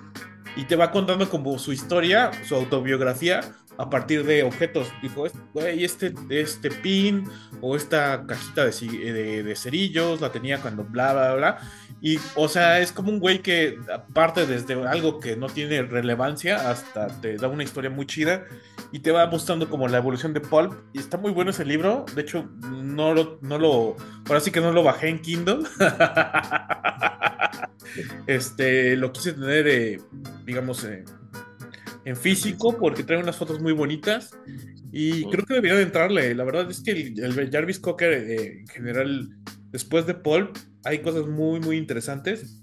[0.57, 3.43] Y te va contando como su historia, su autobiografía,
[3.79, 4.89] a partir de objetos.
[5.03, 7.25] Dijo, güey, este, este pin
[7.61, 11.59] o esta cajita de, de, cerillos la tenía cuando bla, bla, bla.
[12.01, 13.79] Y, o sea, es como un güey que
[14.15, 18.47] parte desde algo que no tiene relevancia hasta te da una historia muy chida
[18.93, 20.75] y te va mostrando como la evolución de Pulp.
[20.93, 22.05] Y está muy bueno ese libro.
[22.15, 25.61] De hecho, no lo, no lo, ahora sí que no lo bajé en Kindle.
[28.27, 30.01] este, lo quise tener, eh,
[30.45, 31.05] digamos, eh,
[32.05, 34.31] en físico porque trae unas fotos muy bonitas
[34.93, 36.35] y creo que debería de entrarle.
[36.35, 39.29] La verdad es que el, Jarvis Cocker eh, en general,
[39.71, 40.51] después de Paul,
[40.85, 42.63] hay cosas muy, muy interesantes.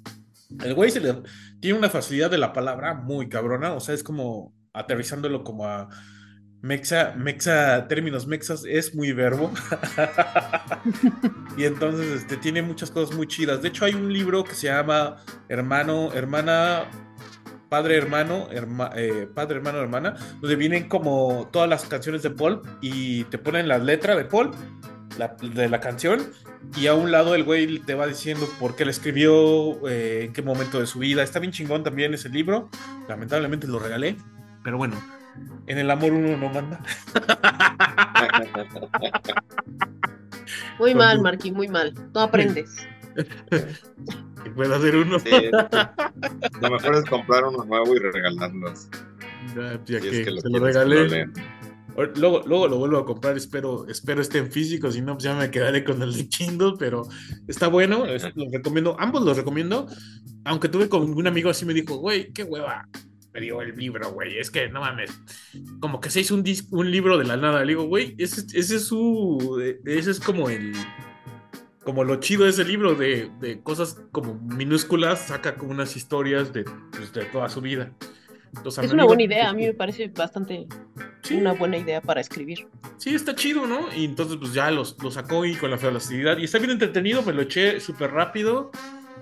[0.63, 1.15] El güey se le,
[1.59, 5.89] tiene una facilidad de la palabra muy cabrona, o sea, es como aterrizándolo como a
[6.61, 9.51] mexa, mexa, términos mexas, es muy verbo.
[11.57, 13.61] y entonces este, tiene muchas cosas muy chidas.
[13.61, 15.17] De hecho, hay un libro que se llama
[15.49, 16.89] Hermano, Hermana
[17.69, 23.23] padre, hermano, eh, padre, hermano, hermana, donde vienen como todas las canciones de Paul y
[23.25, 24.51] te ponen la letra de Paul,
[25.41, 26.21] de la canción,
[26.75, 30.33] y a un lado el güey te va diciendo por qué la escribió, eh, en
[30.33, 31.23] qué momento de su vida.
[31.23, 32.69] Está bien chingón también ese libro.
[33.07, 34.17] Lamentablemente lo regalé,
[34.63, 35.01] pero bueno,
[35.65, 36.79] en el amor uno no manda.
[40.79, 41.93] Muy mal, Marquis, muy mal.
[42.13, 42.87] No aprendes.
[44.55, 45.17] puede hacer uno.
[46.61, 48.89] lo mejor es comprar uno nuevo y regalarlos.
[49.55, 51.27] Ya, que, se lo regalé.
[52.15, 55.33] Luego, luego lo vuelvo a comprar, espero, espero esté en físico, si no, pues ya
[55.33, 57.07] me quedaré con el de Kindle, pero
[57.47, 59.87] está bueno, lo recomiendo, ambos los recomiendo,
[60.45, 62.87] aunque tuve con un amigo así me dijo, güey, qué hueva,
[63.33, 65.09] me dio el libro, güey, es que no mames,
[65.79, 68.75] como que se hizo un, un libro de la nada, le digo, güey, ese, ese
[68.75, 70.73] es su, ese es como el,
[71.87, 76.65] como lo chido de ese libro, de, cosas como minúsculas, saca como unas historias de,
[76.91, 77.93] pues, de toda su vida.
[78.65, 80.67] es una buena idea, a mí me parece bastante
[81.31, 82.67] una buena idea para escribir.
[82.97, 83.87] Sí, está chido, ¿no?
[83.95, 86.37] Y entonces pues ya los, lo sacó y con la facilidad.
[86.39, 88.69] Y está bien entretenido, me lo eché súper rápido,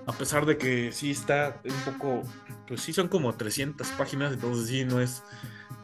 [0.08, 2.24] a pesar de que sí está un poco,
[2.66, 5.22] pues sí son como 300 páginas, entonces sí, no es,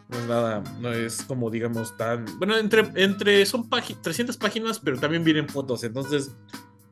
[0.08, 2.24] no es nada, no es como digamos tan...
[2.38, 6.34] Bueno, entre, entre son 300 páginas, pero también vienen fotos, entonces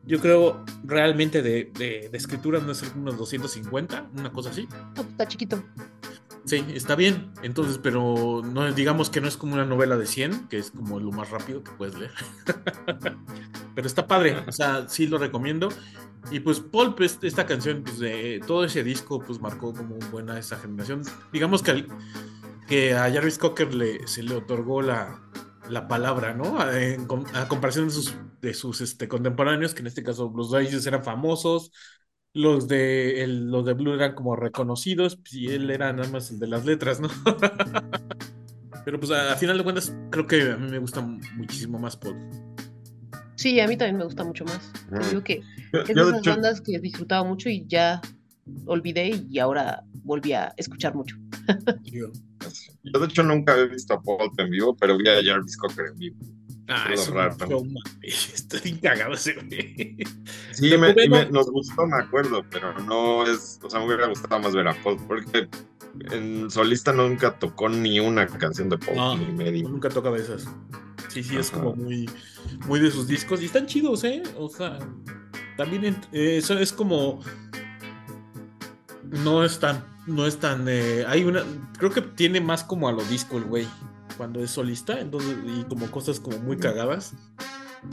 [0.05, 4.66] yo creo realmente de, de, escritura no es unos 250, una cosa así.
[4.94, 5.62] Pues, está chiquito.
[6.44, 7.32] Sí, está bien.
[7.43, 10.98] Entonces, pero no digamos que no es como una novela de 100, que es como
[10.98, 12.12] lo más rápido que puedes leer.
[13.74, 15.68] pero está padre, o sea, sí lo recomiendo.
[16.31, 20.39] Y pues Paul, pues, esta canción, pues de todo ese disco, pues marcó como buena
[20.39, 21.02] esa generación.
[21.32, 21.86] Digamos que,
[22.68, 25.20] que a Jarvis Cocker le, se le otorgó la,
[25.70, 26.59] la palabra, ¿no?
[26.60, 31.05] A, comparación de sus, de sus este, contemporáneos, que en este caso los Raíces eran
[31.05, 31.72] famosos,
[32.32, 36.47] los de, los de Blue eran como reconocidos, y él era nada más el de
[36.47, 37.09] las letras, ¿no?
[38.84, 42.16] Pero pues a, final de cuentas, creo que a mí me gusta muchísimo más Paul.
[43.36, 44.72] Sí, a mí también me gusta mucho más.
[44.90, 45.40] Te digo que
[45.72, 48.01] es de esas bandas que disfrutaba mucho y ya
[48.66, 51.16] olvidé y ahora volví a escuchar mucho.
[52.82, 55.86] Yo de hecho nunca había visto a Paul en vivo, pero vi a Jarvis Cocker
[55.86, 56.16] en vivo.
[56.68, 57.36] Ah, es raro.
[58.02, 59.97] Estoy cagado ese güey.
[60.52, 60.72] Sí,
[61.31, 64.82] nos gustó, me acuerdo, pero no es, o sea, me hubiera gustado más ver a
[64.82, 65.48] Paul, porque
[66.12, 69.68] en solista nunca tocó ni una canción de Paul, no, ni medio.
[69.68, 70.48] Nunca toca de esas.
[71.09, 72.09] Sí, sí, es como muy,
[72.66, 74.22] muy de sus discos y están chidos, ¿eh?
[74.39, 74.78] O sea,
[75.56, 77.20] también eh, eso es como
[79.10, 81.44] no es tan, no es tan, eh, hay una,
[81.78, 83.66] creo que tiene más como a lo disco el güey,
[84.16, 87.14] cuando es solista, entonces, y como cosas como muy cagadas,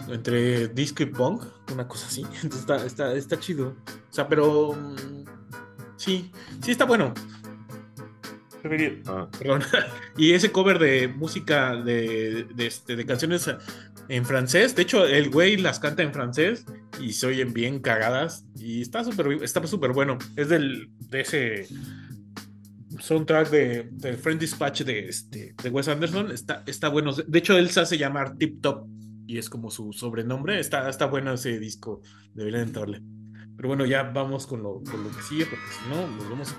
[0.10, 4.74] entre disco y punk, una cosa así, entonces está, está, está chido, o sea, pero,
[4.74, 5.26] mm,
[5.98, 6.32] sí,
[6.62, 7.14] sí está bueno.
[9.06, 9.28] Ah.
[9.38, 9.64] Perdón.
[10.18, 13.50] y ese cover de música de, de, este, de canciones
[14.10, 14.76] en francés.
[14.76, 16.66] De hecho, el güey las canta en francés
[17.00, 18.46] y se oyen bien cagadas.
[18.56, 20.18] Y está súper está super bueno.
[20.36, 21.68] Es del, de ese
[23.00, 26.32] soundtrack de, de Friend Dispatch de, este, de Wes Anderson.
[26.32, 27.14] Está, está bueno.
[27.14, 28.88] De hecho, él se hace llamar Tip Top
[29.28, 30.60] y es como su sobrenombre.
[30.60, 32.02] Está, está bueno ese disco.
[32.34, 33.02] Deberían entrarle.
[33.56, 36.52] Pero bueno, ya vamos con lo, con lo que sigue, porque si no, nos vamos
[36.52, 36.56] a.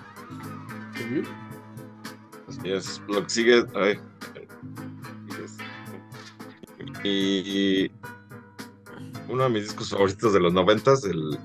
[2.48, 3.00] Así es.
[3.08, 3.64] Lo que sigue.
[3.74, 4.00] A ver.
[7.04, 7.90] Y
[9.28, 11.38] uno de mis discos favoritos de los noventas, el,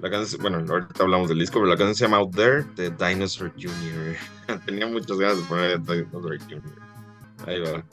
[0.00, 2.90] la canción, bueno, ahorita hablamos del disco, pero la canción se llama Out There de
[2.90, 4.16] Dinosaur Jr.
[4.66, 6.62] Tenía muchas ganas de poner Dinosaur Jr.
[7.46, 7.84] Ahí va.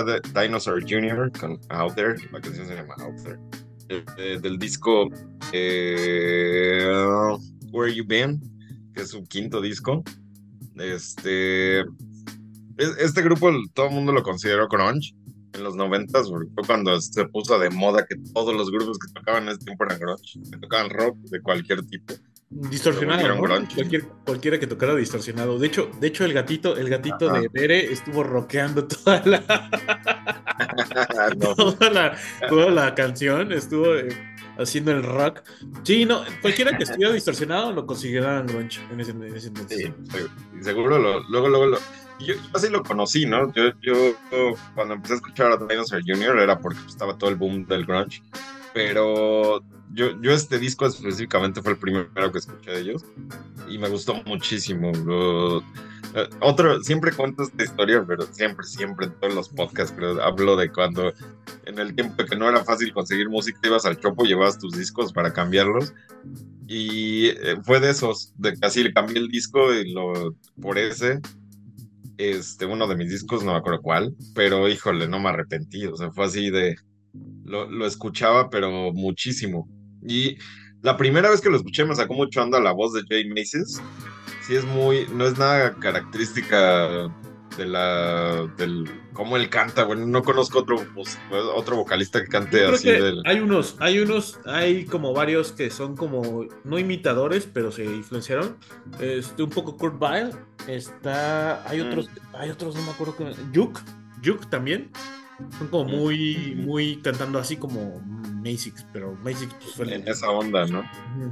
[0.00, 1.30] Está Dinosaur Jr.
[1.38, 2.14] con Out There.
[2.32, 3.38] La canción se llama Out There.
[3.88, 5.08] Eh, del disco
[5.52, 6.90] eh,
[7.70, 8.40] Where You Been,
[8.92, 10.02] que es su quinto disco.
[10.76, 11.80] Este,
[12.76, 15.14] este grupo todo el mundo lo consideró grunge
[15.52, 19.44] en los noventas, fue cuando se puso de moda que todos los grupos que tocaban
[19.44, 22.14] en ese tiempo eran grunge, que tocaban rock de cualquier tipo.
[22.48, 23.44] Distorsionado,
[24.24, 25.58] cualquiera que tocara distorsionado.
[25.58, 29.20] De hecho, de hecho el gatito, el gatito de Bere estuvo rockeando toda
[31.90, 32.16] la,
[32.48, 34.16] toda la, canción, estuvo eh,
[34.58, 35.42] haciendo el rock.
[35.82, 39.10] Sí, no, cualquiera que estuviera distorsionado lo consideraban grunge en ese,
[39.48, 39.78] entonces.
[39.78, 39.92] Sí,
[40.60, 41.78] seguro luego, luego lo,
[42.20, 43.52] yo así lo conocí, ¿no?
[43.54, 44.14] Yo, yo
[44.76, 46.38] cuando empecé a escuchar a Dinosaur Jr.
[46.38, 48.22] era porque estaba todo el boom del grunge,
[48.72, 49.64] pero
[49.96, 53.04] yo, yo este disco específicamente fue el primero que escuché de ellos
[53.66, 54.92] y me gustó muchísimo.
[56.14, 60.54] Eh, otro, siempre cuento esta historia, pero siempre, siempre en todos los podcasts, pero hablo
[60.56, 61.14] de cuando
[61.64, 65.14] en el tiempo que no era fácil conseguir música, ibas al chopo, llevabas tus discos
[65.14, 65.94] para cambiarlos.
[66.68, 71.20] Y eh, fue de esos, de casi le cambié el disco y lo, por ese,
[72.18, 75.96] este, uno de mis discos, no me acuerdo cuál, pero híjole, no me arrepentí, o
[75.96, 76.76] sea, fue así de,
[77.44, 79.66] lo, lo escuchaba, pero muchísimo.
[80.06, 80.38] Y
[80.82, 83.80] la primera vez que lo escuché me sacó mucho onda la voz de Jay Macy's.
[84.46, 87.10] Sí es muy, no es nada característica
[87.56, 91.18] de la, del, cómo él canta, bueno, no conozco otro, pues,
[91.54, 92.90] otro vocalista que cante así.
[93.24, 98.56] Hay unos, hay unos, hay como varios que son como, no imitadores, pero se influenciaron.
[99.00, 100.30] Este, un poco Kurt Vile,
[100.68, 101.86] está, hay mm.
[101.86, 103.80] otros, hay otros, no me acuerdo, que, Juke,
[104.24, 104.90] Juke también.
[105.58, 108.00] Son como muy, muy cantando así como
[108.42, 110.82] Macy's, pero Macy's pues, fue En esa onda, ¿no?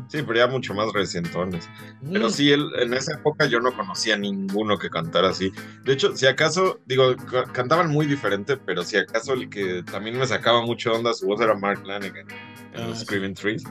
[0.09, 1.69] Sí, pero ya mucho más recientones.
[2.13, 5.53] Pero sí, en esa época yo no conocía ninguno que cantara así.
[5.85, 7.15] De hecho, si acaso, digo,
[7.53, 11.41] cantaban muy diferente, pero si acaso el que también me sacaba mucho onda su voz
[11.41, 12.27] era Mark Lanigan
[12.75, 13.65] en ah, Screaming Trees.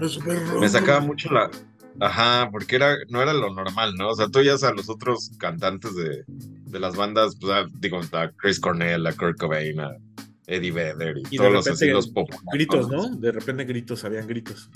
[0.59, 1.51] Me sacaba mucho la,
[1.99, 4.09] Ajá, porque era, no era lo normal, ¿no?
[4.09, 8.01] O sea, tú ya a los otros cantantes de, de las bandas, pues, ah, digo,
[8.11, 9.95] a Chris Cornell, a Kurt Cobain, a
[10.47, 12.11] Eddie Vedder y, todos los así los
[12.51, 13.09] Gritos, ¿no?
[13.15, 14.69] De repente gritos, habían gritos.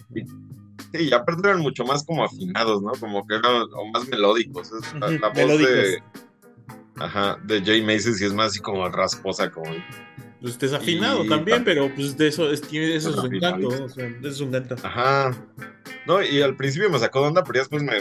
[0.94, 2.92] Sí, ya aparte eran mucho más como afinados, ¿no?
[2.94, 4.72] Como que eran o más melódicos.
[5.00, 6.02] La, la voz de.
[6.96, 9.72] Ajá, de Jay Macy's y es más así como rasposa, como
[10.42, 14.08] pues desafinado también, pero pues de eso es, tiene, eso es un encanto, o sea,
[14.08, 14.76] eso es un encanto.
[14.84, 15.36] Ajá.
[16.08, 17.98] No, y al principio me sacó de onda, pero ya después me,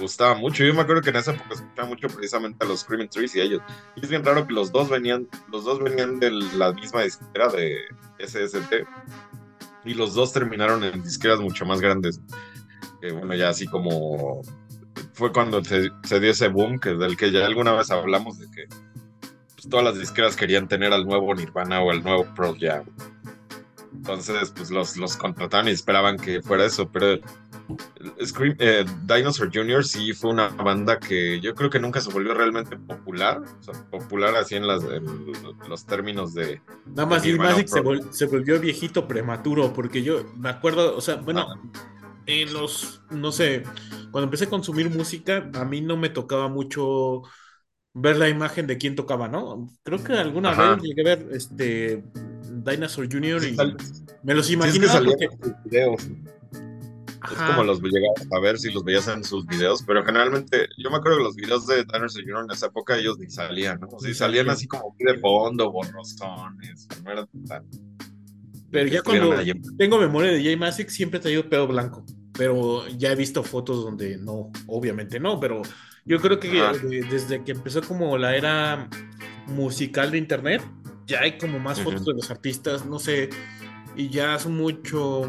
[0.00, 0.64] gustaba mucho.
[0.64, 3.42] Yo me acuerdo que en esa época escuchaba mucho precisamente a los Screaming Trees y
[3.42, 3.60] ellos.
[3.96, 7.48] Y es bien raro que los dos venían, los dos venían de la misma disquera
[7.48, 7.82] de
[8.18, 8.86] SST.
[9.84, 12.18] Y los dos terminaron en disqueras mucho más grandes.
[13.02, 14.40] Que bueno, ya así como
[15.12, 18.68] fue cuando se, dio ese boom, que del que ya alguna vez hablamos de que
[19.68, 22.86] todas las disqueras querían tener al nuevo Nirvana o al nuevo Pearl Jam.
[23.96, 27.20] Entonces, pues los, los contrataron y esperaban que fuera eso, pero
[28.24, 29.84] Scream, eh, Dinosaur Jr.
[29.84, 33.74] sí fue una banda que yo creo que nunca se volvió realmente popular, o sea,
[33.90, 34.82] popular así en, las,
[35.68, 36.60] los términos de...
[36.86, 37.82] Nada más Magic se,
[38.12, 41.48] se, volvió viejito prematuro, porque yo me acuerdo, o sea, bueno,
[42.26, 43.64] en los, no sé,
[44.12, 47.22] cuando empecé a consumir música, a mí no me tocaba mucho
[47.94, 49.68] ver la imagen de quién tocaba, ¿no?
[49.82, 52.04] Creo que alguna vez llegué a ver este
[52.66, 53.44] Dinosaur Jr.
[53.44, 53.56] y
[54.22, 54.86] me los imaginé.
[55.64, 56.08] videos.
[57.32, 60.90] Es como los llegabas a ver si los veías en sus videos, pero generalmente yo
[60.90, 62.44] me acuerdo que los videos de Dinosaur Jr.
[62.44, 63.88] en esa época ellos ni salían, ¿no?
[63.88, 67.64] O sea, salían así como de fondo, borrosones, no era tan...
[68.70, 69.34] Pero ya cuando
[69.78, 73.82] tengo memoria de Jay Masick siempre he traído pelo blanco, pero ya he visto fotos
[73.82, 75.62] donde no, obviamente no, pero
[76.04, 76.50] yo creo que
[77.10, 78.88] desde que empezó como la era
[79.46, 80.62] musical de internet,
[81.06, 83.30] ya hay como más fotos de los artistas, no sé,
[83.96, 85.22] y ya son mucho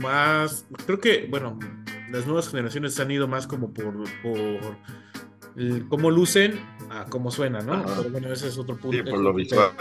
[0.00, 1.58] más, creo que, bueno,
[2.10, 4.76] las nuevas generaciones han ido más como por, por
[5.88, 6.58] cómo lucen
[6.90, 7.84] a cómo suena, ¿no?
[7.84, 8.96] Pero bueno, ese es otro punto.
[8.96, 9.72] Sí, por lo visual.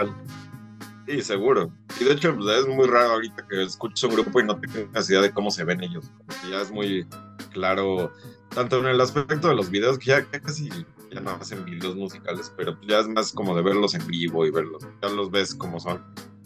[1.07, 1.71] Sí, seguro.
[2.01, 5.09] Y de hecho, pues, es muy raro ahorita que escuches un grupo y no tengas
[5.09, 6.11] idea de cómo se ven ellos.
[6.49, 7.07] Ya es muy
[7.53, 8.11] claro,
[8.53, 10.69] tanto en el aspecto de los videos, que ya, casi
[11.11, 14.51] ya no hacen videos musicales, pero ya es más como de verlos en vivo y
[14.51, 14.85] verlos.
[15.01, 16.03] Ya los ves como son,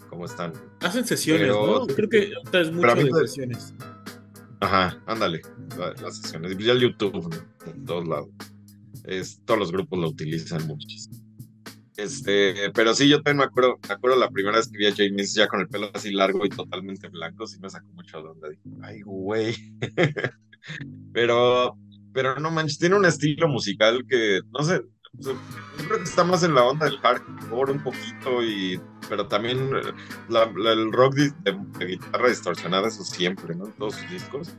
[0.08, 0.52] como están.
[0.80, 1.86] Hacen sesiones, ¿no?
[1.86, 3.74] Creo que es mucho de sesiones.
[4.60, 5.42] Ajá, ándale,
[6.00, 6.56] las sesiones.
[6.58, 7.34] Ya el YouTube,
[7.66, 8.28] en todos lados.
[9.04, 11.22] Es, todos los grupos lo utilizan muchísimo.
[11.96, 14.94] Este, pero sí, yo también me acuerdo, me acuerdo la primera vez que vi a
[14.96, 18.28] James ya con el pelo así largo y totalmente blanco, sí me sacó mucho de
[18.28, 18.48] onda.
[18.48, 19.54] Dije, ay, güey.
[21.12, 21.76] pero,
[22.12, 24.82] pero no manches, tiene un estilo musical que, no sé,
[25.18, 25.34] yo
[25.86, 29.70] creo que está más en la onda del hardcore un poquito, y, pero también
[30.28, 33.66] el rock de, guitarra distorsionada, eso siempre, ¿no?
[33.66, 34.54] En todos sus discos.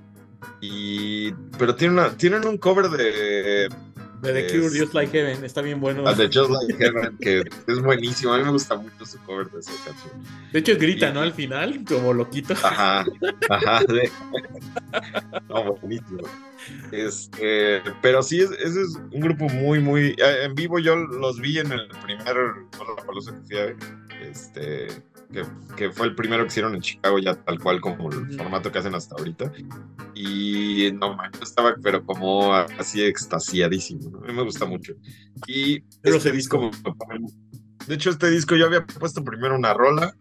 [0.62, 3.70] Y, pero tiene una, tienen un cover de
[4.24, 6.04] de The Cure, Just Like Heaven, está bien bueno.
[6.16, 8.34] De Just Like Heaven, que es buenísimo.
[8.34, 10.14] A mí me gusta mucho su cover de esa canción.
[10.54, 11.20] De hecho, grita, ¿no?
[11.20, 12.54] Al final, como loquito.
[12.54, 13.06] Ajá,
[13.50, 13.82] ajá.
[15.50, 16.22] No, buenísimo.
[16.92, 20.16] Este, pero sí, ese es un grupo muy, muy.
[20.18, 22.26] En vivo yo los vi en el primer.
[22.36, 23.76] la que fui a
[24.22, 24.88] Este
[25.76, 28.80] que, fue el primero que hicieron en Chicago, ya tal cual como el formato que
[28.80, 29.52] hacen hasta ahorita.
[30.14, 34.20] Y no yo estaba, pero como así extasiadísimo.
[34.20, 34.94] A mí me gusta mucho.
[35.48, 36.72] Y pero este disco,
[37.88, 40.16] de hecho, este disco yo había puesto primero una rola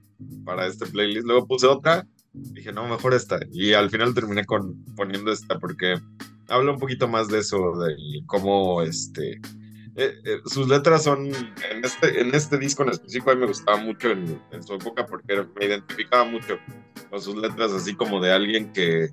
[0.45, 2.07] para este playlist, luego puse otra.
[2.33, 3.41] Dije, no, mejor esta.
[3.53, 6.01] Y al final terminé con, poniendo esta porque
[6.49, 7.95] habla un poquito más de eso, de
[8.27, 9.41] cómo este
[9.95, 13.47] eh, eh, sus letras son, en este, en este disco en específico, a mí me
[13.47, 16.59] gustaba mucho en, su época porque me identificaba mucho
[17.11, 19.11] con sus letras, así como de alguien que,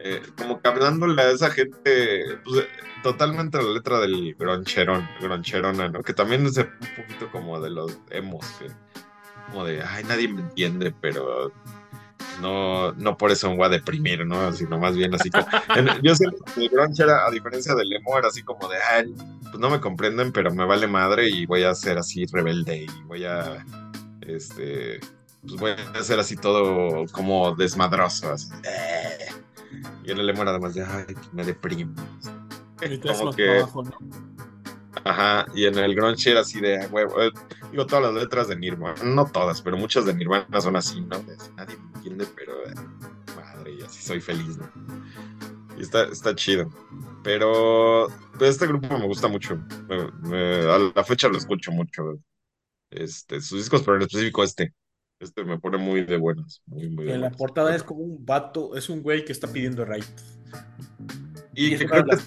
[0.00, 2.66] eh, como que hablándole a esa gente, pues,
[3.04, 6.02] totalmente la letra del groncherón, groncherona, ¿no?
[6.02, 6.66] Que también es un
[6.96, 8.44] poquito como de los emos,
[9.46, 11.52] como de, ay, nadie me entiende, pero
[12.40, 14.52] no, no por eso me voy a deprimir, ¿no?
[14.52, 15.46] Sino más bien así como.
[16.02, 19.14] yo sé que el grunge era, a diferencia del emo, era así como de, ay,
[19.42, 23.02] pues no me comprenden, pero me vale madre y voy a ser así rebelde y
[23.04, 23.64] voy a.
[24.22, 25.00] Este.
[25.42, 28.50] Pues voy a ser así todo como desmadroso, así.
[30.04, 31.94] Y en el emo era además de, ay, me deprimo.
[33.02, 33.64] Como que.
[35.04, 37.30] Ajá, y en el grunge era así de, huevo, eh,
[37.70, 41.22] digo todas las letras de Nirvana, no todas, pero muchas de Nirvana son así, ¿no?
[41.56, 42.74] Nadie me entiende, pero eh,
[43.36, 44.68] madre, y así soy feliz, ¿no?
[45.78, 46.70] Y está, está chido.
[47.22, 48.08] Pero
[48.40, 49.58] este grupo me gusta mucho.
[49.90, 52.18] a la fecha lo escucho mucho.
[52.90, 54.74] Este, sus discos, pero en específico este.
[55.20, 56.62] Este me pone muy de buenas.
[56.66, 59.84] Muy, muy en la portada es como un vato, es un güey que está pidiendo
[59.84, 60.04] right.
[61.54, 62.22] Y, que creo que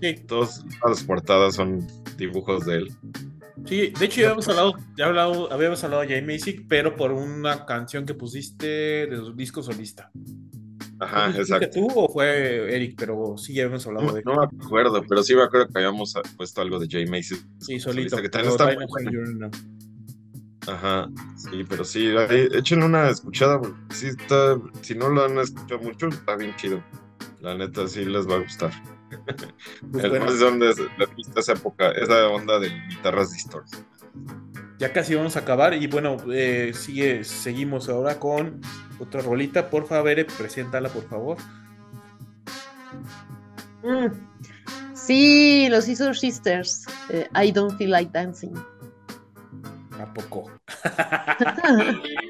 [0.00, 0.22] sí.
[0.26, 1.86] Todas las portadas son
[2.16, 2.92] dibujos de él.
[3.66, 7.12] Sí, de hecho ya habíamos hablado, ya hablado, habíamos hablado de Jay Macy, pero por
[7.12, 10.10] una canción que pusiste de su disco solista.
[10.98, 11.70] Ajá, exacto.
[11.72, 12.94] tú o fue Eric?
[12.98, 16.14] Pero sí, ya habíamos hablado de No me acuerdo, pero sí me acuerdo que habíamos
[16.36, 17.36] puesto algo de Jay Macy.
[17.58, 18.20] Sí, solito.
[18.20, 18.66] Que también está
[20.66, 22.12] Ajá, sí, pero sí,
[22.52, 23.60] echen una escuchada,
[23.90, 26.82] sí está, si no lo han escuchado mucho, está bien chido.
[27.40, 28.70] La neta sí les va a gustar.
[29.90, 30.66] Pues es donde
[30.98, 33.90] les gusta esa época, esa onda de guitarras distorsionadas.
[34.78, 38.60] Ya casi vamos a acabar y bueno, eh, sigue, seguimos ahora con
[38.98, 39.68] otra rolita.
[39.68, 41.36] Por favor, preséntala, por favor.
[43.82, 44.94] Mm.
[44.94, 46.86] Sí, los Scissor Sisters.
[47.10, 48.54] Eh, I don't feel like dancing.
[50.00, 50.50] ¿A poco?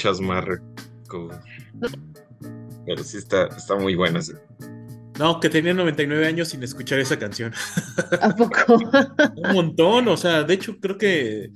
[0.00, 1.28] Escuchas, Marco.
[2.86, 4.22] Pero sí está, está muy buena.
[4.22, 4.32] sí.
[5.18, 7.52] No, que tenía 99 años sin escuchar esa canción.
[8.22, 8.76] ¿A poco?
[9.36, 11.50] Un montón, o sea, de hecho creo que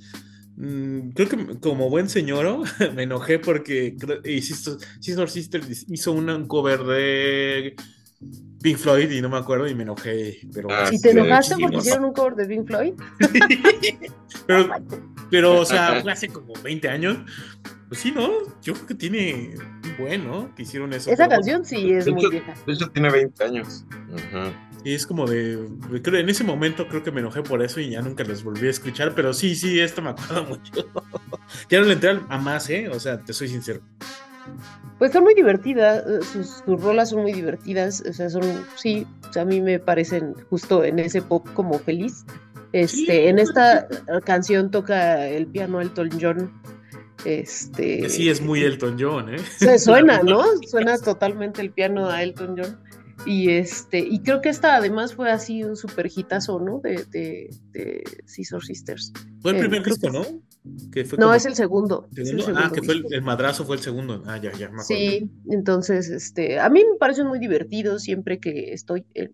[0.57, 2.65] mm, creo que como buen señor
[2.95, 4.77] me enojé porque y Sister,
[5.27, 7.75] Sister hizo un cover de
[8.61, 11.77] Pink Floyd y no me acuerdo y me enojé, pero Ah, Si te enojaste porque
[11.77, 12.93] hicieron un cover de Pink Floyd.
[14.45, 14.69] pero,
[15.31, 17.17] pero, o sea, fue hace como 20 años.
[17.95, 18.29] Pues sí, ¿no?
[18.61, 19.55] Yo creo que tiene
[19.85, 20.53] un buen, ¿no?
[20.53, 21.09] Que hicieron eso.
[21.09, 22.53] Esa pero canción sí es De muy hecho, vieja.
[22.67, 23.85] de hecho, tiene 20 años.
[24.13, 24.51] Ajá.
[24.83, 25.65] Sí, es como de.
[26.03, 28.67] Creo, en ese momento creo que me enojé por eso y ya nunca los volví
[28.67, 29.15] a escuchar.
[29.15, 30.91] Pero sí, sí, esto me acuerdo mucho.
[31.69, 32.89] ya no le entré a más, ¿eh?
[32.89, 33.79] O sea, te soy sincero.
[34.99, 38.43] Pues son muy divertidas, eh, sus, sus rolas son muy divertidas, o sea, son,
[38.75, 42.25] sí, o sea, a mí me parecen justo en ese pop como feliz.
[42.73, 43.87] Este, en esta
[44.25, 46.51] canción toca el piano Elton John.
[47.23, 49.39] Este, Que sí, es muy Elton John, ¿eh?
[49.57, 50.43] se suena, ¿no?
[50.67, 52.77] Suena totalmente el piano a Elton John.
[53.25, 56.81] Y este, y creo que esta además fue así un super hitazo, ¿no?
[56.83, 59.13] De, de, de Scissor Sisters.
[59.41, 60.25] Fue el Eh, primer disco, que ¿no?
[60.91, 62.09] Que fue No, como- es el segundo.
[62.11, 62.59] es el ¿Segundo?
[62.61, 64.21] Ah, que fue el, madrazo fue el segundo.
[64.27, 64.83] Ah, ya, ya, me acuerdo.
[64.83, 69.29] Sí, entonces, este, a mí me parecen muy divertidos siempre que estoy eh,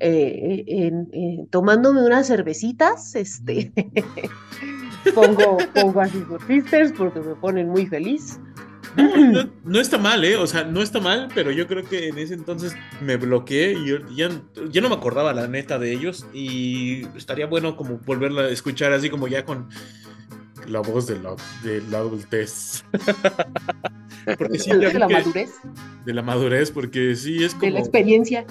[0.00, 3.72] en- en- tomándome unas cervecitas, este,
[5.14, 8.38] pongo, pongo a Scissor Sisters porque me ponen muy feliz.
[8.96, 10.36] No, no, no está mal, ¿eh?
[10.36, 13.86] O sea, no está mal, pero yo creo que en ese entonces me bloqueé y
[13.86, 14.28] yo ya,
[14.70, 18.92] ya no me acordaba la neta de ellos y estaría bueno como volverla a escuchar
[18.92, 19.68] así como ya con
[20.68, 21.34] la voz de la,
[21.64, 22.84] de la adultez.
[24.38, 25.50] porque sí, ya de la que- madurez,
[26.04, 27.72] de la madurez, porque sí es de como...
[27.72, 28.44] la experiencia.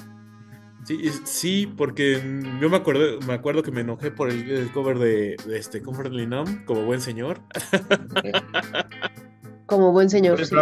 [1.26, 2.22] Sí, porque
[2.61, 5.81] yo me acuerdo, me acuerdo que me enojé por el, el cover de, de este
[5.81, 7.41] Comfortably Numb, como buen señor.
[9.65, 10.35] Como buen señor.
[10.35, 10.55] Pues, sí.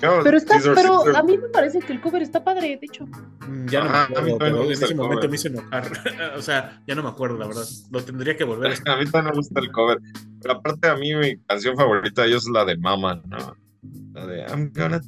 [0.00, 3.04] Pero está, Scissor pero a mí me parece que el cover está padre, de hecho.
[3.46, 5.28] Mm, Ya no Ajá, me acuerdo, me pero en ese momento cover.
[5.28, 5.92] me hizo enojar.
[6.36, 7.64] o sea, ya no me acuerdo, la verdad.
[7.90, 8.74] Lo tendría que volver a.
[8.94, 9.98] A mí también me gusta el cover.
[10.40, 13.54] Pero aparte, a mí mi canción favorita de ellos es la de Mama, ¿no?
[14.12, 15.00] La de I'm gonna,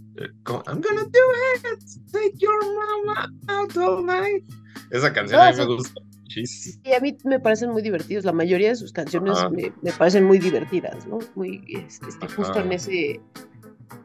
[0.66, 1.24] I'm gonna do
[1.54, 1.78] it.
[2.10, 4.42] Take your mama out all night.
[4.90, 6.82] Esa canción No, a mí me gusta muchísimo.
[6.84, 8.24] Y a mí me parecen muy divertidos.
[8.24, 11.18] La mayoría de sus canciones me, me parecen muy divertidas, ¿no?
[11.36, 13.20] Muy, este, justo en ese.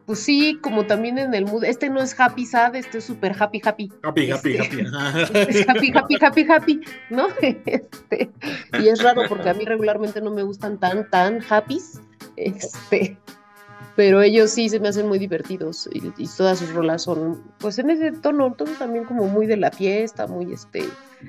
[0.06, 1.64] Pues sí, como también en el mood.
[1.64, 3.91] Este no es happy sad, este es super happy happy.
[4.04, 5.40] Happy, happy, Este- happy.
[5.50, 7.28] Es happy, happy, happy, happy, ¿no?
[7.41, 8.32] Este,
[8.80, 12.02] y es raro porque a mí regularmente no me gustan tan, tan happys.
[12.36, 13.18] Este,
[14.00, 17.80] pero ellos sí se me hacen muy divertidos y, y todas sus rolas son, pues
[17.80, 20.86] en ese tono, todo también como muy de la fiesta, muy este,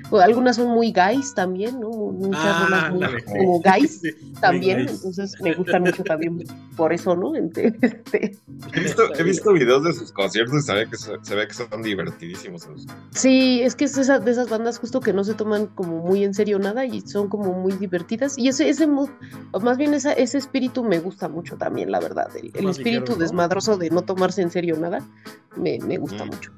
[0.09, 1.89] o algunas son muy guys también, ¿no?
[1.89, 4.01] Muchas Ah, rolas muy como guys
[4.41, 4.91] también, guys.
[4.91, 6.43] entonces me gustan mucho también
[6.75, 7.33] por eso, ¿no?
[7.35, 8.37] Este,
[8.73, 11.47] He visto, he visto videos de sus conciertos y se ve que, se, se ve
[11.47, 12.67] que son divertidísimos.
[13.11, 16.23] Sí, es que es esa- de esas bandas justo que no se toman como muy
[16.23, 18.37] en serio nada y son como muy divertidas.
[18.37, 22.27] Y ese, ese más bien esa, ese espíritu me gusta mucho también, la verdad.
[22.35, 23.15] El, espíritu ligero, ¿no?
[23.17, 24.99] desmadroso de no tomarse en serio nada,
[25.57, 26.27] me, me gusta Mm.
[26.29, 26.51] mucho.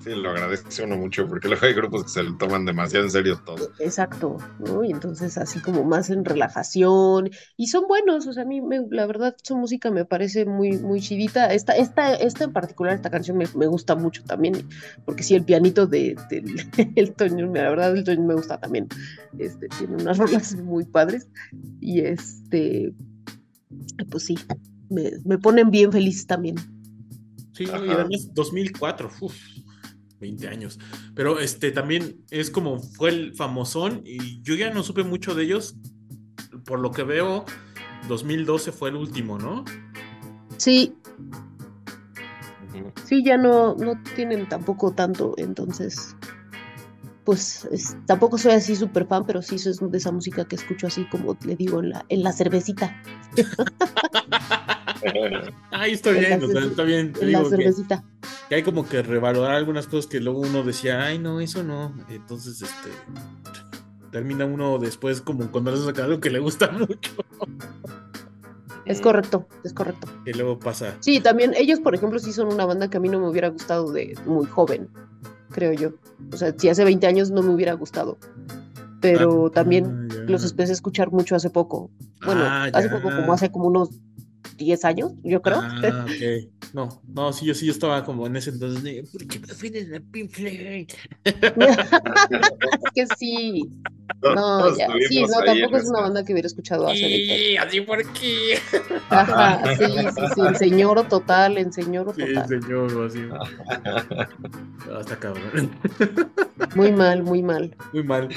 [0.00, 3.10] Sí, lo agradece uno mucho porque luego hay grupos que se lo toman demasiado en
[3.10, 3.70] serio todo.
[3.78, 4.84] Exacto, ¿no?
[4.84, 7.30] Y entonces así como más en relajación.
[7.56, 10.78] Y son buenos, o sea, a mí me- la verdad su música me parece muy,
[10.78, 11.52] muy chidita.
[11.52, 14.68] Esta, esta, esta en particular, esta canción me, me gusta mucho también,
[15.04, 16.44] porque sí, el pianito de, del
[16.96, 18.86] Elton John, la verdad el John me gusta también.
[19.38, 21.28] Este, tiene unas rolas muy padres.
[21.80, 22.94] Y este,
[24.10, 24.36] pues sí,
[24.88, 26.56] me, me ponen bien feliz también.
[27.52, 29.10] Sí, y además 2004.
[29.20, 29.36] uf.
[30.22, 30.78] 20 años.
[31.14, 35.44] Pero este también es como fue el famosón y yo ya no supe mucho de
[35.44, 35.74] ellos.
[36.64, 37.44] Por lo que veo,
[38.08, 39.64] 2012 fue el último, ¿no?
[40.56, 40.94] Sí.
[43.04, 46.16] Sí, ya no, no tienen tampoco tanto, entonces
[47.24, 47.68] pues
[48.06, 51.36] tampoco soy así súper fan, pero sí es de esa música que escucho así como
[51.44, 53.00] le digo en la, en la cervecita.
[55.70, 57.12] Ahí está bien, está bien.
[57.20, 58.04] en la cervecita.
[58.48, 61.94] Que, hay como que revalorar algunas cosas que luego uno decía, ay no, eso no.
[62.08, 62.90] Entonces, este
[64.10, 67.12] termina uno después como cuando le saca algo que le gusta mucho.
[68.84, 70.08] Es correcto, es correcto.
[70.26, 70.96] Y luego pasa.
[71.00, 73.48] Sí, también ellos, por ejemplo, sí son una banda que a mí no me hubiera
[73.48, 74.88] gustado de muy joven
[75.52, 75.90] creo yo.
[76.32, 78.18] O sea, si hace 20 años no me hubiera gustado.
[79.00, 81.90] Pero ah, también los empecé a escuchar mucho hace poco.
[82.24, 83.90] Bueno, ah, hace poco, como hace como unos
[84.56, 85.60] 10 años, yo creo.
[85.62, 86.50] Ah, ok.
[86.72, 89.90] No, no, sí, yo sí, yo estaba como en ese entonces de, ¿por qué prefieres
[89.90, 90.88] la Pink Floyd?
[91.24, 93.68] es que sí.
[94.22, 98.04] No, ya, sí, no, tampoco es una banda que hubiera escuchado hace Sí, así por
[98.12, 98.58] qué.
[99.10, 102.46] Ajá, sí, sí, sí, el señor total, el señor total.
[102.48, 103.28] Sí, el señor, así.
[104.96, 105.70] Hasta cabrón.
[106.76, 107.76] Muy mal, muy mal.
[107.92, 108.28] Muy mal.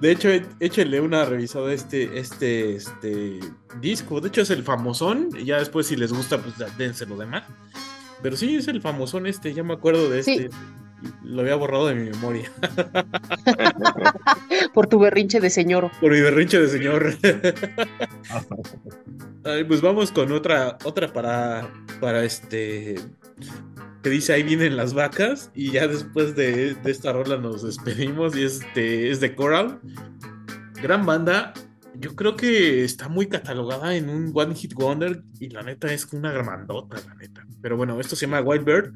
[0.00, 0.28] de hecho,
[0.60, 3.40] échenle una revisada a este, este, este
[3.80, 4.20] disco.
[4.20, 5.30] De hecho, es el famosón.
[5.38, 7.44] Y ya después, si les gusta, pues dense lo demás.
[8.22, 9.54] Pero sí, es el famosón este.
[9.54, 10.50] Ya me acuerdo de este
[11.22, 12.50] lo había borrado de mi memoria.
[14.74, 15.90] Por tu berrinche de señor.
[16.00, 17.16] Por mi berrinche de señor.
[19.68, 21.68] pues vamos con otra, otra para,
[22.00, 22.96] para este,
[24.02, 28.44] que dice ahí vienen las vacas y ya después de, esta rola nos despedimos y
[28.44, 29.80] este es de Coral.
[30.82, 31.52] Gran banda.
[31.94, 36.10] Yo creo que está muy catalogada en un One Hit Wonder y la neta es
[36.12, 37.46] una grandota, la neta.
[37.60, 38.94] Pero bueno, esto se llama White Bird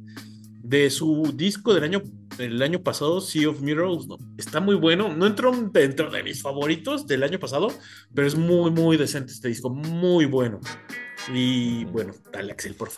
[0.69, 2.03] de su disco del año,
[2.63, 4.07] año pasado, Sea of Mirrors,
[4.37, 5.15] está muy bueno.
[5.15, 7.69] No entró dentro de mis favoritos del año pasado,
[8.15, 10.61] pero es muy, muy decente este disco, muy bueno.
[11.33, 12.91] Y bueno, dale Axel, por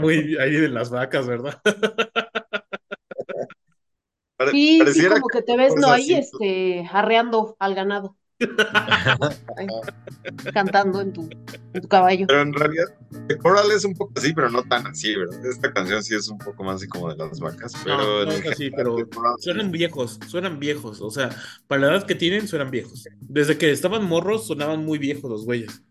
[0.00, 1.60] muy ahí de las vacas, ¿verdad?
[4.50, 8.16] sí, sí, como que, te ves, no, ahí este, arreando al ganado.
[10.54, 11.28] cantando en tu,
[11.88, 12.26] caballo.
[12.26, 12.86] Pero en realidad,
[13.28, 15.44] The Coral es un poco así, pero no tan así, ¿verdad?
[15.44, 18.24] Esta canción sí es un poco más así como de las vacas, pero.
[18.24, 18.96] No, así, pero
[19.38, 21.02] suenan viejos, suenan viejos.
[21.02, 21.28] O sea,
[21.66, 23.04] para la edad que tienen, suenan viejos.
[23.20, 25.82] Desde que estaban morros, sonaban muy viejos los güeyes.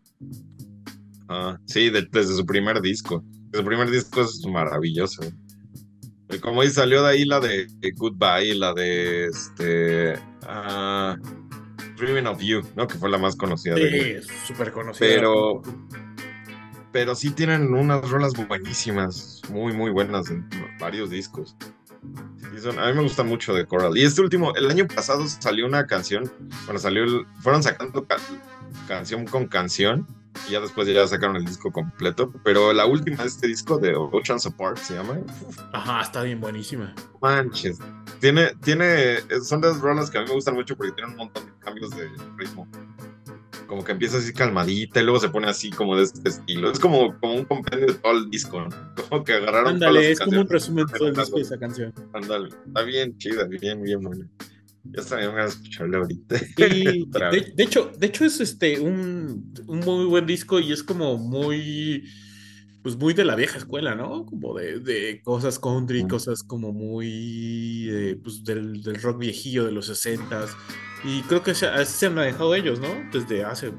[1.27, 3.23] Ah, sí, desde su primer disco.
[3.60, 5.22] Su primer disco es maravilloso.
[6.41, 10.14] Como dice, salió de ahí la de Goodbye, la de este.
[10.44, 11.18] Uh,
[11.98, 12.88] Dreaming of You, ¿no?
[12.88, 13.76] Que fue la más conocida.
[13.76, 15.06] Sí, de súper conocida.
[15.06, 15.61] Pero,
[16.94, 20.49] pero sí tienen unas rolas buenísimas, muy, muy buenas en
[20.80, 21.57] varios discos.
[22.02, 23.98] a mí me gusta mucho de Coral.
[23.98, 26.31] Y este último, el año pasado salió una canción,
[26.64, 28.07] bueno, salió, fueron sacando
[28.88, 30.07] canción con canción
[30.47, 32.31] y ya después ya sacaron el disco completo.
[32.43, 35.19] Pero la última de este disco de Oceans Apart se llama.
[35.73, 36.93] Ajá, está bien buenísima.
[37.22, 37.80] Manches.
[38.19, 41.18] Tiene, tiene, son de las rolas que a mí me gustan mucho porque tienen un
[41.18, 42.68] montón de cambios de ritmo.
[43.68, 46.72] Como que empieza así calmadita y luego se pone así como de este estilo.
[46.72, 48.69] Es como, como un compendio de todo el disco, ¿no?
[49.10, 49.73] Como que agarraron.
[49.73, 51.93] Ándale, es como un resumen de todo el disco de esa canción.
[52.14, 54.27] Ándale, está bien chida, bien, bien buena.
[54.91, 56.36] Ya estaría a escucharle ahorita.
[56.57, 62.03] de, hecho, de hecho es este un, un, muy buen disco y es como muy
[62.82, 64.26] pues muy de la vieja escuela, ¿no?
[64.26, 69.74] Como de, de cosas country, cosas como muy eh, pues del, del, rock viejillo de
[69.74, 70.45] los 60
[71.03, 72.88] y creo que así se han manejado ellos, ¿no?
[73.11, 73.74] Desde hace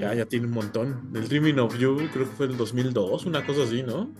[0.00, 1.10] ya, ya tiene un montón.
[1.14, 4.10] El Dreaming of You creo que fue en el 2002, una cosa así, ¿no?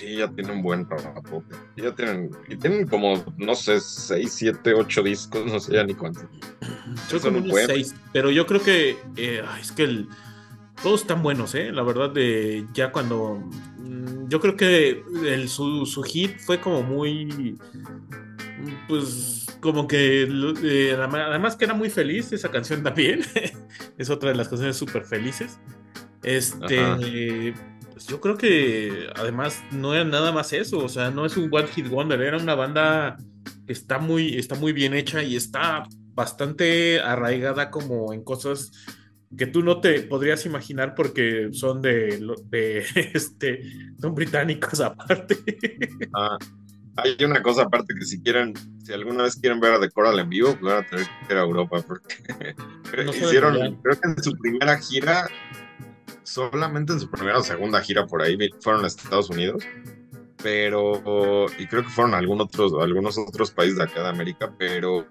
[0.00, 1.44] Sí, ya tienen un buen trabajo.
[1.76, 5.92] Ya tienen, y tienen como, no sé, 6, 7, 8 discos, no sé ya ni
[5.92, 6.24] cuántos.
[7.10, 10.08] Creo como unos 6, pero yo creo que eh, es que el,
[10.82, 11.70] todos están buenos, ¿eh?
[11.70, 13.42] La verdad, de ya cuando.
[13.76, 17.58] Mm, yo creo que el, su, su hit fue como muy.
[18.88, 20.22] Pues como que.
[20.62, 23.20] Eh, además que era muy feliz esa canción también.
[23.98, 25.58] es otra de las canciones súper felices.
[26.22, 27.52] Este.
[28.00, 30.78] Pues yo creo que además no era nada más eso.
[30.78, 32.22] O sea, no es un One Hit Wonder.
[32.22, 33.18] Era una banda
[33.66, 35.82] que está muy, está muy bien hecha y está
[36.14, 38.72] bastante arraigada como en cosas
[39.36, 42.78] que tú no te podrías imaginar porque son de, de
[43.12, 43.70] este,
[44.00, 45.36] son británicos aparte.
[46.14, 46.38] Ah,
[46.96, 50.18] hay una cosa aparte que si quieren, si alguna vez quieren ver a The Coral
[50.20, 52.16] en vivo, pues van a tener que ir a Europa porque
[53.10, 55.28] hicieron, creo que en su primera gira,
[56.22, 59.64] solamente en su primera o segunda gira por ahí fueron a Estados Unidos
[60.42, 65.06] pero y creo que fueron algún otros, algunos otros países de acá de América, pero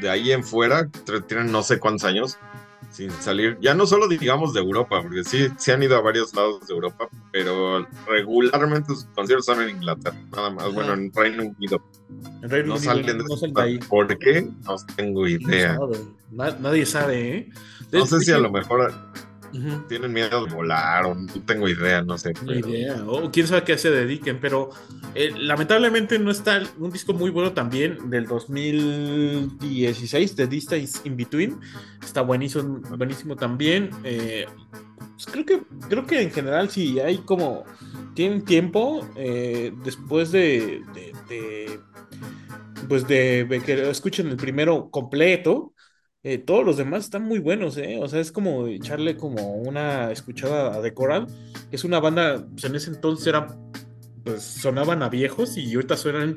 [0.00, 0.88] de ahí en fuera
[1.26, 2.38] tienen no sé cuántos años
[2.90, 6.34] sin salir, ya no solo digamos de Europa, porque sí, se han ido a varios
[6.34, 11.44] lados de Europa, pero regularmente sus conciertos son en Inglaterra, nada más, bueno, en Reino
[11.44, 11.82] Unido.
[12.42, 12.92] En Reino no Unido,
[13.36, 13.78] salen de ahí.
[13.78, 14.46] ¿Por qué?
[14.64, 15.78] No tengo idea.
[16.30, 17.50] nadie sabe, ¿eh?
[17.92, 18.92] No sé si a lo mejor
[19.88, 22.32] tienen miedo de volar o no tengo idea, no sé.
[22.46, 22.68] Pero...
[22.68, 24.70] idea, o quién sabe qué se dediquen, pero
[25.14, 31.60] eh, lamentablemente no está un disco muy bueno también del 2016 de Distance in Between.
[32.02, 33.90] Está buenísimo, buenísimo también.
[34.04, 34.46] Eh,
[35.14, 37.64] pues creo que creo que en general si hay como
[38.14, 40.82] tienen tiempo eh, después de,
[41.28, 41.78] de,
[42.88, 45.74] pues de que escuchen el primero completo
[46.24, 47.98] eh, todos los demás están muy buenos, ¿eh?
[48.00, 51.26] O sea, es como echarle como una escuchada a Coral,
[51.68, 53.48] que es una banda, pues en ese entonces era,
[54.24, 56.36] pues sonaban a viejos y ahorita suenan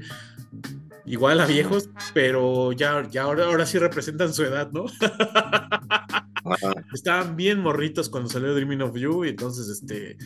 [1.06, 4.86] igual a viejos, pero ya, ya ahora, ahora sí representan su edad, ¿no?
[6.94, 10.18] Estaban bien morritos cuando salió Dreaming of You, y entonces, este,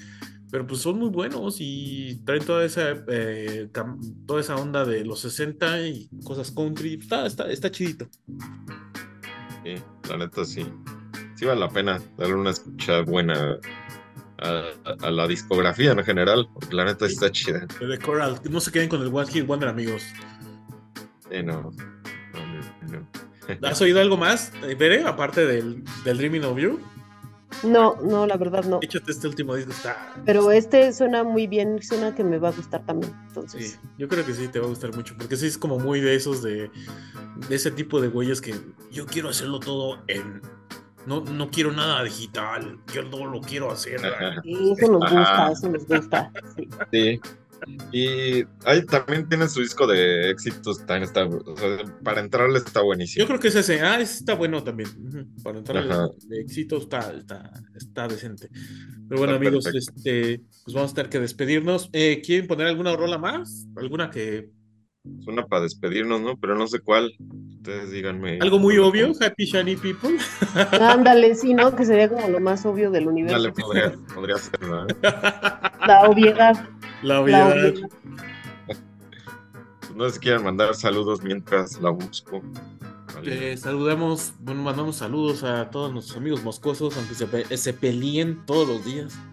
[0.52, 3.69] pero pues son muy buenos y traen toda esa, eh,
[4.26, 8.07] toda esa onda de los 60 y cosas country, está, está, está chidito.
[9.69, 10.65] Sí, la neta sí.
[11.35, 13.57] Sí vale la pena darle una escucha buena
[14.39, 17.67] a, la discografía en general, porque la neta está chida.
[17.79, 20.03] De Coral, no se queden con el One Hit Wonder, amigos.
[21.29, 21.71] Sí, no.
[23.63, 26.79] ¿Has oído algo más, Bere, aparte del, del Dreaming of You?
[27.63, 28.80] No, no, la verdad no.
[28.81, 30.13] Échate este último disco, está.
[30.26, 33.13] Pero este suena muy bien, suena que me va a gustar también.
[33.27, 33.71] Entonces.
[33.71, 35.99] Sí, yo creo que sí te va a gustar mucho, porque sí es como muy
[35.99, 36.71] de esos de,
[37.49, 38.55] de ese tipo de güeyes que
[38.91, 40.41] yo quiero hacerlo todo en.
[41.05, 43.99] No, no quiero nada digital, yo no lo quiero hacer.
[44.43, 46.31] Sí, eso nos gusta, eso nos gusta.
[46.91, 47.19] Sí.
[47.91, 51.27] Y ahí también tiene su disco de éxitos, también está,
[52.03, 53.23] para entrarle está buenísimo.
[53.23, 54.90] Yo creo que es ese, ah, ese está bueno también.
[55.44, 55.95] Para entrarle
[56.27, 58.49] de éxitos está, está, está decente.
[59.07, 61.90] Pero bueno, amigos, este, pues vamos a tener que despedirnos.
[61.94, 63.68] Eh, ¿Quieren poner alguna rola más?
[63.76, 64.52] ¿Alguna que
[65.19, 66.38] es una para despedirnos, ¿no?
[66.38, 67.14] Pero no sé cuál.
[67.56, 68.40] Ustedes díganme.
[68.41, 70.18] Algo muy obvio, Happy Shiny People.
[70.81, 71.76] Ándale, sí, ¿no?
[71.76, 73.38] Que sería como lo más obvio del universo.
[73.38, 74.86] Dale, podría, podría ser, ¿no?
[75.88, 76.69] La obviedad.
[77.01, 77.73] La obviedad.
[79.95, 82.41] No sé si quieren mandar saludos mientras la busco.
[83.23, 88.67] Eh, saludamos, bueno, mandamos saludos a todos nuestros amigos moscosos, aunque se, se peleen todos
[88.67, 89.17] los días.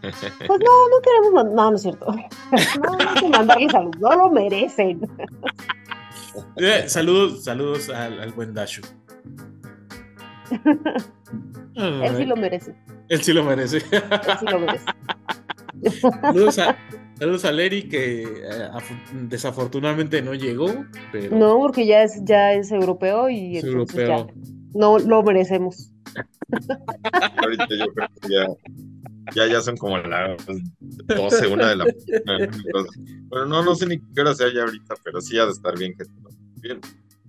[0.00, 2.06] Pues no, no queremos mandar, no, no es cierto.
[2.82, 5.00] No, no hay que mandarle saludos, no lo merecen.
[6.56, 8.82] Eh, saludos, saludos al, buen Dashu.
[11.74, 12.74] Él sí lo merece.
[13.08, 13.78] Él sí lo merece.
[13.78, 14.84] Él sí lo merece.
[16.00, 16.76] Saludos a,
[17.18, 18.68] saludos a Leri que eh,
[19.28, 20.86] desafortunadamente no llegó.
[21.12, 21.36] Pero...
[21.36, 24.26] No, porque ya es, ya es europeo y es europeo.
[24.26, 24.34] Ya
[24.74, 25.92] no lo merecemos.
[27.38, 28.46] Ahorita yo creo que ya
[29.34, 30.44] ya, ya son como las
[30.80, 32.50] 12, una de la mañana.
[33.28, 35.78] Bueno, no, no sé ni qué hora sea ya ahorita, pero sí ha de estar
[35.78, 35.94] bien.
[36.56, 36.80] Bien,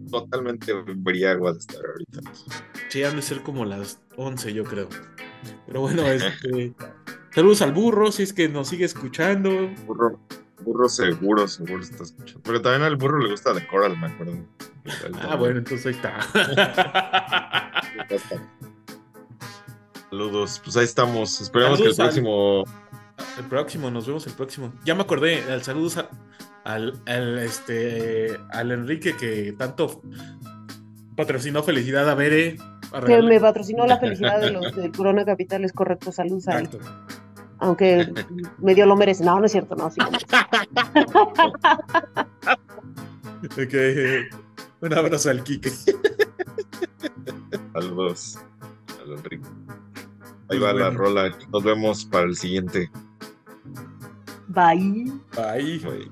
[0.10, 2.22] totalmente briago ha de estar ahorita.
[2.90, 4.90] Sí, han de ser como las 11, yo creo.
[5.68, 6.74] Pero bueno, este.
[7.34, 9.70] Saludos al burro, si es que nos sigue escuchando.
[9.86, 10.20] Burro,
[10.64, 12.42] burro seguro, seguro está escuchando.
[12.44, 14.34] Pero también al burro le gusta de Coral, me acuerdo.
[15.22, 16.20] Ah, bueno, entonces ahí está.
[20.10, 21.40] Saludos, pues ahí estamos.
[21.40, 22.64] Esperamos que el próximo.
[23.38, 24.74] el próximo, nos vemos el próximo.
[24.84, 26.04] Ya me acordé, saludos
[26.64, 30.02] al, al, este, al Enrique que tanto
[31.16, 32.58] patrocinó Felicidad a Bere.
[33.06, 36.12] Que me patrocinó la felicidad de los del Corona Capital, es correcto.
[36.12, 36.70] Saludos a él.
[37.62, 38.12] Aunque
[38.58, 39.24] medio lo merece.
[39.24, 40.02] No, no es cierto, no, sí.
[43.46, 43.74] ok.
[44.82, 45.72] Un abrazo al Kike.
[47.74, 48.40] Saludos
[49.04, 49.48] al Enrique.
[50.50, 51.38] Ahí va la rola.
[51.52, 52.90] Nos vemos para el siguiente.
[54.48, 55.12] Bye.
[55.36, 55.80] Bye.
[55.80, 56.12] Bye.